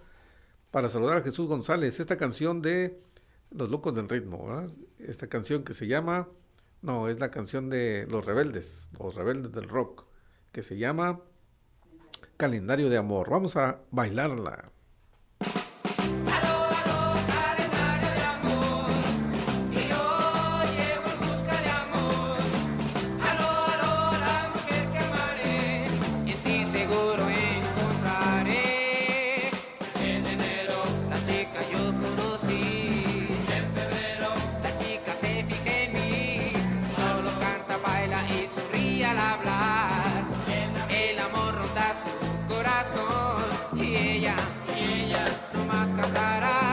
para 0.72 0.90
saludar 0.90 1.18
a 1.18 1.22
Jesús 1.22 1.48
González. 1.48 2.00
Esta 2.02 2.18
canción 2.18 2.62
de 2.62 3.00
Los 3.52 3.70
Locos 3.70 3.96
del 3.96 4.10
Ritmo. 4.10 4.68
Esta 5.00 5.28
canción 5.28 5.64
que 5.64 5.74
se 5.74 5.88
llama, 5.88 6.28
no, 6.82 7.08
es 7.08 7.20
la 7.20 7.32
canción 7.32 7.70
de 7.70 8.06
Los 8.10 8.26
Rebeldes, 8.26 8.90
Los 9.00 9.16
Rebeldes 9.16 9.54
del 9.54 9.70
Rock, 9.70 10.06
que 10.52 10.62
se 10.62 10.78
llama 10.78 11.22
Calendario 12.36 12.90
de 12.90 12.98
Amor. 12.98 13.30
Vamos 13.30 13.56
a 13.56 13.80
bailarla. 13.92 14.72
Ahí 46.44 46.65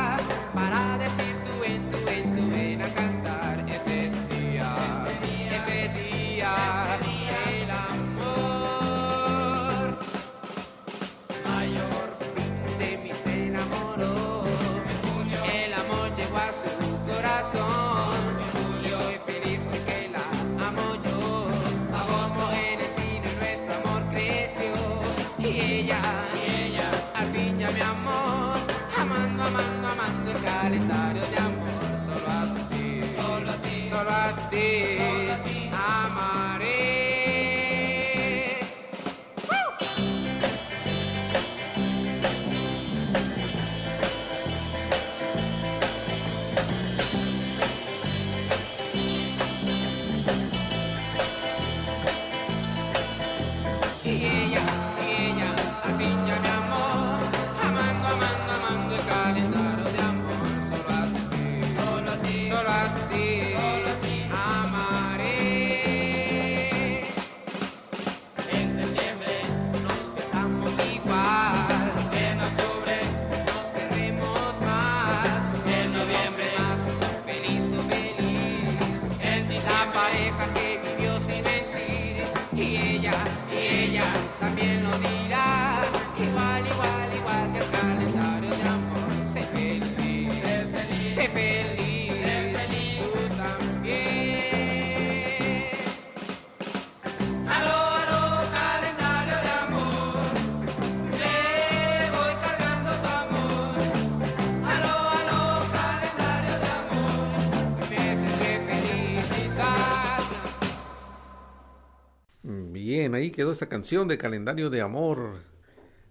quedó 113.33 113.53
esta 113.53 113.69
canción 113.69 114.09
de 114.09 114.19
Calendario 114.19 114.71
de 114.71 114.81
Amor. 114.81 115.41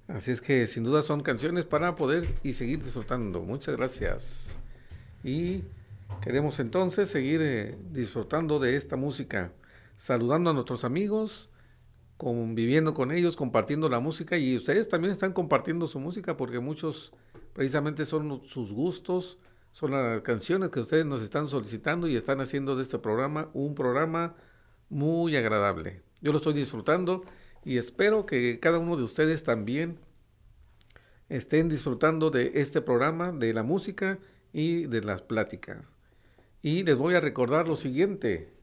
Así 0.07 0.31
es 0.31 0.41
que 0.41 0.67
sin 0.67 0.83
duda 0.83 1.01
son 1.01 1.21
canciones 1.21 1.65
para 1.65 1.95
poder 1.95 2.25
y 2.43 2.53
seguir 2.53 2.83
disfrutando. 2.83 3.41
Muchas 3.41 3.77
gracias. 3.77 4.57
Y 5.23 5.63
queremos 6.21 6.59
entonces 6.59 7.09
seguir 7.09 7.41
eh, 7.41 7.77
disfrutando 7.91 8.59
de 8.59 8.75
esta 8.75 8.97
música, 8.97 9.53
saludando 9.95 10.49
a 10.49 10.53
nuestros 10.53 10.83
amigos, 10.83 11.49
conviviendo 12.17 12.93
con 12.93 13.11
ellos, 13.11 13.35
compartiendo 13.35 13.89
la 13.89 13.99
música 13.99 14.37
y 14.37 14.57
ustedes 14.57 14.89
también 14.89 15.11
están 15.11 15.33
compartiendo 15.33 15.87
su 15.87 15.99
música 15.99 16.37
porque 16.37 16.59
muchos 16.59 17.13
precisamente 17.53 18.05
son 18.05 18.41
sus 18.43 18.73
gustos, 18.73 19.39
son 19.71 19.91
las 19.91 20.21
canciones 20.21 20.69
que 20.69 20.81
ustedes 20.81 21.05
nos 21.05 21.21
están 21.21 21.47
solicitando 21.47 22.07
y 22.07 22.15
están 22.15 22.41
haciendo 22.41 22.75
de 22.75 22.83
este 22.83 22.99
programa 22.99 23.49
un 23.53 23.73
programa 23.73 24.35
muy 24.89 25.35
agradable. 25.35 26.03
Yo 26.21 26.31
lo 26.31 26.37
estoy 26.37 26.53
disfrutando 26.53 27.23
y 27.65 27.77
espero 27.77 28.25
que 28.25 28.59
cada 28.59 28.79
uno 28.79 28.95
de 28.95 29.03
ustedes 29.03 29.43
también 29.43 29.99
estén 31.29 31.69
disfrutando 31.69 32.29
de 32.29 32.51
este 32.55 32.81
programa, 32.81 33.31
de 33.31 33.53
la 33.53 33.63
música 33.63 34.19
y 34.53 34.85
de 34.85 35.01
las 35.01 35.21
pláticas. 35.21 35.79
Y 36.61 36.83
les 36.83 36.95
voy 36.95 37.15
a 37.15 37.21
recordar 37.21 37.67
lo 37.67 37.75
siguiente. 37.75 38.53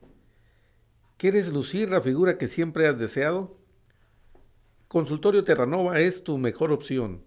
¿Quieres 1.17 1.53
lucir 1.53 1.91
la 1.91 2.01
figura 2.01 2.39
que 2.39 2.47
siempre 2.47 2.87
has 2.87 2.99
deseado? 2.99 3.59
Consultorio 4.87 5.45
Terranova 5.45 5.99
es 5.99 6.23
tu 6.23 6.39
mejor 6.39 6.71
opción. 6.71 7.25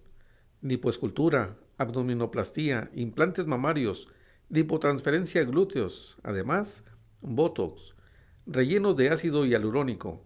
Lipoescultura, 0.61 1.57
abdominoplastía, 1.77 2.89
implantes 2.93 3.47
mamarios, 3.47 4.07
lipotransferencia 4.49 5.43
glúteos, 5.43 6.17
además, 6.23 6.83
Botox, 7.21 7.95
relleno 8.51 8.93
de 8.93 9.09
ácido 9.09 9.45
hialurónico, 9.45 10.23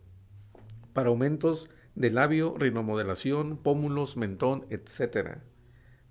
para 0.94 1.10
aumentos 1.10 1.70
de 1.96 2.12
labio, 2.12 2.56
rinomodelación, 2.58 3.58
pómulos, 3.58 4.18
mentón, 4.18 4.66
etc. 4.70 5.40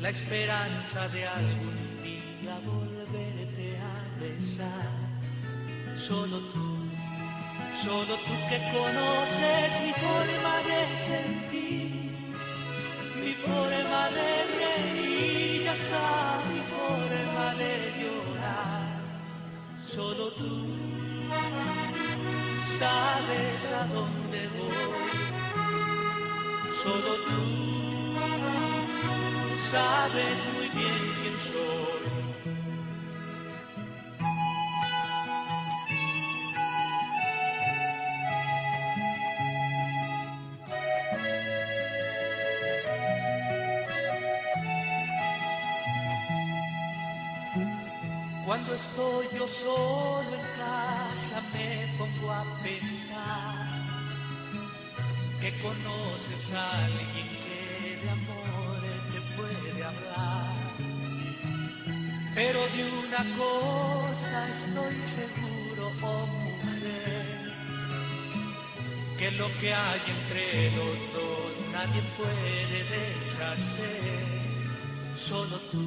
la 0.00 0.10
esperanza 0.10 1.08
de 1.08 1.26
algún 1.26 1.98
día 2.02 2.60
volverte 2.64 3.76
a 3.78 4.20
besar. 4.20 4.86
Solo 5.96 6.38
tú, 6.52 6.86
solo 7.74 8.14
tú 8.26 8.34
que 8.48 8.58
conoces 8.72 9.80
mi 9.80 9.92
forma 9.94 10.54
de 10.70 10.80
sentir, 11.10 11.95
mi 13.26 13.34
forma 13.34 14.02
de 14.16 14.30
reír 14.60 15.62
y 15.62 15.66
hasta 15.66 16.42
mi 16.48 16.60
forma 16.74 17.46
de 17.60 17.72
llorar. 17.98 18.86
Solo 19.84 20.30
tú 20.40 20.54
sabes 22.78 23.72
a 23.80 23.82
dónde 23.96 24.40
voy. 24.56 25.18
Solo 26.82 27.12
tú 27.28 27.44
sabes 29.72 30.36
muy 30.54 30.68
bien 30.68 31.02
quién 31.18 31.36
soy. 31.50 32.25
Cuando 48.56 48.74
estoy 48.74 49.26
yo 49.38 49.46
solo 49.46 50.30
en 50.32 50.58
casa 50.58 51.42
me 51.52 51.94
pongo 51.98 52.32
a 52.32 52.42
pensar 52.62 53.66
que 55.42 55.60
conoces 55.60 56.52
a 56.52 56.86
alguien 56.86 57.28
que 57.44 58.00
de 58.02 58.10
amor 58.10 58.80
te 59.12 59.20
puede 59.36 59.84
hablar. 59.84 60.54
Pero 62.34 62.60
de 62.74 62.82
una 63.04 63.36
cosa 63.36 64.48
estoy 64.48 64.96
seguro, 65.04 65.92
oh 66.00 66.26
mujer, 66.26 67.52
que 69.18 69.32
lo 69.32 69.48
que 69.60 69.74
hay 69.74 70.00
entre 70.18 70.70
los 70.70 70.96
dos 71.12 71.52
nadie 71.74 72.02
puede 72.16 72.84
deshacer, 72.84 74.24
solo 75.14 75.58
tú. 75.70 75.86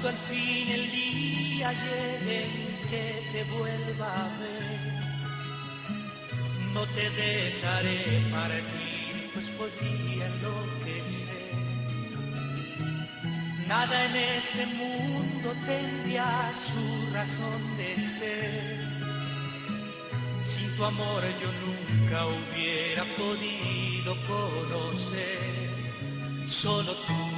Cuando 0.00 0.16
al 0.16 0.26
fin 0.28 0.68
el 0.70 0.90
día 0.92 1.72
llegue 1.72 2.44
en 2.44 2.88
que 2.88 3.20
te 3.32 3.42
vuelva 3.50 4.26
a 4.26 4.28
ver, 4.38 5.02
no 6.72 6.86
te 6.86 7.10
dejaré 7.10 8.22
partir, 8.30 9.30
pues 9.34 9.50
podría 9.50 10.26
enloquecer. 10.26 11.52
Nada 13.66 14.04
en 14.04 14.16
este 14.38 14.66
mundo 14.66 15.52
tendría 15.66 16.52
su 16.54 17.12
razón 17.12 17.76
de 17.76 17.96
ser. 18.00 18.78
Sin 20.44 20.76
tu 20.76 20.84
amor 20.84 21.24
yo 21.42 21.50
nunca 21.66 22.24
hubiera 22.28 23.04
podido 23.16 24.16
conocer. 24.28 25.68
Solo 26.46 26.94
tú 26.94 27.37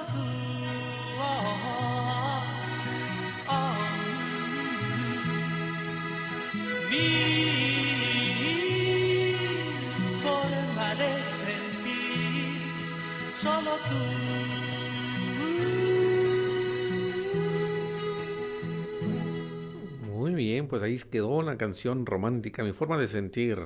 Muy 20.07 20.35
bien, 20.35 20.67
pues 20.67 20.83
ahí 20.83 20.97
quedó 20.99 21.41
la 21.41 21.57
canción 21.57 22.05
romántica, 22.05 22.63
mi 22.63 22.73
forma 22.73 22.97
de 22.97 23.07
sentir. 23.07 23.57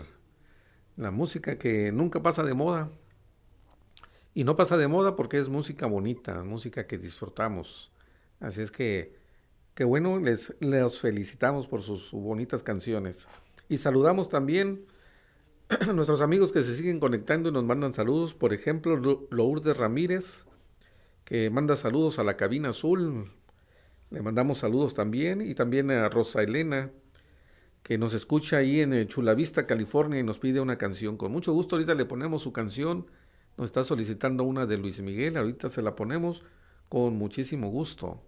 La 0.96 1.12
música 1.12 1.58
que 1.58 1.92
nunca 1.92 2.24
pasa 2.24 2.44
de 2.44 2.54
moda. 2.54 2.90
Y 4.34 4.46
no 4.46 4.56
pasa 4.56 4.78
de 4.78 4.88
moda 4.88 5.16
porque 5.16 5.38
es 5.38 5.50
música 5.50 5.86
bonita, 5.86 6.44
música 6.44 6.88
que 6.88 6.98
disfrutamos. 6.98 7.92
Así 8.40 8.62
es 8.62 8.72
que, 8.72 9.16
qué 9.76 9.84
bueno, 9.84 10.20
les, 10.20 10.56
les 10.62 11.00
felicitamos 11.00 11.68
por 11.68 11.82
sus, 11.82 12.12
bonitas 12.12 12.64
canciones. 12.64 13.30
Y 13.70 13.78
saludamos 13.78 14.30
también 14.30 14.86
a 15.70 15.92
nuestros 15.94 16.22
amigos 16.22 16.52
que 16.52 16.64
se 16.64 16.74
siguen 16.76 17.00
conectando 17.00 17.50
y 17.50 17.52
nos 17.52 17.64
mandan 17.64 17.94
saludos. 17.94 18.34
Por 18.34 18.54
ejemplo, 18.54 18.96
Lo- 18.98 19.28
Lourdes 19.32 19.78
Ramírez, 19.78 20.46
que 21.26 21.50
manda 21.50 21.76
saludos 21.76 22.20
a 22.20 22.24
la 22.24 22.38
cabina 22.38 22.70
azul. 22.70 23.32
Le 24.12 24.22
mandamos 24.22 24.60
saludos 24.60 24.94
también. 24.94 25.42
Y 25.42 25.56
también 25.56 25.92
a 25.92 26.10
Rosa 26.10 26.42
Elena, 26.42 26.92
que 27.84 27.98
nos 27.98 28.14
escucha 28.14 28.58
ahí 28.58 28.82
en 28.82 28.94
eh, 28.94 29.08
Chula 29.08 29.34
Vista, 29.36 29.68
California, 29.68 30.20
y 30.20 30.24
nos 30.24 30.40
pide 30.40 30.62
una 30.62 30.78
canción. 30.78 31.18
Con 31.18 31.32
mucho 31.32 31.54
gusto, 31.54 31.76
ahorita 31.76 31.94
le 31.96 32.06
ponemos 32.06 32.44
su 32.44 32.54
canción. 32.54 33.08
Nos 33.58 33.66
está 33.66 33.84
solicitando 33.84 34.44
una 34.44 34.66
de 34.66 34.78
Luis 34.78 35.02
Miguel, 35.02 35.38
ahorita 35.38 35.70
se 35.70 35.82
la 35.82 35.96
ponemos 35.96 36.44
con 36.90 37.16
muchísimo 37.18 37.70
gusto. 37.70 38.22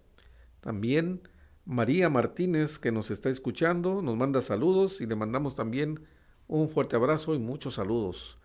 También 0.60 1.22
María 1.68 2.08
Martínez, 2.08 2.78
que 2.78 2.90
nos 2.90 3.10
está 3.10 3.28
escuchando, 3.28 4.00
nos 4.00 4.16
manda 4.16 4.40
saludos 4.40 5.02
y 5.02 5.06
le 5.06 5.14
mandamos 5.16 5.54
también 5.54 6.00
un 6.46 6.70
fuerte 6.70 6.96
abrazo 6.96 7.34
y 7.34 7.38
muchos 7.38 7.74
saludos. 7.74 8.38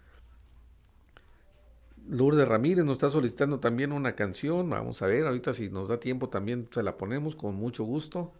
Lourdes 2.09 2.45
Ramírez 2.45 2.83
nos 2.83 2.97
está 2.97 3.09
solicitando 3.09 3.61
también 3.61 3.93
una 3.93 4.17
canción. 4.17 4.69
Vamos 4.69 5.01
a 5.01 5.07
ver, 5.07 5.25
ahorita 5.25 5.53
si 5.53 5.69
nos 5.69 5.87
da 5.87 6.01
tiempo 6.01 6.27
también 6.27 6.67
se 6.69 6.83
la 6.83 6.97
ponemos 6.97 7.37
con 7.37 7.55
mucho 7.55 7.85
gusto. 7.85 8.33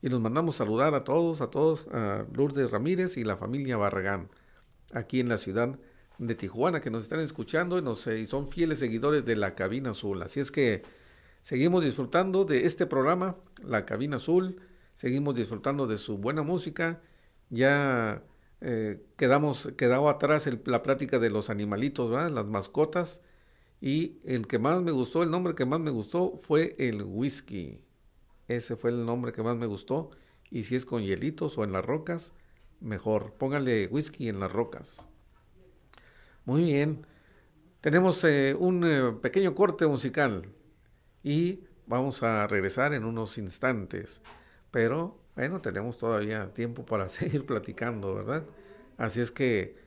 Y 0.00 0.08
nos 0.08 0.22
mandamos 0.22 0.56
saludar 0.56 0.94
a 0.94 1.04
todos, 1.04 1.42
a 1.42 1.50
todos, 1.50 1.86
a 1.88 2.24
Lourdes 2.32 2.70
Ramírez 2.70 3.18
y 3.18 3.24
la 3.24 3.36
familia 3.36 3.76
Barragán, 3.76 4.30
aquí 4.94 5.20
en 5.20 5.28
la 5.28 5.36
ciudad 5.36 5.78
de 6.16 6.34
Tijuana, 6.34 6.80
que 6.80 6.90
nos 6.90 7.02
están 7.02 7.20
escuchando 7.20 7.78
y, 7.78 8.10
eh, 8.10 8.20
y 8.20 8.24
son 8.24 8.48
fieles 8.48 8.78
seguidores 8.78 9.26
de 9.26 9.36
la 9.36 9.54
Cabina 9.54 9.90
Azul. 9.90 10.22
Así 10.22 10.40
es 10.40 10.50
que 10.50 10.82
seguimos 11.44 11.84
disfrutando 11.84 12.46
de 12.46 12.64
este 12.64 12.86
programa, 12.86 13.36
La 13.62 13.84
Cabina 13.84 14.16
Azul, 14.16 14.62
seguimos 14.94 15.34
disfrutando 15.34 15.86
de 15.86 15.98
su 15.98 16.16
buena 16.16 16.42
música. 16.42 17.02
Ya 17.50 18.22
eh, 18.62 19.04
quedamos, 19.18 19.68
quedó 19.76 20.08
atrás 20.08 20.48
la 20.64 20.82
plática 20.82 21.18
de 21.18 21.28
los 21.28 21.50
animalitos, 21.50 22.10
¿verdad? 22.10 22.30
las 22.30 22.46
mascotas. 22.46 23.20
Y 23.82 24.20
el 24.24 24.46
que 24.46 24.58
más 24.58 24.80
me 24.80 24.90
gustó, 24.90 25.22
el 25.22 25.30
nombre 25.30 25.54
que 25.54 25.66
más 25.66 25.80
me 25.80 25.90
gustó 25.90 26.38
fue 26.38 26.76
el 26.78 27.02
whisky. 27.02 27.78
Ese 28.48 28.74
fue 28.74 28.88
el 28.88 29.04
nombre 29.04 29.34
que 29.34 29.42
más 29.42 29.58
me 29.58 29.66
gustó. 29.66 30.12
Y 30.50 30.62
si 30.62 30.76
es 30.76 30.86
con 30.86 31.02
hielitos 31.02 31.58
o 31.58 31.64
en 31.64 31.72
las 31.72 31.84
rocas, 31.84 32.32
mejor. 32.80 33.34
Pónganle 33.34 33.88
whisky 33.88 34.30
en 34.30 34.40
las 34.40 34.50
rocas. 34.50 35.06
Muy 36.46 36.62
bien. 36.62 37.06
Tenemos 37.82 38.24
eh, 38.24 38.56
un 38.58 38.82
eh, 38.86 39.12
pequeño 39.20 39.54
corte 39.54 39.86
musical 39.86 40.46
y 41.24 41.64
vamos 41.86 42.22
a 42.22 42.46
regresar 42.46 42.94
en 42.94 43.04
unos 43.04 43.38
instantes. 43.38 44.22
Pero 44.70 45.18
bueno, 45.34 45.60
tenemos 45.60 45.98
todavía 45.98 46.52
tiempo 46.54 46.86
para 46.86 47.08
seguir 47.08 47.44
platicando, 47.44 48.14
¿verdad? 48.14 48.44
Así 48.96 49.20
es 49.20 49.32
que 49.32 49.82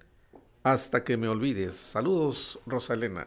Hasta 0.64 1.02
que 1.02 1.16
me 1.16 1.28
olvides. 1.28 1.74
Saludos, 1.74 2.60
Rosa 2.66 2.92
Elena. 2.92 3.26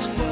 just 0.00 0.29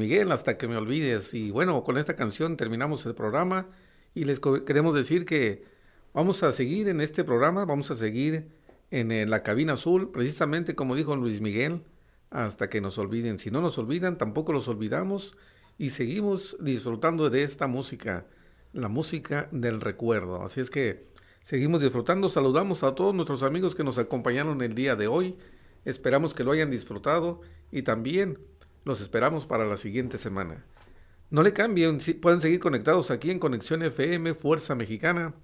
Miguel, 0.00 0.32
hasta 0.32 0.56
que 0.56 0.66
me 0.66 0.76
olvides. 0.76 1.34
Y 1.34 1.50
bueno, 1.50 1.84
con 1.84 1.98
esta 1.98 2.16
canción 2.16 2.56
terminamos 2.56 3.06
el 3.06 3.14
programa 3.14 3.68
y 4.14 4.24
les 4.24 4.40
queremos 4.40 4.94
decir 4.94 5.24
que 5.24 5.62
vamos 6.14 6.42
a 6.42 6.50
seguir 6.50 6.88
en 6.88 7.00
este 7.00 7.22
programa, 7.22 7.64
vamos 7.66 7.90
a 7.90 7.94
seguir 7.94 8.48
en, 8.90 9.30
la 9.30 9.42
cabina 9.42 9.74
azul, 9.74 10.10
precisamente 10.10 10.74
como 10.74 10.96
dijo 10.96 11.14
Luis 11.14 11.40
Miguel, 11.40 11.82
hasta 12.30 12.68
que 12.68 12.80
nos 12.80 12.98
olviden. 12.98 13.38
Si 13.38 13.50
no 13.50 13.60
nos 13.60 13.78
olvidan, 13.78 14.18
tampoco 14.18 14.52
los 14.52 14.68
olvidamos 14.68 15.36
y 15.78 15.90
seguimos 15.90 16.56
disfrutando 16.60 17.30
de 17.30 17.42
esta 17.42 17.66
música, 17.66 18.26
la 18.72 18.88
música 18.88 19.48
del 19.52 19.80
recuerdo. 19.80 20.42
Así 20.42 20.60
es 20.60 20.70
que 20.70 21.06
seguimos 21.44 21.82
disfrutando, 21.82 22.28
saludamos 22.28 22.82
a 22.82 22.94
todos 22.94 23.14
nuestros 23.14 23.42
amigos 23.42 23.74
que 23.74 23.84
nos 23.84 23.98
acompañaron 23.98 24.62
el 24.62 24.74
día 24.74 24.96
de 24.96 25.06
hoy, 25.06 25.36
esperamos 25.84 26.34
que 26.34 26.42
lo 26.42 26.52
hayan 26.52 26.70
disfrutado 26.70 27.42
y 27.70 27.82
también 27.82 28.38
los 28.84 29.00
esperamos 29.00 29.46
para 29.46 29.66
la 29.66 29.76
siguiente 29.76 30.18
semana. 30.18 30.64
No 31.30 31.42
le 31.42 31.52
cambien, 31.52 31.98
pueden 32.20 32.40
seguir 32.40 32.58
conectados 32.58 33.10
aquí 33.10 33.30
en 33.30 33.38
Conexión 33.38 33.82
FM 33.82 34.34
Fuerza 34.34 34.74
Mexicana. 34.74 35.34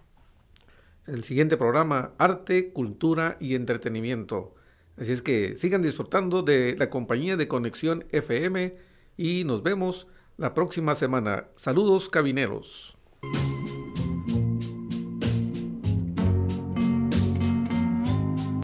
El 1.06 1.22
siguiente 1.22 1.56
programa, 1.56 2.12
Arte, 2.18 2.72
Cultura 2.72 3.36
y 3.38 3.54
Entretenimiento. 3.54 4.54
Así 4.96 5.12
es 5.12 5.22
que 5.22 5.54
sigan 5.56 5.82
disfrutando 5.82 6.42
de 6.42 6.74
la 6.76 6.90
compañía 6.90 7.36
de 7.36 7.46
Conexión 7.46 8.04
FM 8.10 8.76
y 9.16 9.44
nos 9.44 9.62
vemos 9.62 10.08
la 10.36 10.54
próxima 10.54 10.94
semana. 10.94 11.48
Saludos, 11.54 12.08
cabineros. 12.08 12.96